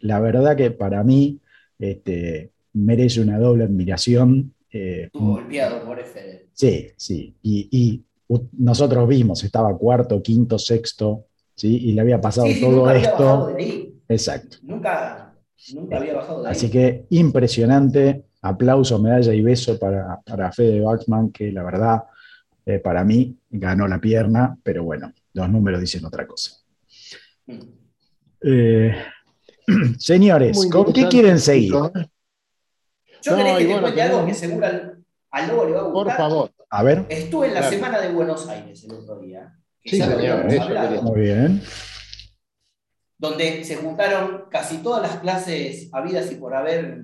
la 0.00 0.20
verdad 0.20 0.54
que 0.54 0.70
para 0.70 1.02
mí 1.02 1.38
este, 1.78 2.50
merece 2.74 3.20
una 3.20 3.38
doble 3.38 3.64
admiración. 3.64 4.54
eh, 4.72 5.04
Estuvo 5.06 5.32
golpeado 5.34 5.84
por 5.84 6.02
Fede. 6.04 6.48
Sí, 6.52 6.88
sí. 6.96 7.34
Y, 7.42 8.04
nosotros 8.58 9.08
vimos, 9.08 9.42
estaba 9.42 9.74
cuarto, 9.78 10.20
quinto, 10.22 10.58
sexto, 10.58 11.24
¿sí? 11.54 11.88
Y 11.88 11.92
le 11.92 12.02
había 12.02 12.20
pasado 12.20 12.46
Sí, 12.48 12.54
sí, 12.54 12.60
todo 12.60 12.72
nunca 12.72 12.90
había 12.90 13.10
bajado 13.10 13.48
esto. 13.48 13.56
de 13.56 13.62
ahí. 13.64 13.94
Exacto. 14.08 14.56
Nunca, 14.62 15.34
nunca 15.72 15.96
había 15.96 16.14
bajado 16.14 16.42
de 16.42 16.48
ahí. 16.48 16.52
Así 16.52 16.70
que 16.70 17.06
impresionante. 17.10 18.24
Aplauso, 18.42 18.98
medalla 18.98 19.32
y 19.32 19.40
beso 19.40 19.78
para, 19.78 20.20
para 20.20 20.52
Fede 20.52 20.80
Baxman, 20.80 21.30
que 21.32 21.50
la 21.50 21.62
verdad, 21.64 22.02
eh, 22.66 22.78
para 22.78 23.02
mí, 23.02 23.34
ganó 23.50 23.88
la 23.88 23.98
pierna, 23.98 24.56
pero 24.62 24.84
bueno, 24.84 25.12
los 25.32 25.48
números 25.50 25.80
dicen 25.80 26.04
otra 26.04 26.26
cosa. 26.26 26.52
Mm. 27.46 27.58
Eh, 28.42 28.94
señores, 29.98 30.68
¿con 30.70 30.92
qué 30.92 31.08
quieren 31.08 31.38
seguir? 31.38 31.72
chico, 31.72 31.92
¿eh? 31.96 32.06
Yo 33.22 33.32
No, 33.32 33.36
querés 33.38 33.52
que 33.54 33.58
te 33.64 33.66
bueno, 33.66 33.80
cuente 33.82 34.02
algo 34.02 34.26
que 34.26 34.34
seguro 34.34 34.66
al, 34.66 35.04
al 35.30 35.48
lobo 35.48 35.64
le 35.64 35.72
va 35.72 35.80
a 35.80 35.84
Por 35.84 35.92
gustar. 36.04 36.16
favor. 36.16 36.50
A 36.70 36.82
ver, 36.82 37.06
Estuve 37.08 37.46
en 37.48 37.54
la 37.54 37.60
Claro. 37.60 37.74
semana 37.76 38.00
de 38.00 38.12
Buenos 38.12 38.48
Aires 38.48 38.84
el 38.84 38.92
otro 38.92 39.18
día. 39.20 39.54
que 39.82 39.90
Sí, 39.90 40.02
señor, 40.02 40.46
eso 40.52 41.02
muy 41.02 41.20
bien. 41.20 41.62
donde 43.16 43.64
se 43.64 43.76
juntaron 43.76 44.44
casi 44.50 44.78
todas 44.78 45.02
las 45.02 45.20
clases 45.20 45.88
habidas 45.92 46.30
y 46.30 46.36
por 46.36 46.54
haber 46.54 47.00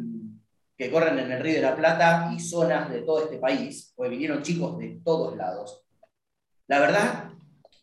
que 0.76 0.90
corren 0.90 1.18
en 1.18 1.32
el 1.32 1.40
Río 1.40 1.54
de 1.54 1.62
la 1.62 1.76
Plata 1.76 2.30
y 2.34 2.40
zonas 2.40 2.90
de 2.90 3.00
todo 3.02 3.22
este 3.24 3.38
país, 3.38 3.92
porque 3.96 4.10
vinieron 4.10 4.42
chicos 4.42 4.76
de 4.78 5.00
todos 5.04 5.36
lados. 5.36 5.82
La 6.66 6.80
verdad, 6.80 7.30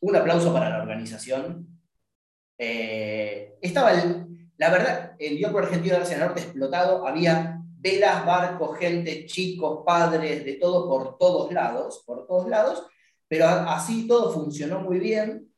un 0.01 0.15
aplauso 0.15 0.53
para 0.53 0.69
la 0.69 0.81
organización. 0.81 1.67
Eh, 2.57 3.55
estaba, 3.61 3.91
el- 3.93 4.49
la 4.57 4.69
verdad, 4.69 5.13
el 5.19 5.37
Dios 5.37 5.53
Argentino 5.55 5.95
de 5.95 6.01
Arce 6.01 6.17
Norte 6.17 6.41
explotado, 6.41 7.07
había 7.07 7.50
velas, 7.81 8.25
barcos, 8.25 8.77
gente, 8.77 9.25
chicos, 9.25 9.83
padres, 9.85 10.45
de 10.45 10.53
todo 10.53 10.87
por 10.87 11.17
todos 11.17 11.51
lados, 11.51 12.03
por 12.05 12.27
todos 12.27 12.47
lados, 12.47 12.85
pero 13.27 13.47
así 13.47 14.07
todo 14.07 14.31
funcionó 14.31 14.81
muy 14.81 14.99
bien 14.99 15.51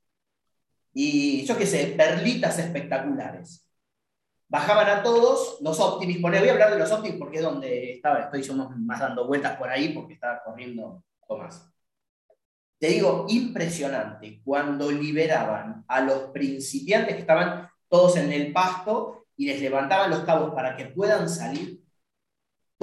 y 0.94 1.46
yo 1.46 1.58
qué 1.58 1.66
sé, 1.66 1.94
perlitas 1.98 2.60
espectaculares. 2.60 3.68
Bajaban 4.48 4.88
a 4.88 5.04
todos 5.04 5.58
los 5.62 5.80
Optimis, 5.80 6.20
por 6.20 6.32
voy 6.38 6.48
a 6.48 6.52
hablar 6.52 6.72
de 6.72 6.80
los 6.80 6.92
Optimis 6.92 7.18
porque 7.18 7.38
es 7.38 7.44
donde 7.44 7.94
estaba, 7.94 8.20
estoy 8.20 8.48
más 8.78 9.00
dando 9.00 9.28
vueltas 9.28 9.58
por 9.58 9.70
ahí 9.70 9.90
porque 9.90 10.14
estaba 10.14 10.42
corriendo 10.44 11.04
Tomás. 11.28 11.70
Te 12.80 12.88
digo, 12.88 13.26
impresionante, 13.30 14.42
cuando 14.44 14.92
liberaban 14.92 15.84
a 15.88 16.02
los 16.02 16.32
principiantes 16.32 17.16
que 17.16 17.22
estaban 17.22 17.70
todos 17.90 18.18
en 18.18 18.32
el 18.32 18.54
pasto 18.54 19.26
y 19.36 19.48
les 19.48 19.62
levantaban 19.62 20.12
los 20.12 20.20
cabos 20.22 20.54
para 20.54 20.76
que 20.76 20.86
puedan 20.86 21.30
salir, 21.30 21.83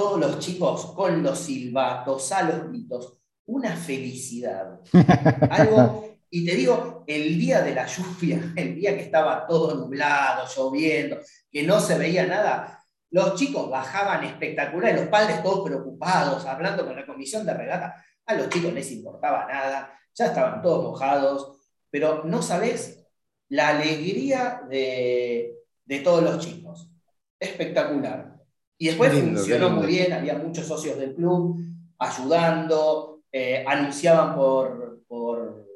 todos 0.01 0.19
los 0.19 0.39
chicos 0.39 0.87
con 0.95 1.23
los 1.23 1.39
silbatos, 1.39 2.33
a 2.33 2.43
los 2.45 2.69
gritos, 2.71 3.21
una 3.45 3.77
felicidad. 3.77 4.81
Algo 5.51 6.17
y 6.31 6.47
te 6.47 6.55
digo, 6.55 7.05
el 7.07 7.39
día 7.39 7.61
de 7.61 7.75
la 7.75 7.85
lluvia, 7.85 8.41
el 8.57 8.77
día 8.77 8.97
que 8.97 9.03
estaba 9.03 9.47
todo 9.47 9.75
nublado, 9.75 10.47
lloviendo, 10.57 11.19
que 11.53 11.65
no 11.65 11.79
se 11.81 11.99
veía 11.99 12.25
nada, 12.25 12.83
los 13.11 13.35
chicos 13.35 13.69
bajaban 13.69 14.25
espectacular, 14.25 14.95
los 14.95 15.09
padres 15.09 15.43
todos 15.43 15.69
preocupados, 15.69 16.47
hablando 16.47 16.87
con 16.87 16.97
la 16.97 17.05
comisión 17.05 17.45
de 17.45 17.53
regata. 17.53 18.03
A 18.25 18.35
los 18.37 18.49
chicos 18.49 18.73
les 18.73 18.91
importaba 18.93 19.47
nada, 19.53 19.93
ya 20.15 20.27
estaban 20.27 20.63
todos 20.63 20.83
mojados, 20.83 21.59
pero 21.91 22.25
no 22.25 22.41
sabés 22.41 23.07
la 23.51 23.69
alegría 23.69 24.63
de, 24.67 25.57
de 25.85 26.01
todos 26.01 26.23
los 26.23 26.39
chicos. 26.39 26.91
Espectacular. 27.39 28.40
Y 28.81 28.87
después 28.87 29.13
lindo, 29.13 29.39
funcionó 29.39 29.69
muy 29.69 29.87
bien, 29.89 30.11
había 30.11 30.39
muchos 30.39 30.67
socios 30.67 30.99
del 30.99 31.15
club 31.15 31.61
ayudando, 31.99 33.21
eh, 33.31 33.63
anunciaban 33.69 34.35
por, 34.35 35.01
por, 35.07 35.67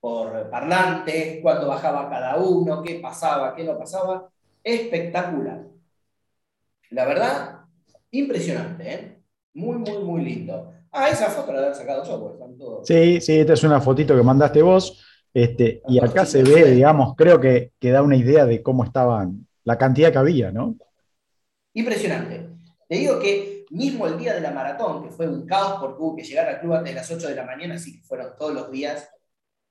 por 0.00 0.50
parlantes 0.50 1.38
cuándo 1.40 1.68
bajaba 1.68 2.10
cada 2.10 2.36
uno, 2.38 2.82
qué 2.82 2.96
pasaba, 2.96 3.54
qué 3.54 3.62
no 3.62 3.78
pasaba. 3.78 4.28
Espectacular. 4.64 5.62
La 6.90 7.04
verdad, 7.04 7.60
impresionante, 8.10 8.92
¿eh? 8.92 9.22
Muy, 9.54 9.76
muy, 9.76 9.98
muy 9.98 10.24
lindo. 10.24 10.72
Ah, 10.90 11.10
esa 11.10 11.26
foto 11.26 11.52
la 11.52 11.60
había 11.60 11.74
sacado 11.74 12.02
yo, 12.04 12.20
porque 12.20 12.42
están 12.42 12.58
todos. 12.58 12.88
Sí, 12.88 13.20
sí, 13.20 13.38
esta 13.38 13.52
es 13.52 13.62
una 13.62 13.80
fotito 13.80 14.16
que 14.16 14.22
mandaste 14.24 14.62
vos. 14.62 15.00
Este, 15.32 15.80
y 15.86 16.00
acá 16.00 16.26
se 16.26 16.42
ve, 16.42 16.72
digamos, 16.72 17.14
creo 17.14 17.38
que, 17.38 17.70
que 17.78 17.92
da 17.92 18.02
una 18.02 18.16
idea 18.16 18.46
de 18.46 18.64
cómo 18.64 18.82
estaban, 18.82 19.46
la 19.62 19.78
cantidad 19.78 20.10
que 20.10 20.18
había, 20.18 20.50
¿no? 20.50 20.74
Impresionante. 21.74 22.48
Te 22.88 22.96
digo 22.96 23.18
que 23.18 23.64
mismo 23.70 24.06
el 24.06 24.18
día 24.18 24.34
de 24.34 24.40
la 24.40 24.50
maratón, 24.50 25.02
que 25.02 25.10
fue 25.10 25.26
un 25.26 25.46
caos 25.46 25.80
porque 25.80 26.02
hubo 26.02 26.16
que 26.16 26.24
llegar 26.24 26.46
al 26.48 26.60
club 26.60 26.74
antes 26.74 26.92
de 26.92 27.00
las 27.00 27.10
8 27.10 27.28
de 27.28 27.34
la 27.34 27.44
mañana, 27.44 27.76
así 27.76 27.98
que 27.98 28.04
fueron 28.04 28.36
todos 28.36 28.52
los 28.52 28.70
días 28.70 29.08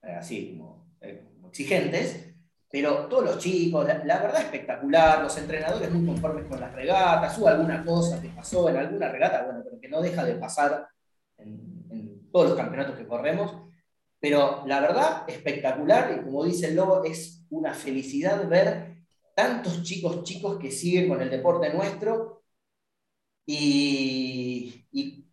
eh, 0.02 0.14
así 0.14 0.58
como, 0.58 0.96
eh, 1.02 1.24
como 1.36 1.50
exigentes, 1.50 2.34
pero 2.72 3.06
todos 3.08 3.26
los 3.26 3.38
chicos, 3.38 3.86
la, 3.86 4.04
la 4.04 4.20
verdad 4.20 4.42
espectacular, 4.42 5.22
los 5.22 5.38
entrenadores 5.38 5.92
muy 5.92 6.06
conformes 6.08 6.46
con 6.46 6.60
las 6.60 6.74
regatas, 6.74 7.38
hubo 7.38 7.48
alguna 7.48 7.86
cosa 7.86 8.20
que 8.20 8.30
pasó 8.30 8.70
en 8.70 8.78
alguna 8.78 9.10
regata, 9.10 9.44
bueno, 9.44 9.62
pero 9.64 9.80
que 9.80 9.90
no 9.90 10.02
deja 10.02 10.24
de 10.24 10.36
pasar 10.36 10.88
en, 11.38 11.86
en 11.92 12.32
todos 12.32 12.50
los 12.50 12.58
campeonatos 12.58 12.96
que 12.96 13.06
corremos, 13.06 13.56
pero 14.20 14.64
la 14.66 14.80
verdad 14.80 15.24
espectacular 15.28 16.18
y 16.18 16.24
como 16.24 16.44
dice 16.44 16.70
el 16.70 16.76
Lobo, 16.76 17.04
es 17.04 17.44
una 17.52 17.74
felicidad 17.74 18.48
ver 18.48 18.91
tantos 19.36 19.84
chicos 19.84 20.24
chicos 20.24 20.58
que 20.60 20.72
siguen 20.72 21.08
con 21.10 21.22
el 21.22 21.30
deporte 21.30 21.74
nuestro 21.74 22.44
y, 23.46 24.86
y 24.92 25.26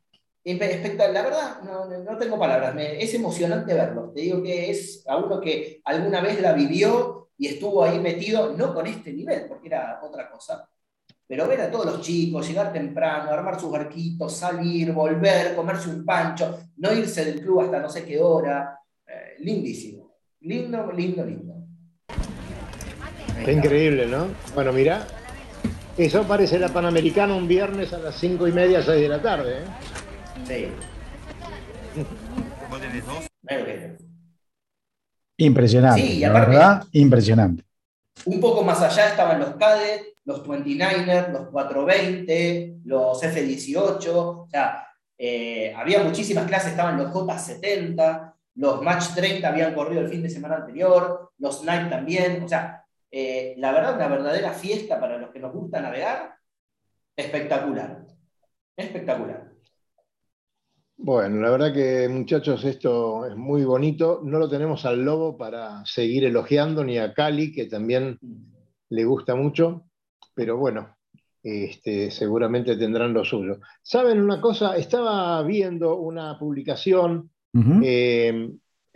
espe- 0.44 0.70
espectacular. 0.70 1.12
La 1.12 1.22
verdad, 1.22 1.62
no- 1.62 1.86
no 1.86 2.18
tengo 2.18 2.38
palabras, 2.38 2.74
me- 2.74 3.02
es 3.02 3.12
emocionante 3.14 3.74
verlo. 3.74 4.10
Te 4.14 4.22
digo 4.22 4.42
que 4.42 4.70
es 4.70 5.04
a 5.06 5.16
uno 5.16 5.40
que 5.40 5.80
alguna 5.84 6.20
vez 6.20 6.40
la 6.40 6.52
vivió 6.52 7.28
y 7.36 7.46
estuvo 7.46 7.84
ahí 7.84 7.98
metido, 8.00 8.52
no 8.56 8.74
con 8.74 8.86
este 8.86 9.12
nivel, 9.12 9.46
porque 9.48 9.68
era 9.68 10.00
otra 10.02 10.28
cosa, 10.30 10.68
pero 11.26 11.46
ver 11.46 11.60
a 11.60 11.70
todos 11.70 11.86
los 11.86 12.00
chicos, 12.00 12.48
llegar 12.48 12.72
temprano, 12.72 13.30
armar 13.30 13.60
sus 13.60 13.70
barquitos, 13.70 14.34
salir, 14.36 14.92
volver, 14.92 15.54
comerse 15.54 15.88
un 15.90 16.04
pancho, 16.04 16.58
no 16.78 16.92
irse 16.92 17.24
del 17.24 17.40
club 17.42 17.60
hasta 17.60 17.80
no 17.80 17.88
sé 17.88 18.04
qué 18.04 18.18
hora, 18.20 18.80
eh, 19.06 19.36
lindísimo. 19.40 20.14
Lindo, 20.40 20.90
lindo, 20.92 21.24
lindo. 21.24 21.54
Qué 23.44 23.52
increíble, 23.52 24.06
¿no? 24.06 24.28
Bueno, 24.54 24.72
mira, 24.72 25.06
eso 25.96 26.24
parece 26.24 26.58
la 26.58 26.68
Panamericana 26.68 27.34
un 27.34 27.48
viernes 27.48 27.92
a 27.92 27.98
las 27.98 28.14
cinco 28.16 28.46
y 28.48 28.52
media, 28.52 28.82
seis 28.82 29.02
de 29.02 29.08
la 29.08 29.22
tarde, 29.22 29.58
¿eh? 29.62 29.64
Sí. 30.46 32.02
¿Vos 32.70 32.80
tenés 32.80 33.06
dos? 33.06 33.26
Bueno, 33.42 33.64
que- 33.64 33.96
Impresionante, 35.40 36.02
Sí, 36.02 36.12
y 36.14 36.20
la 36.20 36.30
aparte- 36.30 36.50
verdad, 36.50 36.84
impresionante. 36.92 37.64
Un 38.24 38.40
poco 38.40 38.64
más 38.64 38.82
allá 38.82 39.08
estaban 39.08 39.38
los 39.38 39.50
CADE, 39.54 40.16
los 40.24 40.42
29ers, 40.44 41.30
los 41.32 41.48
420, 41.50 42.74
los 42.84 43.22
F18, 43.22 44.08
o 44.16 44.48
sea, 44.50 44.84
eh, 45.16 45.72
había 45.76 46.02
muchísimas 46.02 46.46
clases, 46.46 46.70
estaban 46.72 46.96
los 46.98 47.12
J70, 47.12 48.34
los 48.56 48.82
Match 48.82 49.14
30 49.14 49.48
habían 49.48 49.74
corrido 49.74 50.00
el 50.00 50.08
fin 50.08 50.22
de 50.22 50.28
semana 50.30 50.56
anterior, 50.56 51.30
los 51.38 51.62
Night 51.62 51.88
también, 51.88 52.42
o 52.42 52.48
sea, 52.48 52.84
eh, 53.10 53.54
la 53.58 53.72
verdad, 53.72 53.96
una 53.96 54.08
verdadera 54.08 54.52
fiesta 54.52 55.00
para 55.00 55.18
los 55.18 55.30
que 55.30 55.40
nos 55.40 55.52
gusta 55.52 55.80
navegar, 55.80 56.34
espectacular, 57.16 58.06
espectacular. 58.76 59.48
Bueno, 61.00 61.40
la 61.40 61.50
verdad 61.50 61.72
que 61.72 62.08
muchachos, 62.08 62.64
esto 62.64 63.24
es 63.24 63.36
muy 63.36 63.64
bonito. 63.64 64.20
No 64.24 64.38
lo 64.38 64.48
tenemos 64.48 64.84
al 64.84 65.04
lobo 65.04 65.36
para 65.38 65.84
seguir 65.86 66.24
elogiando, 66.24 66.82
ni 66.82 66.98
a 66.98 67.14
Cali, 67.14 67.52
que 67.52 67.66
también 67.66 68.18
le 68.88 69.04
gusta 69.04 69.36
mucho, 69.36 69.84
pero 70.34 70.56
bueno, 70.56 70.96
este, 71.42 72.10
seguramente 72.10 72.76
tendrán 72.76 73.12
lo 73.12 73.24
suyo. 73.24 73.60
¿Saben 73.80 74.20
una 74.20 74.40
cosa? 74.40 74.76
Estaba 74.76 75.40
viendo 75.44 75.96
una 75.96 76.36
publicación 76.38 77.30
eh, 77.82 78.50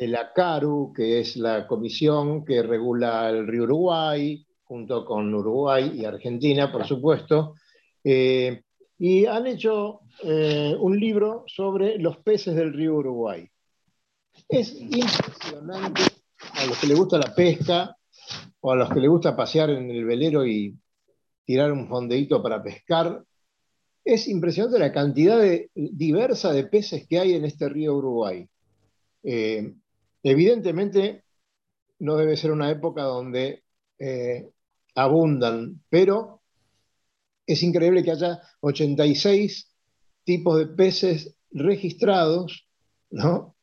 la 0.09 0.33
CARU, 0.33 0.93
que 0.95 1.21
es 1.21 1.37
la 1.37 1.67
comisión 1.67 2.45
que 2.45 2.63
regula 2.63 3.29
el 3.29 3.47
río 3.47 3.65
Uruguay, 3.65 4.45
junto 4.63 5.05
con 5.05 5.35
Uruguay 5.35 5.93
y 5.95 6.05
Argentina, 6.05 6.73
por 6.73 6.87
supuesto, 6.87 7.55
eh, 8.03 8.63
y 8.99 9.27
han 9.27 9.47
hecho 9.47 10.01
eh, 10.23 10.75
un 10.79 10.99
libro 10.99 11.45
sobre 11.47 11.99
los 11.99 12.19
peces 12.19 12.55
del 12.55 12.73
río 12.73 12.95
Uruguay. 12.95 13.47
Es 14.49 14.75
impresionante 14.75 16.03
a 16.55 16.67
los 16.67 16.79
que 16.79 16.87
les 16.87 16.97
gusta 16.97 17.19
la 17.19 17.35
pesca 17.35 17.97
o 18.61 18.73
a 18.73 18.77
los 18.77 18.89
que 18.89 19.01
les 19.01 19.11
gusta 19.11 19.37
pasear 19.37 19.71
en 19.71 19.91
el 19.91 20.05
velero 20.05 20.47
y 20.47 20.77
tirar 21.45 21.73
un 21.73 21.89
fondeíto 21.89 22.43
para 22.43 22.63
pescar. 22.63 23.23
Es 24.05 24.29
impresionante 24.29 24.79
la 24.79 24.93
cantidad 24.93 25.43
diversa 25.75 26.53
de 26.53 26.65
peces 26.65 27.07
que 27.07 27.19
hay 27.19 27.35
en 27.35 27.45
este 27.45 27.69
río 27.69 27.97
Uruguay. 27.97 28.49
Eh, 29.23 29.75
evidentemente 30.23 31.25
no 31.99 32.17
debe 32.17 32.37
ser 32.37 32.51
una 32.53 32.71
época 32.71 33.03
donde 33.03 33.63
eh, 33.99 34.51
abundan, 34.95 35.83
pero 35.89 36.43
es 37.47 37.63
increíble 37.63 38.03
que 38.03 38.13
haya 38.13 38.41
86 38.61 39.73
tipos 40.25 40.59
de 40.59 40.67
peces 40.67 41.37
registrados, 41.51 42.69
¿no? 43.11 43.57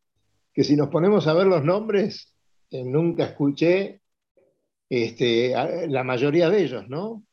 Que 0.53 0.63
si 0.63 0.75
nos 0.75 0.89
ponemos 0.89 1.27
a 1.27 1.33
ver 1.33 1.47
los 1.47 1.63
nombres, 1.63 2.33
eh, 2.71 2.83
nunca 2.83 3.25
escuché 3.25 4.01
este, 4.89 5.53
la 5.87 6.03
mayoría 6.03 6.49
de 6.49 6.63
ellos, 6.63 6.87
¿no? 6.89 7.23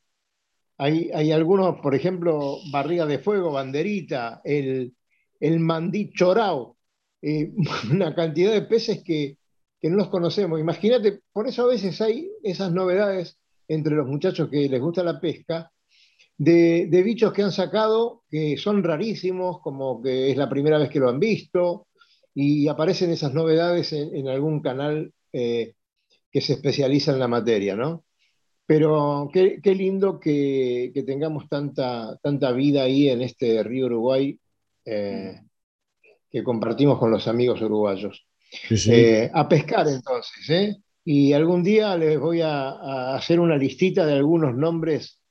Hay, 0.79 1.31
algunos, 1.31 1.79
por 1.81 1.95
ejemplo, 1.95 2.59
barriga 2.71 3.07
de 3.07 3.17
fuego, 3.17 3.51
banderita, 3.51 4.41
el, 4.43 4.95
el 5.39 5.59
mandí 5.59 6.11
chorao, 6.11 6.76
eh, 7.21 7.51
una 7.91 8.13
cantidad 8.15 8.51
de 8.51 8.61
peces 8.63 9.03
que, 9.03 9.37
no 9.83 9.95
los 9.95 10.09
conocemos. 10.09 10.59
Imagínate, 10.59 11.21
por 11.31 11.47
eso 11.47 11.63
a 11.63 11.67
veces 11.67 12.01
hay 12.01 12.29
esas 12.43 12.73
novedades 12.73 13.37
entre 13.69 13.95
los 13.95 14.05
muchachos 14.05 14.49
que 14.49 14.67
les 14.67 14.81
gusta 14.81 15.01
la 15.01 15.21
pesca, 15.21 15.71
de, 16.37 16.89
bichos 17.05 17.31
que 17.31 17.43
han 17.43 17.53
sacado 17.53 18.23
que 18.29 18.57
son 18.57 18.83
rarísimos, 18.83 19.61
como 19.61 20.01
que 20.01 20.29
es 20.31 20.37
la 20.37 20.49
primera 20.49 20.77
vez 20.77 20.89
que 20.89 20.99
lo 20.99 21.09
han 21.09 21.19
visto, 21.19 21.87
y 22.33 22.67
aparecen 22.67 23.11
esas 23.11 23.33
novedades 23.33 23.93
en, 23.93 24.27
algún 24.27 24.61
canal 24.61 25.13
eh, 25.31 25.75
que 26.31 26.41
se 26.41 26.53
especializa 26.53 27.13
en 27.13 27.19
la 27.19 27.27
materia, 27.29 27.75
¿no? 27.75 28.03
Pero 28.65 29.29
qué, 29.31 29.61
lindo 29.63 30.19
que, 30.19 30.91
tengamos 31.05 31.47
tanta, 31.47 32.17
tanta 32.21 32.51
vida 32.51 32.83
ahí 32.83 33.07
en 33.07 33.21
este 33.21 33.63
río 33.63 33.85
Uruguay 33.85 34.37
eh, 34.83 35.39
que 36.29 36.43
compartimos 36.43 36.99
con 36.99 37.11
los 37.11 37.27
amigos 37.27 37.61
uruguayos. 37.61 38.25
Eh, 38.69 39.29
a 39.33 39.47
pescar 39.47 39.87
entonces, 39.87 40.49
¿eh? 40.49 40.75
Y 41.03 41.33
algún 41.33 41.63
día 41.63 41.95
les 41.97 42.19
voy 42.19 42.41
a, 42.41 43.15
hacer 43.15 43.39
una 43.39 43.57
listita 43.57 44.05
de 44.05 44.13
algunos 44.13 44.55
nombres 44.55 45.21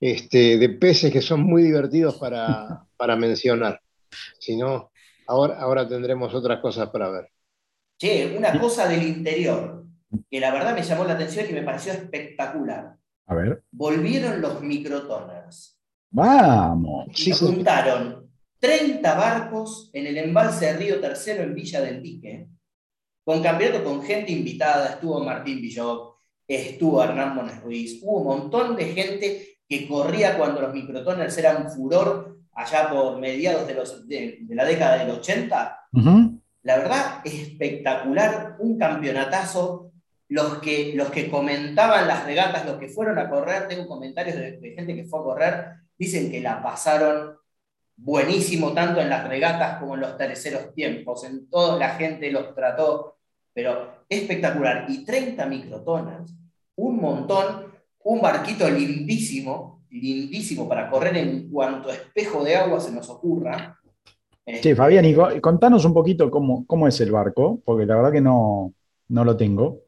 este, 0.00 0.58
de 0.58 0.68
peces 0.68 1.12
que 1.12 1.20
son 1.20 1.42
muy 1.42 1.62
divertidos 1.62 2.16
para, 2.16 2.84
para 2.96 3.16
mencionar. 3.16 3.80
Si 4.38 4.56
no, 4.56 4.92
ahora, 5.26 5.58
ahora 5.58 5.88
tendremos 5.88 6.32
otras 6.34 6.60
cosas 6.60 6.88
para 6.90 7.10
ver. 7.10 7.28
Che, 7.98 8.36
una 8.36 8.58
cosa 8.58 8.88
del 8.88 9.02
interior 9.02 9.84
que 10.30 10.40
la 10.40 10.52
verdad 10.52 10.74
me 10.74 10.82
llamó 10.82 11.04
la 11.04 11.14
atención 11.14 11.46
y 11.48 11.52
me 11.52 11.62
pareció 11.62 11.92
espectacular. 11.92 12.96
A 13.26 13.34
ver. 13.34 13.62
Volvieron 13.70 14.40
los 14.40 14.60
microtoners. 14.62 15.78
Vamos. 16.10 17.06
Y 17.26 17.32
juntaron 17.32 18.21
30 18.62 19.14
barcos 19.16 19.90
en 19.92 20.06
el 20.06 20.16
embalse 20.18 20.66
de 20.66 20.72
Río 20.74 21.00
Tercero 21.00 21.42
en 21.42 21.52
Villa 21.52 21.80
del 21.80 22.00
Dique, 22.00 22.46
con 23.24 23.42
campeonato 23.42 23.82
con 23.82 24.04
gente 24.04 24.30
invitada, 24.30 24.90
estuvo 24.90 25.18
Martín 25.18 25.60
Villot, 25.60 26.14
estuvo 26.46 27.02
Hernán 27.02 27.34
Mones 27.34 27.60
Ruiz, 27.60 27.98
hubo 28.02 28.20
un 28.20 28.26
montón 28.26 28.76
de 28.76 28.84
gente 28.84 29.58
que 29.68 29.88
corría 29.88 30.38
cuando 30.38 30.60
los 30.60 30.72
microtoners 30.72 31.36
eran 31.38 31.72
furor 31.72 32.38
allá 32.52 32.88
por 32.88 33.18
mediados 33.18 33.66
de, 33.66 33.74
los, 33.74 34.06
de, 34.06 34.38
la 34.50 34.64
década 34.64 34.98
del 34.98 35.10
80. 35.10 35.78
La 36.62 36.76
verdad, 36.76 37.20
espectacular, 37.24 38.58
un 38.60 38.78
campeonatazo 38.78 39.90
los 40.28 40.58
que, 40.58 40.92
los 40.94 41.10
que 41.10 41.28
comentaban 41.28 42.06
las 42.06 42.24
regatas, 42.24 42.64
los 42.64 42.78
que 42.78 42.88
fueron 42.88 43.18
a 43.18 43.28
correr, 43.28 43.66
tengo 43.66 43.88
comentarios 43.88 44.36
de, 44.36 44.72
gente 44.76 44.94
que 44.94 45.04
fue 45.04 45.18
a 45.18 45.24
correr, 45.24 45.64
dicen 45.98 46.30
que 46.30 46.40
la 46.40 46.62
pasaron 46.62 47.41
buenísimo 48.04 48.72
tanto 48.72 49.00
en 49.00 49.08
las 49.08 49.28
regatas 49.28 49.78
como 49.78 49.94
en 49.94 50.00
los 50.00 50.16
terceros 50.16 50.74
tiempos, 50.74 51.24
en 51.24 51.48
toda 51.48 51.78
la 51.78 51.90
gente 51.90 52.30
los 52.32 52.54
trató, 52.54 53.16
pero 53.54 54.04
espectacular. 54.08 54.86
Y 54.88 55.04
30 55.04 55.46
microtonas, 55.46 56.34
un 56.76 57.00
montón, 57.00 57.72
un 58.04 58.20
barquito 58.20 58.68
lindísimo, 58.68 59.84
lindísimo 59.90 60.68
para 60.68 60.90
correr 60.90 61.16
en 61.16 61.50
cuanto 61.50 61.90
espejo 61.90 62.42
de 62.42 62.56
agua 62.56 62.80
se 62.80 62.92
nos 62.92 63.08
ocurra. 63.08 63.78
Sí, 64.60 64.74
Fabián, 64.74 65.04
y 65.04 65.14
contanos 65.40 65.84
un 65.84 65.94
poquito 65.94 66.28
cómo, 66.28 66.66
cómo 66.66 66.88
es 66.88 67.00
el 67.00 67.12
barco, 67.12 67.60
porque 67.64 67.86
la 67.86 67.94
verdad 67.94 68.10
que 68.10 68.20
no, 68.20 68.74
no 69.08 69.24
lo 69.24 69.36
tengo. 69.36 69.82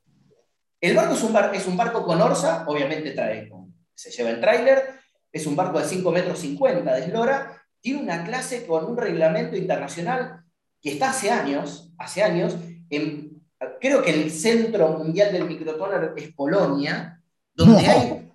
El 0.81 0.95
barco 0.95 1.15
es 1.15 1.23
un, 1.25 1.37
es 1.53 1.67
un 1.67 1.77
barco 1.77 2.05
con 2.05 2.21
orsa, 2.21 2.65
obviamente 2.69 3.11
trae, 3.11 3.51
se 3.93 4.11
lleva 4.11 4.31
el 4.31 4.41
tráiler, 4.41 4.85
es 5.33 5.47
un 5.49 5.57
barco 5.57 5.81
de 5.81 5.87
5 5.87 6.13
metros 6.13 6.39
50 6.39 6.95
de 6.95 7.01
eslora, 7.01 7.64
tiene 7.85 8.01
una 8.01 8.25
clase 8.25 8.67
con 8.67 8.87
un 8.87 8.97
reglamento 8.97 9.57
internacional 9.57 10.43
que 10.81 10.93
está 10.93 11.11
hace 11.11 11.31
años, 11.31 11.93
hace 11.99 12.23
años, 12.23 12.57
en, 12.89 13.43
creo 13.79 14.03
que 14.03 14.11
el 14.11 14.31
centro 14.31 14.89
mundial 14.97 15.31
del 15.31 15.45
microtoner 15.45 16.15
es 16.17 16.33
Polonia, 16.33 17.21
donde 17.53 17.87
hay, 17.87 18.33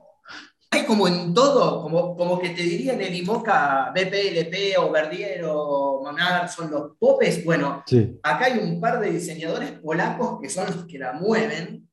hay 0.70 0.86
como 0.86 1.08
en 1.08 1.34
todo, 1.34 1.82
como, 1.82 2.16
como 2.16 2.38
que 2.38 2.52
te 2.52 2.62
dirían 2.62 3.02
el 3.02 3.16
IMOCA, 3.16 3.92
BPLP 3.92 4.78
o 4.78 4.92
Verdier 4.92 5.44
o 5.46 6.02
Monard 6.04 6.48
son 6.48 6.70
los 6.70 6.92
popes, 7.00 7.44
bueno, 7.44 7.84
acá 8.22 8.46
hay 8.46 8.60
un 8.60 8.80
par 8.80 9.00
de 9.00 9.10
diseñadores 9.10 9.72
polacos 9.72 10.40
que 10.40 10.50
son 10.50 10.68
los 10.68 10.86
que 10.86 11.00
la 11.00 11.14
mueven, 11.14 11.90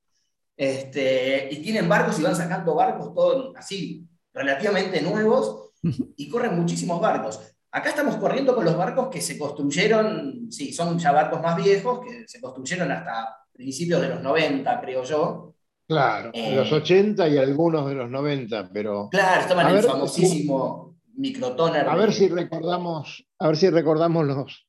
este, 0.58 1.48
y 1.50 1.62
tienen 1.62 1.88
barcos 1.88 2.18
y 2.18 2.22
van 2.22 2.36
sacando 2.36 2.74
barcos 2.74 3.14
todos 3.14 3.56
así, 3.56 4.06
relativamente 4.34 5.00
nuevos, 5.00 5.65
y 5.82 6.28
corren 6.28 6.56
muchísimos 6.56 7.00
barcos. 7.00 7.40
Acá 7.70 7.90
estamos 7.90 8.16
corriendo 8.16 8.54
con 8.54 8.64
los 8.64 8.76
barcos 8.76 9.08
que 9.08 9.20
se 9.20 9.38
construyeron, 9.38 10.50
sí, 10.50 10.72
son 10.72 10.98
ya 10.98 11.12
barcos 11.12 11.42
más 11.42 11.56
viejos, 11.56 12.00
que 12.00 12.26
se 12.26 12.40
construyeron 12.40 12.90
hasta 12.90 13.36
principios 13.52 14.00
de 14.00 14.08
los 14.08 14.22
90, 14.22 14.80
creo 14.80 15.04
yo. 15.04 15.54
Claro, 15.86 16.32
de 16.32 16.56
los 16.56 16.72
80 16.72 17.26
eh, 17.26 17.30
y 17.30 17.38
algunos 17.38 17.88
de 17.88 17.94
los 17.94 18.10
90, 18.10 18.70
pero... 18.72 19.08
Claro, 19.10 19.40
estaban 19.40 19.70
en 19.70 19.76
el 19.76 19.82
famosísimo 19.82 20.96
microtoner. 21.14 21.88
A 21.88 21.96
ver 21.96 22.12
si 22.12 22.28
recordamos, 22.28 23.24
a 23.38 23.46
ver 23.48 23.56
si 23.56 23.70
recordamos 23.70 24.26
los, 24.26 24.68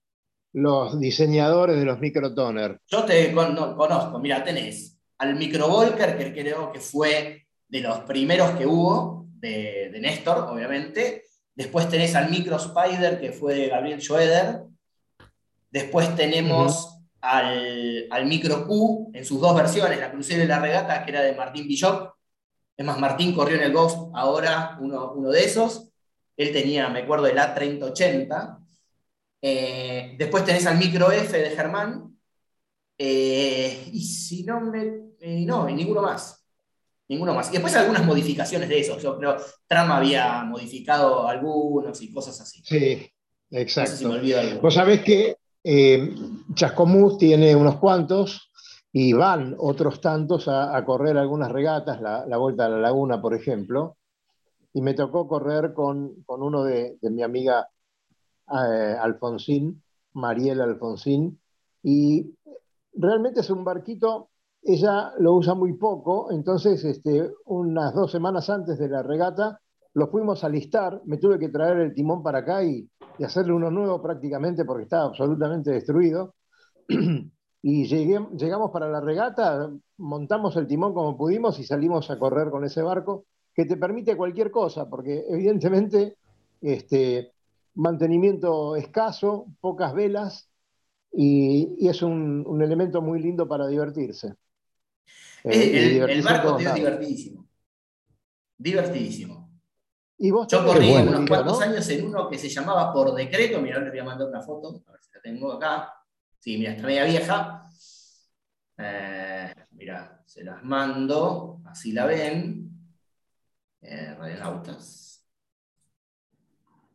los 0.53 0.99
diseñadores 0.99 1.77
de 1.77 1.85
los 1.85 1.99
microtoner. 1.99 2.79
Yo 2.87 3.03
te 3.03 3.31
conozco, 3.33 4.19
mira, 4.19 4.43
tenés 4.43 4.97
al 5.19 5.35
Microvolker, 5.35 6.17
que 6.17 6.31
creo 6.31 6.71
que 6.71 6.79
fue 6.79 7.47
de 7.67 7.81
los 7.81 7.99
primeros 8.01 8.51
que 8.51 8.65
hubo, 8.65 9.26
de, 9.39 9.89
de 9.91 9.99
Néstor, 9.99 10.49
obviamente. 10.49 11.23
Después 11.55 11.89
tenés 11.89 12.15
al 12.15 12.29
Micro 12.29 12.57
Spider, 12.57 13.19
que 13.19 13.31
fue 13.31 13.55
de 13.55 13.67
Gabriel 13.67 14.01
Schroeder. 14.01 14.63
Después 15.69 16.15
tenemos 16.15 16.99
al, 17.21 18.07
al, 18.09 18.25
Micro 18.25 18.67
Q 18.67 19.11
en 19.13 19.25
sus 19.25 19.41
dos 19.41 19.55
versiones, 19.55 19.99
la 19.99 20.11
crucero 20.11 20.43
y 20.43 20.47
la 20.47 20.59
regata, 20.59 21.03
que 21.03 21.11
era 21.11 21.21
de 21.21 21.35
Martín 21.35 21.67
Bishop. 21.67 22.13
Es 22.75 22.85
más, 22.85 22.99
Martín 22.99 23.33
corrió 23.33 23.57
en 23.57 23.63
el 23.63 23.73
box 23.73 23.95
ahora 24.13 24.77
uno, 24.79 25.13
uno 25.13 25.29
de 25.29 25.43
esos. 25.43 25.89
Él 26.35 26.51
tenía, 26.53 26.89
me 26.89 26.99
acuerdo, 26.99 27.25
el 27.27 27.38
A3080. 27.38 28.59
Eh, 29.41 30.15
después 30.17 30.45
tenés 30.45 30.65
al 30.67 30.77
Micro 30.77 31.11
F 31.11 31.38
de 31.38 31.49
Germán. 31.49 32.15
Eh, 32.99 33.89
y 33.91 34.03
si 34.03 34.43
no 34.43 34.61
me 34.61 35.07
eh, 35.19 35.45
no, 35.45 35.67
y 35.69 35.73
ninguno 35.73 36.01
más. 36.01 36.36
Ninguno 37.09 37.33
más. 37.33 37.49
Y 37.49 37.53
después 37.53 37.75
algunas 37.75 38.05
modificaciones 38.05 38.67
de 38.67 38.79
eso. 38.79 38.97
Yo 38.99 39.17
creo 39.17 39.37
Trama 39.67 39.97
había 39.97 40.43
modificado 40.43 41.27
algunos 41.27 42.01
y 42.01 42.11
cosas 42.11 42.39
así. 42.41 42.61
Sí, 42.63 43.09
exacto. 43.51 44.09
Vos 44.61 44.73
sabés 44.73 45.03
que 45.03 45.37
eh, 45.63 46.15
Chascomús 46.53 47.17
tiene 47.17 47.55
unos 47.55 47.77
cuantos 47.77 48.51
y 48.91 49.13
van 49.13 49.55
otros 49.59 50.01
tantos 50.01 50.47
a, 50.47 50.83
correr 50.85 51.17
algunas 51.17 51.51
regatas, 51.51 52.01
la, 52.01 52.37
Vuelta 52.37 52.65
a 52.65 52.69
la 52.69 52.79
Laguna, 52.79 53.21
por 53.21 53.33
ejemplo. 53.33 53.97
Y 54.73 54.81
me 54.81 54.93
tocó 54.93 55.27
correr 55.27 55.73
con, 55.73 56.25
uno 56.27 56.63
de, 56.63 56.97
mi 57.01 57.21
amiga 57.21 57.69
eh, 58.49 58.95
Alfonsín, 58.99 59.83
Mariela 60.13 60.63
Alfonsín, 60.63 61.39
y 61.83 62.33
realmente 62.93 63.41
es 63.41 63.49
un 63.49 63.63
barquito 63.63 64.29
ella 64.68 65.13
lo 65.18 65.34
usa 65.34 65.53
muy 65.53 65.74
poco, 65.74 66.30
entonces 66.30 66.84
este, 66.84 67.32
unas 67.45 67.93
dos 67.93 68.11
semanas 68.11 68.49
antes 68.49 68.78
de 68.78 68.89
la 68.89 69.01
regata 69.01 69.61
lo 69.93 70.09
fuimos 70.09 70.43
a 70.43 70.49
listar, 70.49 71.01
me 71.05 71.18
tuve 71.18 71.39
que 71.39 71.47
traer 71.47 71.78
el 71.78 71.93
timón 71.93 72.22
para 72.22 72.39
acá 72.39 72.63
y, 72.63 72.88
hacerle 73.24 73.53
uno 73.53 73.72
nuevo 73.72 73.99
prácticamente 73.99 74.63
porque 74.63 74.84
estaba 74.84 75.05
absolutamente 75.05 75.72
destruido. 75.72 76.36
y 77.63 77.86
llegamos 77.88 78.72
para 78.72 78.89
la 78.89 78.99
regata, 79.01 79.72
montamos 79.97 80.55
el 80.57 80.68
timón 80.68 80.93
como 80.93 81.18
pudimos 81.18 81.57
y 81.59 81.63
salimos 81.63 82.11
a 82.11 82.20
correr 82.20 82.51
con 82.51 82.63
ese 82.63 82.84
barco 82.84 83.26
que 83.55 83.65
te 83.65 83.78
permite 83.78 84.18
cualquier 84.18 84.51
cosa, 84.51 84.88
porque 84.89 85.24
evidentemente 85.30 86.18
este, 86.61 87.32
mantenimiento 87.74 88.76
escaso, 88.76 89.47
pocas 89.61 89.93
velas 89.93 90.49
y, 91.11 91.88
es 91.88 92.01
un 92.03 92.61
elemento 92.61 93.01
muy 93.01 93.20
lindo 93.22 93.47
para 93.47 93.65
divertirse. 93.68 94.36
Eh, 95.43 95.99
el, 96.01 96.09
el 96.09 96.21
barco 96.21 96.49
todos 96.49 96.61
es 96.63 96.73
divertidísimo. 96.73 97.47
Divertidísimo. 98.57 99.47
Y 100.17 100.31
vos 100.31 100.47
Yo 100.47 100.65
corrí 100.65 100.91
un 100.91 101.09
unos 101.09 101.29
cuantos 101.29 101.59
¿no? 101.59 101.65
años 101.65 101.88
en 101.89 102.05
uno 102.05 102.27
que 102.27 102.39
se 102.39 102.49
llamaba 102.49 102.91
Por 102.91 103.13
Decreto. 103.13 103.61
Mira, 103.61 103.79
les 103.79 103.91
voy 103.91 103.99
a 103.99 104.03
mandar 104.03 104.27
una 104.27 104.41
foto, 104.41 104.81
a 104.88 104.91
ver 104.91 105.01
si 105.01 105.11
la 105.13 105.21
tengo 105.21 105.53
acá. 105.53 105.93
Sí, 106.39 106.57
mira, 106.57 106.71
está 106.71 106.88
media 106.88 107.03
vieja. 107.03 107.69
Eh, 108.79 109.53
mira, 109.71 110.23
se 110.25 110.43
las 110.43 110.63
mando, 110.63 111.61
así 111.65 111.91
la 111.91 112.05
ven. 112.05 112.67
Eh, 113.81 114.15
radionautas. 114.15 115.23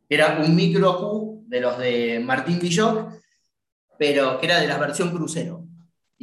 Era 0.09 0.39
un 0.39 0.53
micro 0.53 0.99
Q 0.99 1.45
de 1.47 1.61
los 1.61 1.77
de 1.77 2.19
Martín 2.19 2.59
Villoc, 2.59 3.13
pero 3.97 4.37
que 4.37 4.45
era 4.45 4.59
de 4.59 4.67
la 4.67 4.77
versión 4.77 5.11
crucero. 5.11 5.62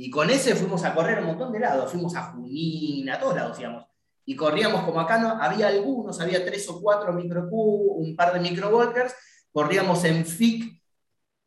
Y 0.03 0.11
con 0.11 0.31
ese 0.31 0.55
fuimos 0.55 0.85
a 0.85 0.95
correr 0.95 1.19
a 1.19 1.21
un 1.21 1.27
montón 1.29 1.53
de 1.53 1.61
lados. 1.61 1.91
Fuimos 1.91 2.15
a 2.17 2.33
Junín, 2.33 3.09
a 3.11 3.19
todos 3.19 3.35
lados, 3.35 3.57
digamos 3.59 3.91
y 4.31 4.37
corríamos 4.37 4.85
como 4.85 5.01
acá, 5.01 5.19
no, 5.19 5.31
había 5.43 5.67
algunos, 5.67 6.21
había 6.21 6.45
tres 6.45 6.69
o 6.69 6.81
cuatro 6.81 7.13
micro 7.13 7.49
Q, 7.51 7.57
un 7.99 8.15
par 8.15 8.33
de 8.33 8.39
micro 8.39 8.69
Walkers, 8.69 9.13
corríamos 9.51 10.05
en 10.05 10.25
FIC, 10.25 10.81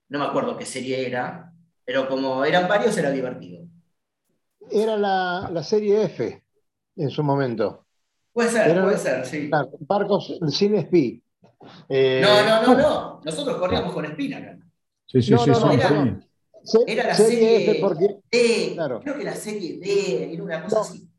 no 0.10 0.20
me 0.20 0.26
acuerdo 0.26 0.58
qué 0.58 0.66
serie 0.66 1.08
era, 1.08 1.54
pero 1.86 2.10
como 2.10 2.43
eran 2.43 2.68
varios 2.68 2.97
era 2.97 3.10
divertido. 3.10 3.66
Era 4.70 4.97
la, 4.97 5.49
la 5.49 5.64
serie 5.64 6.04
F 6.04 6.43
en 6.97 7.10
su 7.10 7.24
momento. 7.24 7.86
Puede 8.34 8.49
ser, 8.49 8.72
Era- 8.72 8.84
puede 8.84 8.97
ser, 8.97 9.26
sí. 9.26 9.49
Barcos 9.80 10.38
sin 10.49 10.76
SPI. 10.76 11.24
Eh, 11.88 12.22
No, 12.22 12.43
no, 12.43 12.68
no, 12.68 12.78
no. 12.82 13.22
Nosotros 13.24 13.56
corríamos 13.58 13.93
con 13.93 14.04
Espina 14.04 14.39
acá. 14.39 14.58
Sí, 15.06 15.22
sí, 15.22 15.32
No, 15.32 15.38
sí, 15.39 15.49
no, 15.51 15.56
sí, 15.56 15.66
no, 15.68 15.72
era- 15.72 15.88
sí. 15.88 16.28
Se- 16.64 16.80
Era 16.88 17.07
la 17.07 17.16
serie 17.16 17.38
serie 17.39 17.72
F 17.72 17.80
porque 17.82 18.18
D, 18.32 18.72
Claro. 18.76 18.99
creo 19.01 19.18
que 19.18 19.24
la 19.24 19.36
serie 19.36 19.80
D, 19.80 20.34
era 20.34 20.43
una 20.43 20.64
cosa 20.64 20.76
No. 20.78 20.82
así. 20.82 21.09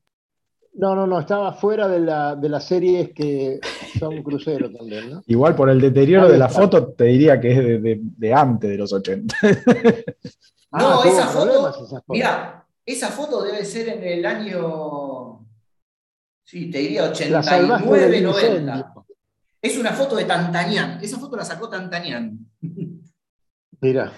No, 0.76 0.94
no, 0.96 1.06
no, 1.06 1.20
estaba 1.20 1.52
fuera 1.52 1.86
de, 1.86 2.00
la, 2.00 2.34
de 2.34 2.48
las 2.48 2.64
series 2.66 3.10
que 3.14 3.60
son 3.96 4.22
crucero 4.24 4.72
también, 4.72 5.08
¿no? 5.08 5.22
Igual 5.28 5.54
por 5.54 5.70
el 5.70 5.80
deterioro 5.80 6.28
de 6.28 6.36
la 6.36 6.48
foto, 6.48 6.88
te 6.94 7.04
diría 7.04 7.40
que 7.40 7.52
es 7.52 7.58
de, 7.58 7.78
de- 7.78 8.00
de 8.02 8.34
antes 8.34 8.68
de 8.70 8.76
los 8.76 8.92
80. 8.92 9.36
No, 10.72 11.00
tuvo 11.00 11.04
esa 11.04 11.26
foto, 11.28 11.44
problemas 11.44 11.76
esa 11.76 11.86
foto. 12.00 12.04
Mira, 12.08 12.66
esa 12.84 13.08
foto 13.10 13.42
debe 13.44 13.64
ser 13.64 13.88
en 13.90 14.02
el 14.02 14.26
año, 14.26 15.46
sí, 16.42 16.68
te 16.70 16.78
diría 16.78 17.02
La 17.06 17.14
salvaste 17.42 17.88
89, 17.88 18.10
del 18.10 18.24
90. 18.24 18.46
incendio. 18.48 19.06
Es 19.62 19.78
una 19.78 19.92
foto 19.92 20.16
de 20.16 20.24
Tantañán. 20.24 20.98
Esa 21.00 21.18
foto 21.20 21.36
la 21.36 21.44
sacó 21.44 21.68
Tantañán. 21.68 22.36
Mira, 23.80 24.12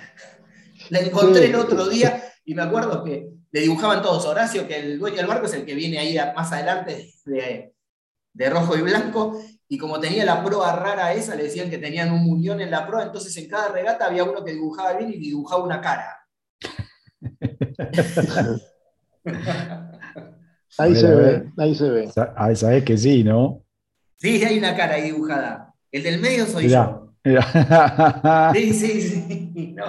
La 0.91 1.01
encontré 1.01 1.43
Sí. 1.43 1.49
el 1.51 1.55
otro 1.57 1.89
día 1.89 2.23
y 2.45 2.55
me 2.55 2.63
acuerdo 2.63 3.03
que 3.05 3.29
le 3.51 3.61
dibujaban 3.61 4.03
todos. 4.03 4.25
Horacio, 4.27 4.67
que 4.69 4.77
el 4.79 4.99
dueño 4.99 5.17
del 5.17 5.27
barco 5.27 5.47
es 5.47 5.55
el 5.55 5.65
que 5.65 5.75
viene 5.75 5.99
ahí 5.99 6.17
más 6.35 6.53
adelante 6.53 7.11
de, 7.25 7.73
de 8.33 8.51
rojo 8.51 8.77
y 8.77 8.83
blanco. 8.83 9.41
Y 9.69 9.79
como 9.79 9.99
tenía 9.99 10.25
la 10.25 10.45
proa 10.45 10.77
rara 10.77 11.13
esa, 11.13 11.35
le 11.35 11.45
decían 11.45 11.69
que 11.71 11.79
tenían 11.79 12.13
un 12.13 12.23
muñón 12.25 12.61
en 12.61 12.71
la 12.71 12.87
proa. 12.87 13.03
Entonces 13.03 13.37
en 13.37 13.49
cada 13.49 13.69
regata 13.69 14.07
había 14.07 14.23
uno 14.25 14.45
que 14.45 14.53
dibujaba 14.53 14.93
bien 14.95 15.13
y 15.13 15.19
dibujaba 15.19 15.65
una 15.65 15.81
cara. 15.81 16.19
ahí 20.79 20.93
ver, 20.93 21.01
se 21.01 21.15
ve, 21.15 21.51
ahí 21.57 21.75
se 21.75 21.91
ve. 21.91 22.11
Sa- 22.13 22.33
ah, 22.37 22.55
Sabés 22.55 22.85
que 22.85 22.97
sí, 22.97 23.25
¿no? 23.25 23.63
Sí, 24.17 24.43
hay 24.45 24.59
una 24.59 24.77
cara 24.77 24.95
ahí 24.95 25.03
dibujada. 25.03 25.75
El 25.91 26.03
del 26.03 26.21
medio 26.21 26.47
soy 26.47 26.67
Mirá. 26.67 26.85
yo. 26.85 27.13
Mirá. 27.25 28.53
Sí, 28.55 28.73
sí, 28.73 29.03
sí. 29.03 29.53
No, 29.77 29.85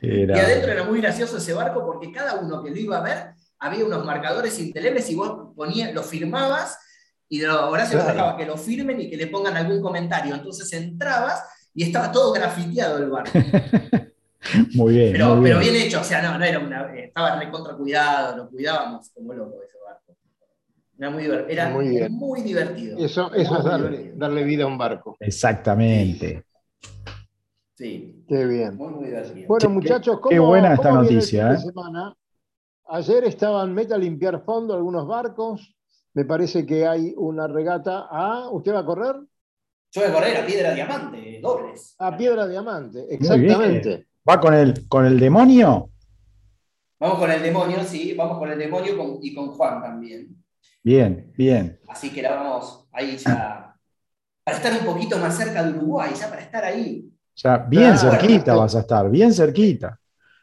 Y 0.00 0.30
adentro 0.30 0.70
era 0.72 0.84
muy 0.84 1.00
gracioso 1.00 1.38
ese 1.38 1.52
barco 1.54 1.84
porque 1.84 2.12
cada 2.12 2.36
uno 2.36 2.62
que 2.62 2.70
lo 2.70 2.76
iba 2.76 2.98
a 2.98 3.02
ver 3.02 3.30
había 3.58 3.84
unos 3.84 4.04
marcadores 4.04 4.58
indelebles 4.60 5.10
y 5.10 5.16
vos 5.16 5.52
ponías, 5.56 5.92
lo 5.92 6.02
firmabas 6.02 6.78
y 7.28 7.40
lo- 7.42 7.70
Horacio 7.70 7.98
Claro. 7.98 8.14
trabajaba 8.14 8.38
que 8.38 8.46
lo 8.46 8.56
firmen 8.56 9.00
y 9.00 9.10
que 9.10 9.16
le 9.16 9.26
pongan 9.26 9.56
algún 9.56 9.82
comentario. 9.82 10.34
Entonces 10.34 10.72
entrabas 10.72 11.42
y 11.74 11.82
estaba 11.84 12.12
todo 12.12 12.32
grafiteado 12.32 12.98
el 12.98 13.10
barco. 13.10 13.30
Muy 14.74 14.94
bien, 14.94 15.12
Pero, 15.12 15.34
muy 15.34 15.44
pero 15.50 15.58
bien. 15.58 15.74
hecho, 15.74 16.00
o 16.00 16.04
sea, 16.04 16.22
no, 16.22 16.38
no 16.38 16.44
era 16.44 16.58
una. 16.60 16.94
Estaba 16.96 17.38
recontra 17.38 17.74
cuidado, 17.74 18.36
lo 18.36 18.48
cuidábamos 18.48 19.10
como 19.12 19.34
loco 19.34 19.56
ese 19.62 19.76
barco. 19.84 20.16
Era 20.96 21.10
muy, 21.10 21.24
era 21.52 22.08
Muy 22.08 22.40
divertido. 22.42 22.96
Eso, 22.98 23.32
eso 23.34 23.50
Muy 23.50 23.58
es 23.58 23.64
darle, 23.64 23.88
divertido. 23.88 24.16
darle 24.16 24.44
vida 24.44 24.64
a 24.64 24.66
un 24.68 24.78
barco. 24.78 25.16
Exactamente. 25.20 26.44
Sí, 27.78 28.24
Qué 28.28 28.44
bien. 28.44 28.76
muy, 28.76 28.88
muy 28.92 29.04
divertido. 29.06 29.46
Bueno, 29.46 29.60
Che, 29.60 29.68
muchachos, 29.68 30.18
¿cómo, 30.20 30.30
qué 30.30 30.38
buena 30.40 30.74
esta 30.74 30.88
cómo 30.88 31.02
viene 31.02 31.08
el 31.10 31.14
noticia, 31.14 31.48
de 31.50 31.54
eh? 31.54 31.58
semana? 31.58 32.16
Ayer 32.88 33.24
estaban 33.24 33.72
meta 33.72 33.94
a 33.94 33.98
limpiar 33.98 34.42
fondo 34.44 34.74
algunos 34.74 35.06
barcos. 35.06 35.76
Me 36.12 36.24
parece 36.24 36.66
que 36.66 36.84
hay 36.88 37.14
una 37.16 37.46
regata 37.46 38.08
a. 38.10 38.50
¿Usted 38.50 38.74
va 38.74 38.80
a 38.80 38.84
correr? 38.84 39.14
Yo 39.92 40.00
voy 40.02 40.10
a 40.10 40.12
correr 40.12 40.36
a 40.38 40.44
piedra 40.46 40.74
diamante, 40.74 41.38
dobles. 41.40 41.94
A 42.00 42.16
Piedra 42.16 42.48
Diamante, 42.48 43.06
exactamente. 43.14 44.08
¿Va 44.28 44.40
con 44.40 44.54
el, 44.54 44.88
con 44.88 45.06
el 45.06 45.20
demonio? 45.20 45.90
Vamos 46.98 47.18
con 47.20 47.30
el 47.30 47.40
demonio, 47.40 47.84
sí, 47.84 48.12
vamos 48.14 48.38
con 48.38 48.50
el 48.50 48.58
demonio 48.58 48.98
con- 48.98 49.18
y 49.22 49.32
con 49.32 49.52
Juan 49.52 49.80
también. 49.80 50.44
Bien, 50.82 51.32
bien. 51.36 51.78
Así 51.88 52.10
que 52.12 52.22
la 52.22 52.34
vamos 52.34 52.88
ahí 52.90 53.16
ya. 53.16 53.76
Para 54.42 54.56
estar 54.56 54.72
un 54.72 54.84
poquito 54.84 55.16
más 55.18 55.36
cerca 55.36 55.62
de 55.62 55.78
Uruguay, 55.78 56.10
ya 56.18 56.28
para 56.28 56.42
estar 56.42 56.64
ahí. 56.64 57.08
Ya, 57.42 57.58
bien 57.58 57.96
Claro. 57.96 58.10
cerquita 58.10 58.54
vas 58.54 58.74
a 58.74 58.80
estar, 58.80 59.10
bien 59.10 59.32
cerquita. 59.32 59.98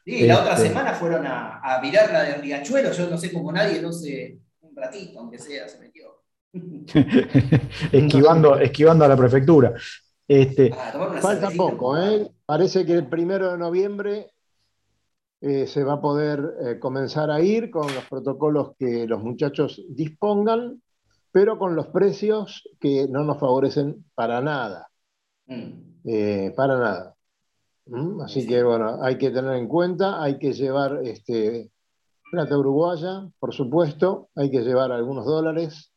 Sí, 0.06 0.26
la 0.28 0.40
otra 0.42 0.54
Este. 0.54 0.70
semana 0.70 0.94
fueron 0.94 1.26
a, 1.26 1.60
a 1.62 1.82
mirar 1.82 2.12
la 2.12 2.24
de 2.24 2.36
Riachuelo. 2.36 2.92
Yo 2.92 3.10
no 3.10 3.18
sé 3.18 3.34
cómo 3.34 3.52
nadie, 3.52 3.82
no 3.82 3.92
sé, 3.92 4.40
un 4.62 4.76
ratito, 4.76 5.20
aunque 5.20 5.40
sea, 5.40 5.68
se 5.68 5.80
metió. 5.80 6.24
esquivando, 7.92 8.58
esquivando 8.60 9.06
a 9.06 9.08
la 9.08 9.18
prefectura. 9.18 9.74
Este, 10.28 10.72
A 10.72 10.92
tomar 10.92 11.10
una 11.12 11.22
Falta 11.22 11.50
poco, 11.52 11.98
¿eh? 11.98 12.32
Parece 12.46 12.86
que 12.86 12.94
el 12.94 13.08
primero 13.08 13.52
de 13.52 13.58
noviembre 13.58 14.32
eh, 15.42 15.68
se 15.68 15.84
va 15.84 15.94
a 15.94 16.02
poder 16.02 16.40
eh, 16.66 16.80
comenzar 16.80 17.30
a 17.32 17.42
ir 17.42 17.70
con 17.70 17.94
los 17.94 18.06
protocolos 18.06 18.72
que 18.80 19.06
los 19.08 19.22
muchachos 19.24 19.84
dispongan, 19.90 20.82
pero 21.32 21.58
con 21.60 21.76
los 21.76 21.88
precios 21.88 22.64
que 22.80 23.08
no 23.10 23.24
nos 23.24 23.40
favorecen 23.40 24.06
para 24.16 24.42
nada. 24.42 24.88
Mm. 25.48 25.95
Eh, 26.06 26.54
para 26.56 26.78
nada. 26.78 27.16
¿Mm? 27.88 28.22
Así 28.22 28.48
que 28.48 28.64
bueno, 28.64 29.04
hay 29.04 29.18
que 29.18 29.32
tener 29.32 29.56
en 29.56 29.68
cuenta, 29.68 30.22
hay 30.22 30.38
que 30.40 30.54
llevar 30.54 31.02
este, 31.04 31.72
plata 32.32 32.58
uruguaya, 32.58 33.28
por 33.40 33.54
supuesto, 33.54 34.30
hay 34.36 34.50
que 34.50 34.62
llevar 34.62 34.92
algunos 34.92 35.26
dólares 35.26 35.92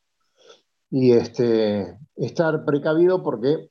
y 0.90 1.12
este, 1.12 1.98
estar 2.16 2.64
precavido 2.64 3.22
porque 3.22 3.70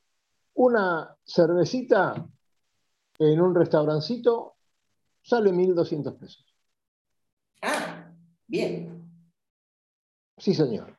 una 0.54 1.16
cervecita 1.24 2.26
en 3.18 3.40
un 3.40 3.54
restaurancito 3.54 4.54
sale 5.22 5.52
1.200 5.52 6.18
pesos. 6.18 6.44
Ah, 7.62 8.10
bien, 8.46 8.98
Sí, 10.38 10.54
señor. 10.54 10.96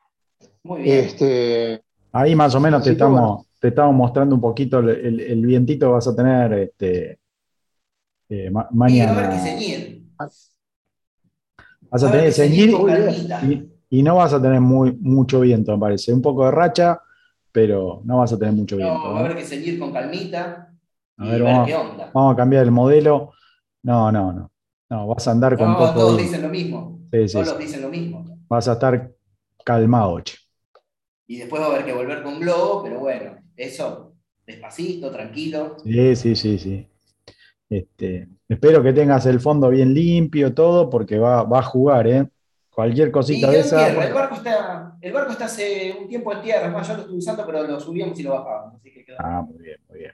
muy 0.62 0.82
bien. 0.82 0.98
Este, 0.98 1.82
ahí 2.12 2.36
más 2.36 2.54
o 2.54 2.60
menos 2.60 2.84
te 2.84 2.92
estamos, 2.92 3.46
te 3.60 3.68
estamos 3.68 3.94
mostrando 3.94 4.34
un 4.34 4.40
poquito 4.40 4.78
el, 4.80 4.88
el- 4.90 5.20
el 5.20 5.46
vientito 5.46 5.86
que 5.86 5.92
vas 5.92 6.08
a 6.08 6.16
tener 6.16 6.52
este, 6.54 7.20
eh, 8.28 8.50
ma- 8.50 8.68
Y 8.70 8.76
va 8.78 8.86
a 8.86 8.88
mañana. 8.88 9.30
Vas 10.18 10.54
Va 11.92 11.96
a 12.08 12.10
tener 12.12 12.26
que 12.26 12.32
ceñir 12.32 12.70
y, 13.90 13.98
y 13.98 14.02
no 14.02 14.16
vas 14.16 14.32
a 14.32 14.40
tener 14.40 14.60
muy, 14.60 14.92
mucho 15.00 15.40
viento, 15.40 15.72
me 15.72 15.78
parece. 15.80 16.12
Un 16.12 16.22
poco 16.22 16.44
de 16.44 16.52
racha, 16.52 17.00
pero 17.50 18.00
no 18.04 18.18
vas 18.18 18.32
a 18.32 18.38
tener 18.38 18.54
mucho 18.54 18.76
viento. 18.76 18.94
No, 18.94 19.12
va 19.14 19.20
a 19.20 19.24
haber 19.24 19.36
que 19.36 19.44
ceñir 19.44 19.78
con 19.78 19.92
calmita 19.92 20.72
A 21.16 21.26
y 21.26 21.30
ver, 21.30 21.42
vamos- 21.42 21.66
qué 21.68 21.74
onda. 21.74 22.10
Vamos 22.14 22.34
a 22.34 22.36
cambiar 22.36 22.64
el 22.64 22.70
modelo. 22.70 23.32
No, 23.82 24.12
no, 24.12 24.32
no. 24.32 24.52
No, 24.88 25.06
vas 25.08 25.26
a 25.26 25.32
andar 25.32 25.56
con 25.58 25.68
No, 25.68 25.76
poco 25.78 25.94
todos 25.94 26.16
viento. 26.16 26.22
dicen 26.32 26.42
lo 26.42 26.48
mismo. 26.48 27.00
Sí, 27.12 27.28
sí, 27.28 27.34
Todos 27.34 27.48
sí. 27.48 27.54
dicen 27.64 27.82
lo 27.82 27.88
mismo. 27.88 28.24
Vas 28.48 28.68
a 28.68 28.72
estar 28.74 29.10
calmado, 29.64 30.20
che. 30.20 30.34
Y 31.26 31.38
después 31.38 31.60
va 31.62 31.66
a 31.66 31.70
haber 31.70 31.84
que 31.84 31.92
volver 31.92 32.22
con 32.22 32.38
globo, 32.40 32.82
pero 32.84 33.00
bueno, 33.00 33.36
eso 33.66 34.14
despacito, 34.46 35.10
tranquilo. 35.10 35.76
Sí, 35.84 36.16
sí, 36.16 36.34
sí, 36.36 36.58
sí. 36.58 36.86
Este, 37.68 38.28
espero 38.48 38.82
que 38.82 38.92
tengas 38.92 39.26
el 39.26 39.38
fondo 39.40 39.68
bien 39.70 39.94
limpio, 39.94 40.52
todo, 40.54 40.90
porque 40.90 41.18
va, 41.18 41.44
va 41.44 41.60
a 41.60 41.62
jugar, 41.62 42.06
¿eh? 42.08 42.26
Cualquier 42.70 43.10
cosita 43.10 43.50
de 43.50 43.60
esa. 43.60 43.86
tierra. 43.86 44.06
El 44.08 44.14
barco, 44.14 44.34
está, 44.36 44.96
el 45.00 45.12
barco 45.12 45.32
está 45.32 45.44
hace 45.44 45.94
un 46.00 46.08
tiempo 46.08 46.32
en 46.32 46.42
tierra. 46.42 46.68
Más, 46.70 46.88
yo 46.88 46.94
lo 46.94 47.00
estuve 47.02 47.18
usando, 47.18 47.44
pero 47.46 47.62
lo 47.64 47.78
subíamos 47.78 48.18
y 48.18 48.22
lo 48.22 48.30
bajábamos. 48.30 48.74
Así 48.76 48.92
que 48.92 49.04
quedó. 49.04 49.16
Ah, 49.20 49.42
muy 49.42 49.62
bien, 49.62 49.76
muy 49.88 49.98
bien. 50.00 50.12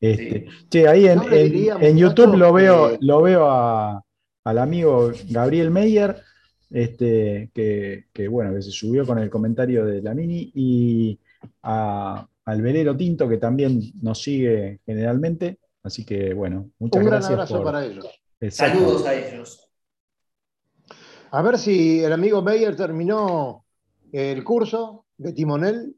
Este, 0.00 0.46
Sí. 0.50 0.66
Che, 0.70 0.88
ahí 0.88 1.06
en, 1.06 1.20
en- 1.30 1.96
YouTube 1.96 2.36
lo 2.36 2.52
veo, 2.52 2.90
que- 2.90 2.98
lo 3.00 3.22
veo 3.22 3.46
a, 3.48 4.02
al 4.44 4.58
amigo 4.58 5.12
Gabriel 5.30 5.70
Meyer, 5.70 6.16
este, 6.70 7.50
que, 7.54 8.06
que, 8.12 8.26
bueno, 8.26 8.52
que 8.54 8.62
se 8.62 8.70
subió 8.72 9.06
con 9.06 9.18
el 9.18 9.30
comentario 9.30 9.84
de 9.84 10.02
la 10.02 10.14
mini, 10.14 10.50
y 10.54 11.18
a, 11.62 12.26
al 12.44 12.62
Velero 12.62 12.96
Tinto, 12.96 13.28
que 13.28 13.36
también 13.38 13.80
nos 14.02 14.22
sigue 14.22 14.80
generalmente. 14.84 15.58
Así 15.82 16.04
que, 16.04 16.32
bueno, 16.34 16.70
muchas 16.78 17.00
Un 17.02 17.06
gran 17.08 17.20
gracias. 17.20 17.32
abrazo 17.32 17.54
por- 17.56 17.64
para 17.64 17.84
ellos. 17.84 18.06
Exacto. 18.40 18.78
Saludos 18.78 19.06
a 19.06 19.14
ellos. 19.14 19.68
A 21.30 21.42
ver 21.42 21.58
si 21.58 22.04
el 22.04 22.12
amigo 22.12 22.42
Meyer 22.42 22.76
terminó 22.76 23.64
el 24.12 24.44
curso 24.44 25.06
de 25.16 25.32
timonel. 25.32 25.94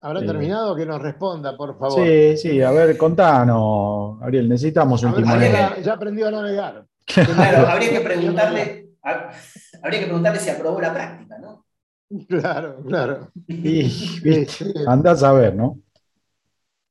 ¿Habrá 0.00 0.20
Sí. 0.20 0.26
terminado? 0.26 0.76
Que 0.76 0.84
nos 0.86 1.00
responda, 1.00 1.56
por 1.56 1.78
favor. 1.78 2.06
Sí, 2.06 2.36
sí, 2.36 2.62
a 2.62 2.70
ver, 2.70 2.96
contanos, 2.98 4.20
Gabriel, 4.20 4.48
necesitamos 4.48 5.02
un 5.02 5.12
ver 5.12 5.22
timonel. 5.22 5.52
ya, 5.52 5.78
ya 5.80 5.92
aprendió 5.94 6.28
a 6.28 6.30
navegar. 6.30 6.86
Claro, 7.06 7.66
habría 7.68 7.90
que 7.90 8.00
preguntarle, 8.00 8.90
ha- 9.02 9.30
habría 9.82 10.00
que 10.00 10.06
preguntarle 10.06 10.40
si 10.40 10.50
aprobó 10.50 10.80
la 10.80 10.92
práctica, 10.92 11.38
¿no? 11.38 11.63
Claro, 12.28 12.82
claro. 12.86 13.28
Y, 13.46 13.82
viste, 13.82 14.40
Este, 14.42 14.72
andás 14.86 15.22
a 15.22 15.32
ver, 15.32 15.54
¿no? 15.54 15.80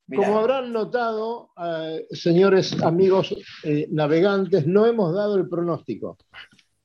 Mirá. 0.06 0.26
Como 0.26 0.38
habrán 0.38 0.72
notado, 0.72 1.50
eh, 1.56 2.06
señores 2.10 2.80
amigos 2.82 3.34
eh, 3.62 3.88
navegantes, 3.90 4.66
no 4.66 4.84
hemos 4.84 5.14
dado 5.14 5.36
el 5.36 5.48
pronóstico. 5.48 6.18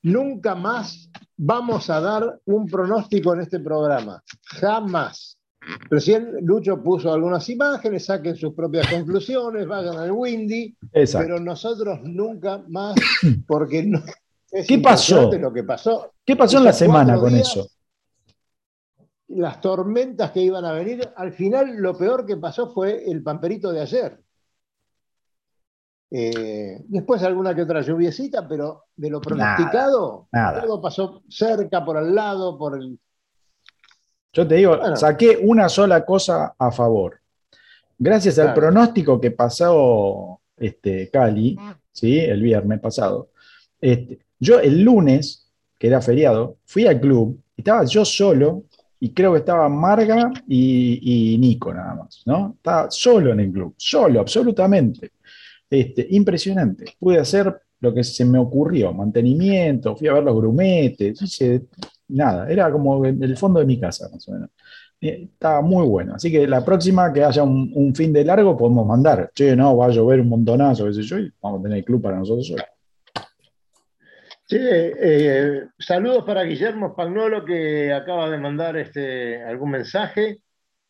Nunca 0.04 0.56
más 0.56 1.10
vamos 1.36 1.90
a 1.90 2.00
dar 2.00 2.40
un 2.46 2.66
pronóstico 2.68 3.34
en 3.34 3.42
este 3.42 3.60
programa. 3.60 4.24
Jamás. 4.46 5.38
Recién 5.90 6.32
Lucho 6.42 6.82
puso 6.82 7.12
algunas 7.12 7.50
imágenes, 7.50 8.06
saquen 8.06 8.38
sus 8.38 8.54
propias 8.54 8.88
conclusiones, 8.88 9.68
vayan 9.68 9.98
al 9.98 10.12
Windy, 10.14 10.74
Exacto. 10.94 11.28
pero 11.28 11.40
nosotros 11.42 12.00
nunca 12.04 12.64
más, 12.70 12.96
porque 13.48 13.84
no. 13.84 14.02
es 14.50 14.66
¿Qué 14.66 14.80
pasó? 14.80 15.30
Lo 15.30 15.52
que 15.52 15.64
pasó. 15.66 16.14
¿Qué 16.26 16.38
pasó 16.38 16.60
en 16.60 16.64
la 16.64 16.74
semana 16.74 17.20
con 17.20 17.34
días, 17.34 17.50
eso? 17.50 17.68
Las 19.30 19.62
tormentas 19.62 20.32
que 20.32 20.42
iban 20.42 20.66
a 20.66 20.72
venir, 20.72 21.08
al 21.16 21.34
final 21.34 21.78
lo 21.78 21.98
peor 21.98 22.26
que 22.26 22.38
pasó 22.38 22.72
fue 22.74 23.10
el 23.10 23.22
pamperito 23.24 23.72
de 23.72 23.82
ayer. 23.82 24.20
Eh, 26.12 26.82
después 26.88 27.22
alguna 27.22 27.54
que 27.54 27.62
otra 27.62 27.82
lluviecita, 27.82 28.48
pero 28.48 28.86
de 28.96 29.10
lo 29.12 29.22
pronosticado, 29.22 30.28
nada. 30.32 30.62
todo 30.62 30.82
pasó 30.82 31.22
cerca, 31.30 31.86
por 31.86 31.98
al 31.98 32.16
lado, 32.16 32.58
por 32.58 32.76
el. 32.76 33.00
Yo 34.34 34.48
te 34.48 34.56
digo, 34.56 34.78
Bueno. 34.78 34.96
saqué 34.96 35.38
una 35.42 35.70
sola 35.70 36.04
cosa 36.06 36.56
a 36.58 36.72
favor. 36.72 37.20
Gracias 37.98 38.40
al 38.40 38.54
pronóstico 38.54 39.20
que 39.20 39.32
pasó 39.32 40.40
este, 40.58 41.10
Cali, 41.10 41.58
¿sí? 41.92 42.18
el 42.18 42.42
viernes 42.42 42.80
pasado, 42.80 43.30
este, 43.82 44.20
yo 44.40 44.60
el 44.60 44.82
lunes, 44.84 45.52
que 45.78 45.88
era 45.88 46.02
feriado, 46.02 46.58
fui 46.66 46.88
al 46.88 47.00
club, 47.00 47.42
estaba 47.58 47.84
yo 47.86 48.06
solo, 48.06 48.64
y 49.00 49.14
creo 49.14 49.34
que 49.34 49.40
estaba 49.40 49.70
Marga 49.70 50.32
y, 50.48 51.38
Nico 51.40 51.74
nada 51.74 51.96
más, 51.96 52.22
¿no? 52.26 52.54
Estaba 52.58 52.92
solo 52.92 53.32
en 53.32 53.40
el 53.40 53.52
club, 53.52 53.74
solo, 53.78 54.20
absolutamente. 54.20 55.12
Este, 55.70 56.08
impresionante. 56.12 56.86
Pude 57.00 57.20
hacer 57.20 57.62
lo 57.80 57.94
que 57.94 58.04
se 58.04 58.26
me 58.26 58.40
ocurrió, 58.40 58.94
mantenimiento, 58.94 59.96
fui 59.96 60.08
a 60.08 60.14
ver 60.14 60.24
los 60.24 60.36
grumetes, 60.36 61.20
nada, 62.10 62.50
era 62.50 62.72
como 62.72 63.06
en 63.06 63.24
el 63.24 63.38
fondo 63.38 63.60
de 63.60 63.66
mi 63.66 63.80
casa, 63.80 64.10
más 64.12 64.28
o 64.28 64.34
menos. 64.34 64.50
Eh, 65.02 65.30
estaba 65.34 65.62
muy 65.62 65.88
bueno. 65.88 66.16
Así 66.16 66.30
que 66.30 66.46
la 66.46 66.66
próxima 66.66 67.14
que 67.14 67.24
haya 67.24 67.44
un, 67.44 67.72
un 67.74 67.96
fin 67.96 68.12
de 68.12 68.26
largo 68.26 68.58
podemos 68.58 68.86
mandar. 68.86 69.32
Che, 69.34 69.56
no, 69.56 69.78
va 69.78 69.86
a 69.86 69.90
llover 69.90 70.20
un 70.20 70.30
montonazo, 70.30 70.86
qué 70.86 70.94
sé 70.94 71.04
yo, 71.04 71.20
y 71.20 71.32
vamos 71.42 71.62
a 71.62 71.64
tener 71.64 71.78
el 71.78 71.86
club 71.86 72.02
para 72.02 72.18
nosotros 72.18 72.48
solos. 72.48 72.66
Sí, 74.50 74.58
eh, 74.60 75.68
saludos 75.78 76.24
para 76.26 76.42
Guillermo 76.42 76.94
Spagnolo 76.94 77.46
que 77.46 77.94
acaba 77.94 78.32
de 78.32 78.40
mandar 78.40 78.78
este, 78.78 79.44
algún 79.44 79.70
mensaje 79.70 80.42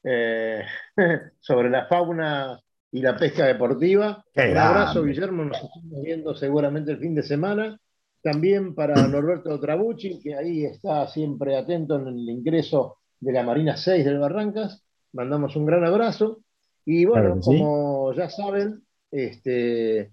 eh, 0.02 0.64
sobre 1.42 1.70
la 1.70 1.86
fauna 1.88 2.58
y 2.90 3.02
la 3.02 3.18
pesca 3.18 3.46
deportiva. 3.46 4.24
Qué 4.34 4.52
Un 4.52 4.58
abrazo, 4.58 4.94
grande. 5.02 5.12
Guillermo, 5.12 5.44
nos 5.44 5.58
estamos 5.58 6.02
viendo 6.02 6.34
seguramente 6.36 6.92
el 6.92 7.00
fin 7.00 7.14
de 7.14 7.24
semana. 7.24 7.78
También 8.22 8.74
para 8.76 8.96
Norberto 9.08 9.60
Trabucci, 9.60 10.22
que 10.22 10.36
ahí 10.36 10.64
está 10.64 11.06
siempre 11.08 11.58
atento 11.58 11.98
en 11.98 12.08
el 12.08 12.30
ingreso 12.30 13.00
de 13.20 13.34
la 13.34 13.44
Marina 13.44 13.76
6 13.76 14.06
del 14.06 14.20
Barrancas. 14.20 14.86
Mandamos 15.12 15.58
un 15.58 15.66
gran 15.66 15.84
abrazo. 15.84 16.40
Y 16.86 17.04
bueno, 17.04 17.24
Claro 17.24 17.36
que 17.36 17.42
sí. 17.42 17.58
como 17.60 18.14
ya 18.14 18.30
saben, 18.30 18.84
este, 19.12 20.12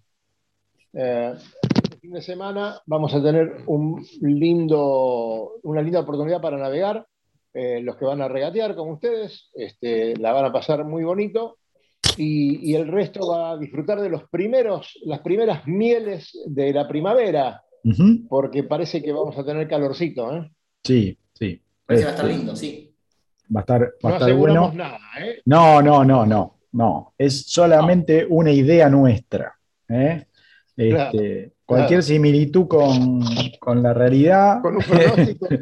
eh, 0.94 1.34
este 1.62 1.65
fin 2.06 2.12
de 2.12 2.22
semana 2.22 2.80
vamos 2.86 3.12
a 3.14 3.20
tener 3.22 3.62
un 3.66 4.00
lindo, 4.20 5.54
una 5.64 5.82
linda 5.82 6.00
oportunidad 6.00 6.40
para 6.40 6.56
navegar. 6.56 7.04
Eh, 7.52 7.80
los 7.82 7.96
que 7.96 8.04
van 8.04 8.20
a 8.20 8.28
regatear 8.28 8.76
con 8.76 8.90
ustedes 8.90 9.50
este, 9.54 10.14
la 10.18 10.32
van 10.32 10.44
a 10.44 10.52
pasar 10.52 10.84
muy 10.84 11.02
bonito 11.02 11.56
y, 12.16 12.70
y 12.70 12.74
el 12.76 12.86
resto 12.86 13.26
va 13.28 13.52
a 13.52 13.56
disfrutar 13.58 14.00
de 14.00 14.08
los 14.10 14.28
primeros, 14.28 14.96
las 15.04 15.18
primeras 15.20 15.66
mieles 15.66 16.38
de 16.46 16.72
la 16.72 16.86
primavera, 16.86 17.62
porque 18.28 18.62
parece 18.62 19.02
que 19.02 19.10
vamos 19.12 19.36
a 19.38 19.44
tener 19.44 19.66
calorcito. 19.66 20.36
¿eh? 20.36 20.50
Sí, 20.84 21.18
sí. 21.32 21.60
Parece 21.86 22.04
que 22.04 22.06
va 22.06 22.10
a 22.10 22.14
estar 22.14 22.26
Este, 22.30 22.38
lindo, 22.38 22.54
sí. 22.56 22.94
va 23.56 23.60
a 23.60 23.62
estar, 23.62 23.82
va 23.82 23.88
No 24.02 24.08
a 24.08 24.12
estar 24.12 24.28
aseguramos 24.28 24.68
bueno. 24.68 24.84
nada. 24.84 24.98
¿eh? 25.20 25.40
No, 25.46 25.82
no, 25.82 26.04
no, 26.04 26.24
no, 26.26 26.58
no. 26.72 27.14
Es 27.18 27.46
solamente 27.46 28.26
una 28.28 28.52
idea 28.52 28.88
nuestra. 28.90 29.54
¿eh? 29.88 30.26
Este, 30.76 31.52
Cualquier 31.66 32.02
similitud 32.02 32.68
con, 32.68 33.20
con 33.58 33.82
la 33.82 33.92
realidad. 33.92 34.62
Con 34.62 34.76
un 34.76 34.82
pronóstico. 34.82 35.48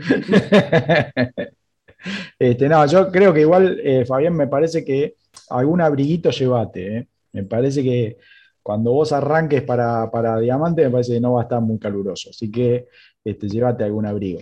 Este, 2.39 2.69
no, 2.69 2.85
yo 2.87 3.11
creo 3.11 3.33
que 3.33 3.41
igual, 3.41 3.81
eh, 3.83 4.05
Fabián, 4.05 4.35
me 4.37 4.47
parece 4.47 4.85
que 4.85 5.15
algún 5.49 5.81
abriguito 5.81 6.31
llevate. 6.31 6.99
¿eh? 6.99 7.09
Me 7.33 7.45
parece 7.45 7.83
que 7.83 8.19
cuando 8.63 8.93
vos 8.93 9.11
arranques 9.13 9.63
para, 9.63 10.11
para 10.11 10.39
Diamante, 10.39 10.85
me 10.85 10.91
parece 10.91 11.15
que 11.15 11.21
no 11.21 11.33
va 11.35 11.41
a 11.41 11.45
estar 11.45 11.61
muy 11.63 11.79
caluroso. 11.79 12.29
Así 12.31 12.51
que 12.51 12.89
este, 13.25 13.49
llévate 13.49 13.85
algún 13.85 14.05
abrigo. 14.05 14.41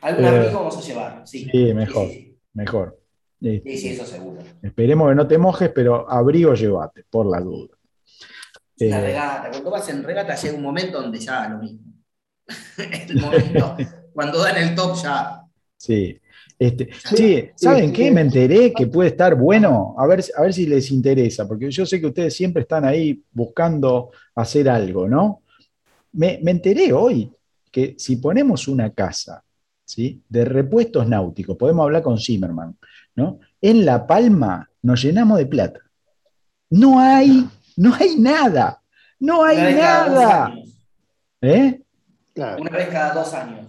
Algún 0.00 0.24
Eh, 0.24 0.28
amigo 0.28 0.52
vamos 0.60 0.78
a 0.78 0.80
llevar, 0.80 1.22
sí. 1.26 1.46
sí, 1.50 1.74
mejor. 1.74 2.08
Sí, 2.08 2.38
Mejor. 2.54 2.98
sí, 3.40 3.48
Este, 3.56 3.70
sí, 3.72 3.76
sí, 3.78 3.88
eso 3.90 4.06
seguro. 4.06 4.38
esperemos 4.62 5.10
que 5.10 5.14
no 5.14 5.28
te 5.28 5.36
mojes, 5.38 5.70
pero 5.74 6.10
abrigo 6.10 6.54
llevate, 6.54 7.04
por 7.10 7.26
la 7.26 7.40
duda. 7.40 7.76
Eh, 8.80 9.00
regata, 9.00 9.50
cuando 9.50 9.70
vas 9.70 9.88
en 9.88 10.02
regata 10.02 10.34
llega 10.36 10.56
un 10.56 10.62
momento 10.62 11.00
donde 11.00 11.18
ya 11.18 11.48
lo 11.48 11.58
mismo. 11.58 11.80
el 13.08 13.16
momento, 13.20 13.76
cuando 14.12 14.38
dan 14.38 14.56
el 14.56 14.74
top 14.74 14.96
ya. 15.02 15.42
Sí. 15.76 16.20
Este, 16.58 16.88
sí, 17.14 17.50
¿saben 17.54 17.92
qué? 17.92 18.10
Me 18.10 18.22
enteré 18.22 18.72
que 18.72 18.88
puede 18.88 19.10
estar 19.10 19.36
bueno. 19.36 19.94
A 19.96 20.06
ver, 20.06 20.24
a 20.36 20.42
ver 20.42 20.52
si 20.52 20.66
les 20.66 20.90
interesa, 20.90 21.46
porque 21.46 21.70
yo 21.70 21.86
sé 21.86 22.00
que 22.00 22.08
ustedes 22.08 22.34
siempre 22.34 22.62
están 22.62 22.84
ahí 22.84 23.22
buscando 23.30 24.10
hacer 24.34 24.68
algo, 24.68 25.08
¿no? 25.08 25.42
Me, 26.12 26.40
me 26.42 26.50
enteré 26.50 26.92
hoy 26.92 27.30
que 27.70 27.94
si 27.96 28.16
ponemos 28.16 28.66
una 28.66 28.90
casa 28.92 29.44
¿sí? 29.84 30.22
de 30.28 30.44
repuestos 30.44 31.06
náuticos, 31.08 31.56
podemos 31.56 31.84
hablar 31.84 32.02
con 32.02 32.18
Zimmerman, 32.18 32.76
¿no? 33.14 33.40
En 33.60 33.84
La 33.84 34.06
Palma 34.06 34.68
nos 34.82 35.02
llenamos 35.02 35.38
de 35.38 35.46
plata. 35.46 35.80
No 36.70 37.00
hay, 37.00 37.48
no 37.78 37.94
hay 37.94 38.16
nada. 38.18 38.82
No 39.20 39.42
hay 39.44 39.56
Una 39.58 39.70
nada. 39.72 40.54
¿Eh? 41.40 41.80
Claro. 42.34 42.62
Una 42.62 42.70
vez 42.70 42.88
cada 42.88 43.14
dos 43.14 43.32
años. 43.34 43.66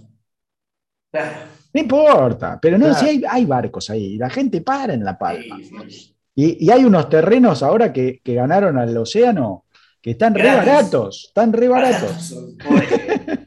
Claro. 1.11 1.31
No 1.73 1.81
importa, 1.81 2.59
pero 2.61 2.77
no, 2.77 2.85
Claro. 2.87 2.99
si 2.99 3.05
hay, 3.07 3.23
hay 3.29 3.45
barcos 3.45 3.89
ahí, 3.89 4.17
la 4.17 4.29
gente 4.29 4.61
para 4.61 4.93
en 4.93 5.03
La 5.03 5.17
Palma. 5.17 5.57
Sí, 5.57 5.89
sí. 5.89 6.15
Y, 6.35 6.65
y 6.65 6.71
hay 6.71 6.85
unos 6.85 7.09
terrenos 7.09 7.63
ahora 7.63 7.91
que, 7.91 8.21
que 8.23 8.33
ganaron 8.35 8.77
al 8.77 8.95
océano 8.97 9.65
que 10.01 10.11
están 10.11 10.33
re 10.33 10.47
baratos, 10.55 11.25
están 11.27 11.53
re 11.53 11.67
baratos. 11.67 12.35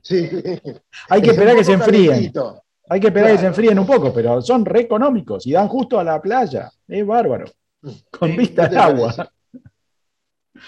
Sí. 0.02 0.28
Hay 1.08 1.20
que 1.22 1.28
Es 1.28 1.32
esperar 1.34 1.54
que 1.56 1.62
se 1.64 1.72
enfríen, 1.74 2.32
hay 2.88 3.00
que 3.00 3.06
esperar 3.06 3.30
que 3.32 3.38
se 3.38 3.46
enfríen 3.46 3.78
un 3.78 3.86
poco, 3.86 4.12
pero 4.12 4.42
son 4.42 4.64
re 4.64 4.80
económicos 4.80 5.46
y 5.46 5.52
dan 5.52 5.68
justo 5.68 5.98
a 5.98 6.02
la 6.04 6.20
playa. 6.20 6.70
Es 6.88 7.06
bárbaro, 7.06 7.44
con 8.10 8.30
Sí, 8.32 8.36
vista 8.36 8.68
¿qué 8.68 8.76
al 8.76 8.82
agua. 8.96 9.32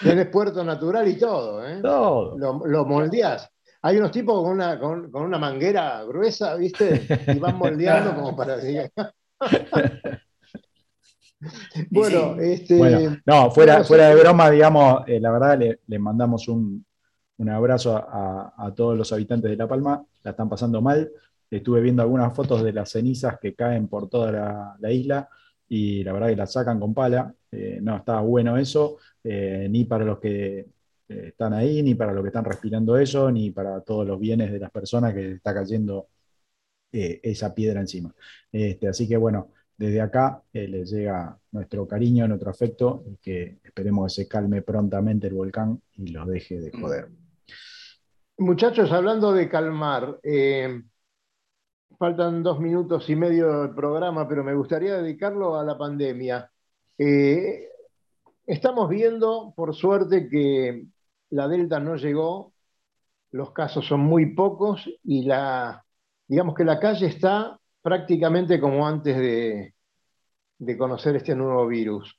Tienes 0.01 0.27
puerto 0.27 0.63
natural 0.63 1.07
y 1.07 1.17
todo, 1.17 1.65
¿eh? 1.65 1.79
Todo. 1.81 2.37
Lo, 2.37 2.65
lo 2.65 2.85
moldeás. 2.85 3.49
Hay 3.81 3.97
unos 3.97 4.11
tipos 4.11 4.41
con 4.41 4.53
una, 4.53 4.79
con, 4.79 5.11
con 5.11 5.23
una 5.23 5.37
manguera 5.37 6.03
gruesa, 6.03 6.55
¿viste? 6.55 7.05
Y 7.27 7.39
van 7.39 7.57
moldeando 7.57 8.15
como 8.15 8.35
para 8.35 8.57
bueno, 11.91 12.35
este. 12.39 12.77
Bueno, 12.77 13.17
no, 13.25 13.51
fuera, 13.51 13.83
fuera 13.83 14.09
de 14.09 14.15
broma, 14.15 14.49
digamos, 14.49 15.03
eh, 15.07 15.19
la 15.19 15.31
verdad 15.31 15.59
le, 15.59 15.81
le 15.85 15.99
mandamos 15.99 16.47
un, 16.47 16.83
un 17.37 17.49
abrazo 17.49 17.97
a, 17.97 18.53
a 18.57 18.73
todos 18.73 18.97
los 18.97 19.11
habitantes 19.11 19.51
de 19.51 19.57
La 19.57 19.67
Palma, 19.67 20.03
la 20.23 20.31
están 20.31 20.49
pasando 20.49 20.81
mal. 20.81 21.11
Estuve 21.51 21.81
viendo 21.81 22.01
algunas 22.01 22.33
fotos 22.33 22.63
de 22.63 22.73
las 22.73 22.89
cenizas 22.89 23.37
que 23.39 23.53
caen 23.53 23.87
por 23.87 24.09
toda 24.09 24.31
la, 24.31 24.75
la 24.79 24.91
isla 24.91 25.29
y 25.67 26.03
la 26.03 26.13
verdad 26.13 26.29
que 26.29 26.35
las 26.35 26.53
sacan 26.53 26.79
con 26.79 26.93
pala. 26.93 27.33
Eh, 27.51 27.79
no 27.81 27.97
está 27.97 28.19
bueno 28.21 28.57
eso, 28.57 28.97
eh, 29.25 29.67
ni 29.69 29.85
para 29.85 30.05
los 30.05 30.19
que 30.19 30.59
eh, 30.59 30.67
están 31.07 31.53
ahí, 31.53 31.81
ni 31.83 31.95
para 31.95 32.13
lo 32.13 32.21
que 32.21 32.29
están 32.29 32.45
respirando 32.45 32.97
ellos, 32.97 33.33
ni 33.33 33.51
para 33.51 33.81
todos 33.81 34.07
los 34.07 34.19
bienes 34.19 34.51
de 34.51 34.59
las 34.59 34.71
personas 34.71 35.13
que 35.13 35.33
está 35.33 35.53
cayendo 35.53 36.07
eh, 36.91 37.19
esa 37.23 37.53
piedra 37.53 37.81
encima. 37.81 38.13
Este, 38.51 38.87
así 38.87 39.07
que 39.07 39.17
bueno, 39.17 39.51
desde 39.77 39.99
acá 39.99 40.41
eh, 40.53 40.67
les 40.67 40.91
llega 40.91 41.37
nuestro 41.51 41.87
cariño, 41.87 42.27
nuestro 42.27 42.49
afecto, 42.49 43.03
y 43.07 43.17
que 43.17 43.57
esperemos 43.63 44.13
que 44.15 44.23
se 44.23 44.27
calme 44.27 44.61
prontamente 44.61 45.27
el 45.27 45.33
volcán 45.33 45.81
y 45.93 46.07
los 46.07 46.27
deje 46.27 46.59
de 46.59 46.71
joder. 46.71 47.09
Muchachos, 48.37 48.91
hablando 48.91 49.33
de 49.33 49.49
calmar, 49.49 50.19
eh, 50.23 50.81
faltan 51.97 52.43
dos 52.43 52.59
minutos 52.59 53.09
y 53.09 53.15
medio 53.15 53.61
del 53.61 53.73
programa, 53.73 54.27
pero 54.27 54.43
me 54.43 54.53
gustaría 54.53 54.97
dedicarlo 54.97 55.57
a 55.57 55.63
la 55.63 55.77
pandemia. 55.77 56.49
Eh, 56.97 57.69
estamos 58.45 58.89
viendo, 58.89 59.53
por 59.55 59.75
suerte, 59.75 60.27
que 60.29 60.85
la 61.29 61.47
Delta 61.47 61.79
no 61.79 61.95
llegó, 61.95 62.53
los 63.31 63.51
casos 63.51 63.85
son 63.85 64.01
muy 64.01 64.33
pocos 64.33 64.89
y 65.03 65.23
la, 65.23 65.83
digamos 66.27 66.55
que 66.55 66.63
la 66.63 66.79
calle 66.79 67.07
está 67.07 67.59
prácticamente 67.81 68.59
como 68.59 68.87
antes 68.87 69.17
de, 69.17 69.73
de 70.57 70.77
conocer 70.77 71.15
este 71.17 71.35
nuevo 71.35 71.67
virus. 71.67 72.17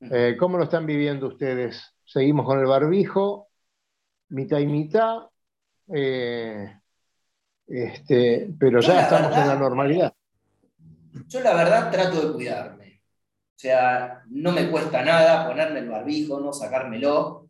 Eh, 0.00 0.36
¿Cómo 0.38 0.58
lo 0.58 0.64
están 0.64 0.86
viviendo 0.86 1.28
ustedes? 1.28 1.80
¿Seguimos 2.04 2.46
con 2.46 2.58
el 2.58 2.66
barbijo? 2.66 3.48
¿Mitad 4.30 4.58
y 4.58 4.66
mitad? 4.66 5.18
Eh, 5.94 6.76
este, 7.66 8.52
pero 8.58 8.80
ya 8.80 9.02
estamos 9.02 9.30
verdad- 9.30 9.42
en 9.42 9.48
la 9.48 9.56
normalidad. 9.56 10.12
Yo 11.28 11.40
la 11.40 11.54
verdad 11.54 11.90
trato 11.90 12.28
de 12.28 12.32
cuidarme. 12.34 12.81
O 13.62 13.64
sea, 13.64 14.24
no 14.28 14.50
me 14.50 14.68
cuesta 14.68 15.04
nada 15.04 15.46
ponerme 15.46 15.78
el 15.78 15.88
barbijo, 15.88 16.40
no 16.40 16.52
sacármelo. 16.52 17.48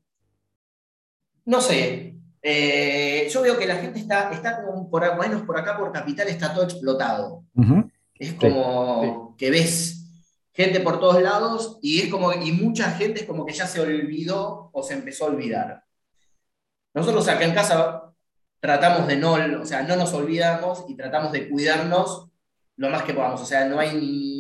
No 1.47 1.59
sé. 1.63 2.17
eh, 2.43 3.29
yo 3.33 3.41
veo 3.41 3.57
que 3.59 3.67
la 3.67 3.77
gente 3.77 3.99
está, 4.01 4.31
está 4.31 4.63
como 4.63 4.91
por, 4.91 5.03
menos 5.19 5.41
por 5.43 5.59
acá, 5.59 5.79
por 5.79 5.91
Capital, 5.91 6.29
está 6.29 6.53
todo 6.53 6.65
explotado. 6.65 7.45
Es 8.17 8.35
como 8.35 9.35
que 9.39 9.51
ves 9.51 10.05
gente 10.53 10.81
por 10.81 11.01
todos 11.01 11.23
lados 11.23 11.79
y 11.81 12.03
es 12.03 12.09
como 12.11 12.31
y 12.35 12.53
mucha 12.53 12.91
gente 12.91 13.21
es 13.21 13.27
como 13.27 13.47
que 13.47 13.55
ya 13.55 13.67
se 13.67 13.81
olvidó 13.81 14.69
o 14.75 14.83
se 14.83 14.93
empezó 14.93 15.25
a 15.25 15.29
olvidar. 15.29 15.83
Nosotros 16.93 17.27
acá 17.29 17.45
en 17.47 17.55
casa 17.55 18.13
tratamos 18.61 19.09
de 19.09 19.17
no, 19.17 19.33
o 19.63 19.65
sea, 19.65 19.83
no 19.83 19.97
nos 19.97 20.13
olvidamos 20.13 20.85
y 20.89 20.95
tratamos 20.95 21.33
de 21.33 21.49
cuidarnos 21.49 22.29
lo 22.77 22.91
más 22.91 23.03
que 23.05 23.15
podamos. 23.15 23.41
O 23.41 23.47
sea, 23.47 23.65
no 23.65 23.79
hay 23.79 23.95
ni- 23.99 24.32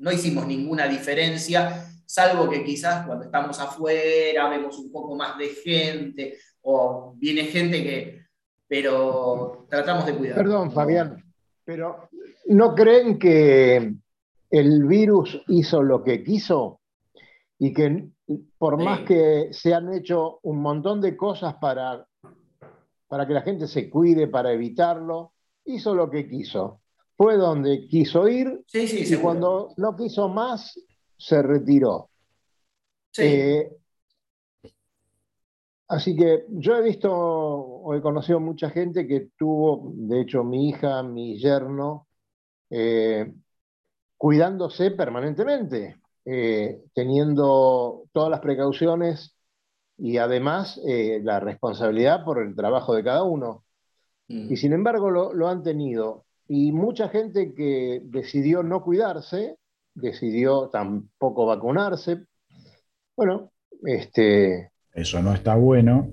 no 0.00 0.10
hicimos 0.10 0.46
ninguna 0.46 0.88
diferencia, 0.88 1.86
salvo 2.06 2.50
que 2.50 2.64
quizás 2.64 3.06
cuando 3.06 3.26
estamos 3.26 3.60
afuera 3.60 4.48
vemos 4.48 4.78
un 4.78 4.90
poco 4.90 5.14
más 5.14 5.38
de 5.38 5.48
gente 5.48 6.38
o 6.62 7.14
viene 7.16 7.44
gente 7.44 7.82
que, 7.82 8.22
pero 8.66 9.66
tratamos 9.68 10.06
de 10.06 10.14
cuidarnos. 10.14 10.44
Perdón, 10.44 10.72
Fabián, 10.72 11.24
pero 11.64 12.08
¿no 12.46 12.74
creen 12.74 13.18
que 13.18 13.94
el 14.50 14.84
virus 14.86 15.40
hizo 15.48 15.82
lo 15.82 16.02
que 16.02 16.24
quiso? 16.24 16.80
Y 17.58 17.74
que 17.74 18.08
por 18.58 18.78
Sí. 18.78 18.84
más 18.84 19.00
que 19.00 19.48
se 19.52 19.74
han 19.74 19.92
hecho 19.92 20.38
un 20.42 20.62
montón 20.62 21.00
de 21.00 21.16
cosas 21.16 21.54
para, 21.60 22.06
para 23.06 23.26
que 23.26 23.34
la 23.34 23.42
gente 23.42 23.66
se 23.66 23.90
cuide, 23.90 24.28
para 24.28 24.52
evitarlo, 24.52 25.34
hizo 25.64 25.94
lo 25.94 26.08
que 26.10 26.26
quiso. 26.28 26.79
Fue 27.20 27.36
donde 27.36 27.86
quiso 27.86 28.26
ir 28.28 28.62
Sí, 28.66 28.88
sí, 28.88 29.00
y 29.00 29.04
seguro. 29.04 29.22
cuando 29.22 29.74
no 29.76 29.94
quiso 29.94 30.30
más, 30.30 30.80
se 31.18 31.42
retiró. 31.42 32.08
Sí. 33.12 33.22
Eh, 33.22 33.76
así 35.88 36.16
que 36.16 36.46
yo 36.48 36.76
he 36.76 36.82
visto 36.82 37.12
o 37.12 37.94
he 37.94 38.00
conocido 38.00 38.40
mucha 38.40 38.70
gente 38.70 39.06
que 39.06 39.28
tuvo, 39.36 39.92
de 39.96 40.22
hecho 40.22 40.44
mi 40.44 40.70
hija, 40.70 41.02
mi 41.02 41.38
yerno, 41.38 42.06
eh, 42.70 43.30
cuidándose 44.16 44.90
permanentemente, 44.90 46.00
eh, 46.24 46.80
teniendo 46.94 48.04
todas 48.12 48.30
las 48.30 48.40
precauciones 48.40 49.36
y 49.98 50.16
además 50.16 50.80
la 50.82 51.38
responsabilidad 51.38 52.24
por 52.24 52.42
el 52.42 52.56
trabajo 52.56 52.94
de 52.94 53.04
cada 53.04 53.24
uno. 53.24 53.62
Mm. 54.28 54.50
Y 54.50 54.56
sin 54.56 54.72
embargo 54.72 55.10
lo, 55.10 55.34
lo 55.34 55.48
han 55.48 55.62
tenido. 55.62 56.24
Y 56.52 56.72
mucha 56.72 57.08
gente 57.08 57.54
que 57.54 58.00
decidió 58.02 58.64
no 58.64 58.82
cuidarse, 58.82 59.56
decidió 59.94 60.68
tampoco 60.68 61.46
vacunarse. 61.46 62.24
Bueno, 63.16 63.52
este, 63.84 64.72
Eso 64.92 65.22
no 65.22 65.32
está 65.32 65.54
bueno. 65.54 66.08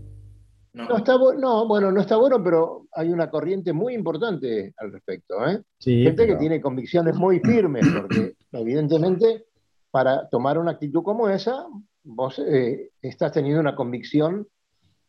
No. 0.73 0.89
no 0.89 0.97
está 0.97 1.15
bu- 1.15 1.39
no, 1.39 1.67
bueno, 1.67 1.91
no 1.91 1.99
está 2.01 2.17
bueno, 2.17 2.43
pero 2.43 2.85
hay 2.91 3.09
una 3.09 3.31
corriente 3.31 3.73
muy 3.73 3.95
importante 3.95 4.75
al 4.77 4.91
respecto. 4.91 5.43
¿eh? 5.47 5.63
Sí, 5.79 6.03
Gente 6.03 6.27
que 6.27 6.35
tiene 6.35 6.61
convicciones 6.61 7.15
muy 7.15 7.39
firmes, 7.39 7.83
porque 7.99 8.35
evidentemente 8.51 9.45
para 9.89 10.29
tomar 10.29 10.59
una 10.59 10.71
actitud 10.71 11.01
como 11.01 11.27
esa, 11.29 11.65
vos 12.03 12.37
eh, 12.37 12.91
estás 13.01 13.31
teniendo 13.31 13.59
una 13.59 13.75
convicción 13.75 14.47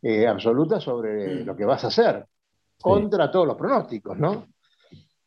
eh, 0.01 0.27
absoluta 0.27 0.81
sobre 0.81 1.43
Mm. 1.43 1.47
lo 1.47 1.55
que 1.55 1.67
vas 1.67 1.85
a 1.85 1.89
hacer, 1.89 2.25
contra 2.81 3.31
todos 3.31 3.47
los 3.47 3.57
pronósticos, 3.57 4.17
¿no? 4.19 4.47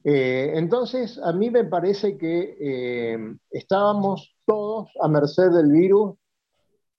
Eh, 0.03 0.53
entonces, 0.55 1.19
a 1.23 1.31
mí 1.31 1.49
me 1.49 1.63
parece 1.65 2.17
que 2.17 2.57
eh, 2.59 3.17
estábamos 3.51 4.35
todos 4.45 4.89
a 5.01 5.07
merced 5.07 5.49
del 5.51 5.71
virus, 5.71 6.15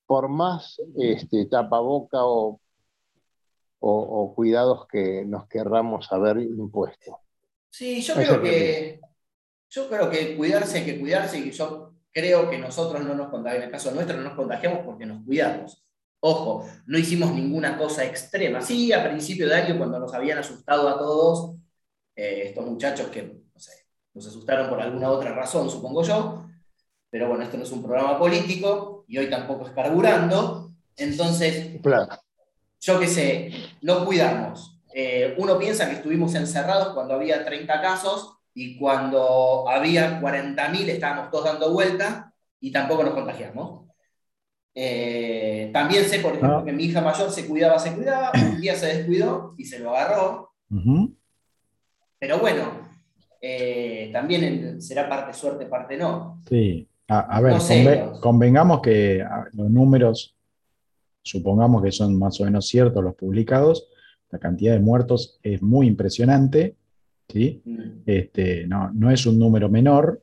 por 0.07 0.28
más 0.28 0.80
este, 0.98 1.46
tapaboca 1.46 2.24
o, 2.24 2.61
o- 3.80 4.22
o 4.22 4.34
cuidados 4.34 4.86
que 4.86 5.24
nos 5.24 5.48
querramos 5.48 6.11
haber 6.12 6.38
impuesto. 6.38 7.18
Sí, 7.70 8.03
yo 8.03 8.14
creo 8.14 8.42
que 8.42 9.00
yo 9.70 9.88
creo 9.88 10.11
que 10.11 10.36
cuidarse 10.36 10.78
hay 10.78 10.84
que 10.84 11.00
cuidarse 11.00 11.38
y 11.38 11.50
yo 11.50 11.94
creo 12.12 12.50
que 12.50 12.59
nosotros 12.59 13.03
no 13.05 13.14
nos 13.14 13.30
contagiamos, 13.30 13.57
en 13.62 13.68
el 13.68 13.70
caso 13.72 13.90
nuestro 13.92 14.16
no 14.18 14.24
nos 14.24 14.34
contagiamos 14.34 14.80
porque 14.84 15.07
nos 15.07 15.24
cuidamos. 15.24 15.82
Ojo, 16.20 16.66
no 16.86 16.98
hicimos 16.98 17.32
ninguna 17.32 17.76
cosa 17.78 18.05
extrema. 18.05 18.61
Sí, 18.61 18.92
a 18.92 19.03
principio 19.03 19.48
de 19.48 19.55
año 19.55 19.78
cuando 19.78 19.98
nos 19.98 20.12
habían 20.14 20.38
asustado 20.38 20.88
a 20.88 20.98
todos, 20.98 21.57
eh, 22.16 22.42
estos 22.46 22.66
muchachos 22.66 23.08
que, 23.08 23.22
no 23.22 23.60
sé, 23.60 23.72
nos 24.14 24.26
asustaron 24.26 24.68
por 24.68 24.80
alguna 24.80 25.10
otra 25.10 25.32
razón, 25.34 25.70
supongo 25.70 26.02
yo, 26.02 26.46
pero 27.10 27.28
bueno, 27.28 27.44
esto 27.44 27.56
no 27.56 27.64
es 27.64 27.72
un 27.72 27.82
programa 27.82 28.18
político 28.18 29.04
y 29.08 29.18
hoy 29.18 29.28
tampoco 29.30 29.66
es 29.66 29.72
carburando, 29.72 30.72
entonces 30.96 31.80
Claro. 31.82 32.08
yo 32.80 32.98
qué 33.00 33.06
sé, 33.06 33.50
no 33.82 34.04
cuidamos. 34.04 34.78
Eh, 34.94 35.34
uno 35.38 35.58
piensa 35.58 35.88
que 35.88 35.96
estuvimos 35.96 36.34
encerrados 36.34 36.92
cuando 36.94 37.14
había 37.14 37.44
30 37.44 37.80
casos 37.80 38.36
y 38.54 38.78
cuando 38.78 39.66
había 39.68 40.20
40.000 40.20 40.88
estábamos 40.90 41.30
todos 41.30 41.46
dando 41.46 41.72
vuelta 41.72 42.34
y 42.60 42.70
tampoco 42.70 43.02
nos 43.02 43.14
contagiamos. 43.14 43.82
Eh, 44.74 45.70
también 45.72 46.04
sé, 46.06 46.18
por 46.20 46.32
ejemplo, 46.34 46.58
Ah. 46.58 46.64
que 46.64 46.72
mi 46.72 46.84
hija 46.84 47.00
mayor 47.00 47.30
se 47.30 47.46
cuidaba, 47.46 47.78
se 47.78 47.94
cuidaba, 47.94 48.32
un 48.34 48.60
día 48.60 48.74
se 48.74 48.86
descuidó 48.86 49.54
y 49.58 49.64
se 49.64 49.78
lo 49.78 49.96
agarró. 49.96 50.52
Pero 52.22 52.38
bueno, 52.38 52.62
eh, 53.40 54.10
también 54.12 54.80
será 54.80 55.08
parte 55.08 55.32
suerte, 55.32 55.66
parte 55.66 55.96
no. 55.96 56.40
Sí. 56.48 56.86
A, 57.08 57.18
a 57.36 57.40
ver, 57.40 57.54
No 57.54 57.58
sé, 57.60 58.00
convengamos 58.20 58.80
que 58.80 59.24
los 59.54 59.68
números, 59.68 60.36
supongamos 61.20 61.82
que 61.82 61.90
son 61.90 62.16
más 62.16 62.40
o 62.40 62.44
menos 62.44 62.68
ciertos 62.68 63.02
los 63.02 63.16
publicados, 63.16 63.88
la 64.30 64.38
cantidad 64.38 64.72
de 64.72 64.78
muertos 64.78 65.40
es 65.42 65.60
muy 65.62 65.88
impresionante, 65.88 66.76
¿sí? 67.28 67.60
Mm, 67.64 68.02
Este, 68.06 68.68
no, 68.68 68.92
no 68.92 69.10
es 69.10 69.26
un 69.26 69.36
número 69.36 69.68
menor. 69.68 70.22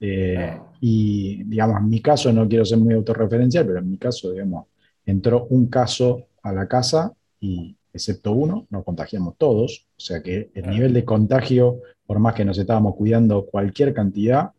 eh, 0.00 0.54
No. 0.56 0.72
Y, 0.80 1.44
digamos, 1.44 1.76
en 1.80 1.88
mi 1.88 2.00
caso, 2.02 2.32
no 2.32 2.48
quiero 2.48 2.64
ser 2.64 2.78
muy 2.78 2.94
autorreferencial, 2.94 3.64
pero 3.64 3.78
en 3.78 3.88
mi 3.92 3.96
caso, 3.98 4.32
digamos, 4.32 4.66
entró 5.06 5.46
un 5.50 5.66
caso 5.68 6.26
a 6.42 6.52
la 6.52 6.66
casa 6.66 7.12
y, 7.40 7.77
excepto 7.92 8.32
uno, 8.32 8.66
nos 8.70 8.84
contagiamos 8.84 9.36
todos. 9.36 9.86
O 9.96 10.00
sea 10.00 10.22
que 10.22 10.50
el 10.54 10.62
Claro. 10.62 10.72
nivel 10.72 10.92
de 10.94 11.04
contagio, 11.04 11.80
por 12.06 12.18
más 12.18 12.34
que 12.34 12.44
nos 12.44 12.58
estábamos 12.58 12.94
cuidando 12.96 13.46
cualquier 13.46 13.92
cantidad, 13.94 14.50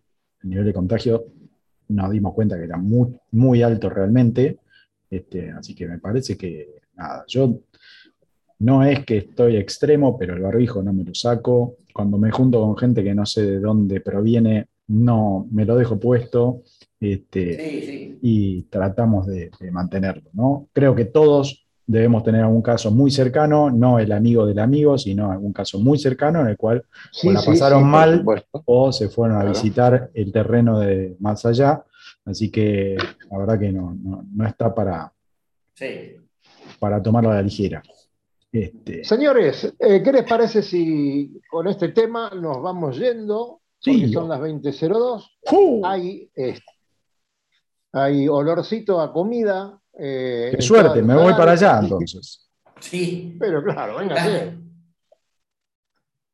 el 0.44 0.50
nivel 0.50 0.66
de 0.66 0.74
contagio 0.74 1.26
nos 1.90 2.12
dimos 2.12 2.34
cuenta 2.34 2.58
que 2.58 2.66
era 2.66 2.78
muy, 2.78 3.16
muy 3.32 3.62
alto 3.64 3.90
realmente. 3.90 4.58
Este, 5.10 5.50
así 5.52 5.74
que 5.74 5.88
me 5.88 5.98
parece 6.00 6.38
que, 6.38 6.82
nada, 6.96 7.24
yo 7.28 7.60
no 8.60 8.84
es 8.84 9.06
que 9.06 9.18
estoy 9.18 9.56
extremo, 9.58 10.18
pero 10.18 10.36
el 10.36 10.42
barbijo 10.42 10.84
no 10.84 10.94
me 10.94 11.04
lo 11.04 11.14
saco. 11.16 11.78
Cuando 11.94 12.18
me 12.18 12.30
junto 12.32 12.62
con 12.62 12.78
gente 12.78 13.04
que 13.04 13.16
no 13.16 13.26
sé 13.26 13.46
de 13.46 13.60
dónde 13.60 14.02
proviene, 14.02 14.68
no 14.88 15.48
me 15.52 15.66
lo 15.66 15.76
dejo 15.76 16.00
puesto 16.00 16.64
este, 17.00 17.56
Sí, 17.58 17.82
sí. 17.86 18.18
y 18.22 18.64
tratamos 18.64 19.28
de, 19.28 19.50
de 19.60 19.72
mantenerlo. 19.72 20.30
¿no? 20.34 20.68
Creo 20.74 20.94
que 20.96 21.06
todos 21.06 21.66
debemos 21.92 22.24
tener 22.24 22.42
algún 22.44 22.62
caso 22.62 22.92
muy 22.92 23.10
cercano, 23.10 23.72
no 23.72 23.98
el 23.98 24.12
amigo 24.12 24.46
del 24.46 24.60
amigo, 24.60 24.96
sino 24.98 25.32
algún 25.32 25.52
caso 25.54 25.80
muy 25.80 25.98
cercano 25.98 26.42
en 26.42 26.48
el 26.50 26.56
cual 26.58 26.86
Sí, 27.12 27.28
O 27.30 27.32
la 27.32 27.40
sí, 27.40 27.48
pasaron 27.50 27.82
sí, 27.82 27.90
mal. 27.90 28.24
o 28.66 28.92
se 28.92 29.10
fueron 29.10 29.38
a 29.38 29.42
Claro. 29.42 29.56
visitar 29.56 30.12
el 30.14 30.32
terreno 30.32 30.80
de 30.80 31.16
más 31.20 31.44
allá. 31.48 31.84
Así 32.26 32.52
que 32.52 32.96
la 33.32 33.38
verdad 33.40 33.60
que 33.60 33.72
no, 33.72 33.98
no, 34.04 34.24
no 34.36 34.46
está 34.48 34.74
para, 34.76 35.12
sí. 35.74 36.16
para 36.80 37.02
tomarlo 37.02 37.32
a 37.32 37.36
la 37.36 37.42
ligera. 37.42 37.82
Este, 38.52 39.04
Señores, 39.04 39.74
eh, 39.80 40.02
¿qué 40.04 40.12
les 40.12 40.24
parece 40.30 40.62
si 40.62 41.40
con 41.50 41.68
este 41.68 41.90
tema 41.90 42.30
nos 42.36 42.62
vamos 42.62 42.98
yendo? 43.00 43.62
Sí. 43.80 43.94
Porque 43.94 44.14
son 44.14 44.30
las 44.30 44.40
20.02. 44.42 45.24
¡Uh! 45.52 45.86
Hay, 45.86 46.30
este, 46.36 46.64
hay 47.94 48.28
olorcito 48.28 49.02
a 49.02 49.12
comida. 49.12 49.80
Eh, 50.00 50.54
¡Qué 50.56 50.62
suerte! 50.62 51.02
Me 51.02 51.16
voy 51.16 51.34
para 51.34 51.52
allá 51.54 51.80
entonces. 51.82 52.50
Sí. 52.80 53.36
Pero 53.40 53.64
claro, 53.64 53.98
véngase. 53.98 54.58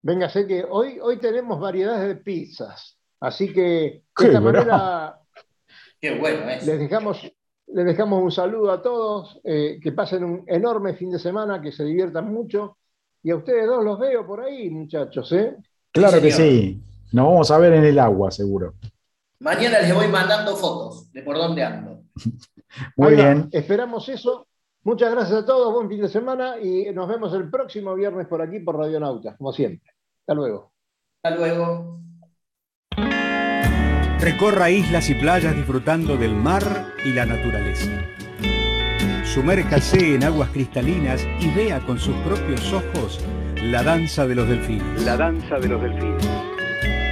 Véngase 0.01 0.45
que 0.45 0.63
hoy, 0.69 0.99
hoy 1.01 1.17
tenemos 1.17 1.59
variedades 1.59 2.07
de 2.07 2.15
pizzas. 2.17 2.97
Así 3.19 3.51
que 3.51 3.61
de 3.61 4.03
Qué 4.15 4.25
esta 4.25 4.39
bravo. 4.39 4.57
manera 4.57 5.19
Qué 6.01 6.19
bueno 6.19 6.47
es. 6.49 6.65
les 6.67 6.79
dejamos, 6.79 7.21
les 7.67 7.85
dejamos 7.85 8.21
un 8.21 8.31
saludo 8.31 8.71
a 8.71 8.81
todos. 8.81 9.39
eh, 9.43 9.79
que 9.81 9.91
pasen 9.93 10.23
un 10.23 10.43
enorme 10.47 10.93
fin 10.93 11.09
de 11.11 11.17
semana, 11.19 11.59
que 11.61 11.71
se 11.71 11.83
diviertan 11.83 12.31
mucho. 12.31 12.77
Y 13.23 13.31
a 13.31 13.35
ustedes 13.37 13.65
dos 13.65 13.83
los 13.83 13.97
veo 13.97 14.27
por 14.27 14.41
ahí, 14.41 14.69
muchachos. 14.69 15.31
¿eh? 15.31 15.55
Claro 15.91 16.21
que 16.21 16.31
sí. 16.31 16.79
Nos 17.11 17.25
vamos 17.25 17.49
a 17.49 17.57
ver 17.57 17.73
en 17.73 17.85
el 17.85 17.97
agua, 17.97 18.29
seguro. 18.29 18.75
Mañana 19.39 19.79
les 19.81 19.93
voy 19.95 20.07
mandando 20.07 20.55
fotos 20.55 21.11
de 21.11 21.23
por 21.23 21.35
dónde 21.37 21.63
ando. 21.63 22.03
Muy 22.95 23.15
bien. 23.15 23.49
Esperamos 23.51 24.07
eso. 24.09 24.47
Muchas 24.83 25.11
gracias 25.11 25.43
a 25.43 25.45
todos. 25.45 25.73
Buen 25.73 25.89
fin 25.89 26.01
de 26.01 26.09
semana. 26.09 26.59
Y 26.59 26.91
nos 26.93 27.07
vemos 27.07 27.33
el 27.33 27.49
próximo 27.49 27.95
viernes 27.95 28.27
por 28.27 28.41
aquí 28.41 28.59
por 28.59 28.77
Radionautas, 28.77 29.37
como 29.37 29.51
siempre. 29.51 29.91
Hasta 30.21 30.33
luego. 30.33 30.71
Hasta 31.23 31.37
luego. 31.37 31.99
Recorra 34.19 34.69
islas 34.69 35.09
y 35.09 35.15
playas 35.15 35.55
disfrutando 35.55 36.17
del 36.17 36.35
mar 36.35 36.63
y 37.03 37.13
la 37.13 37.25
naturaleza. 37.25 37.91
Sumérjase 39.23 40.15
en 40.15 40.23
aguas 40.23 40.49
cristalinas 40.49 41.27
y 41.39 41.53
vea 41.53 41.79
con 41.81 41.99
sus 41.99 42.15
propios 42.17 42.71
ojos 42.71 43.19
la 43.61 43.83
danza 43.83 44.25
de 44.25 44.35
los 44.35 44.47
delfines. 44.47 45.03
La 45.03 45.17
danza 45.17 45.59
de 45.59 45.67
los 45.67 45.81
delfines. 45.81 46.27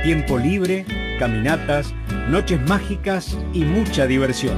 Tiempo 0.03 0.37
libre, 0.37 0.85
caminatas, 1.19 1.93
noches 2.29 2.61
mágicas 2.67 3.37
y 3.53 3.63
mucha 3.63 4.05
diversión. 4.05 4.57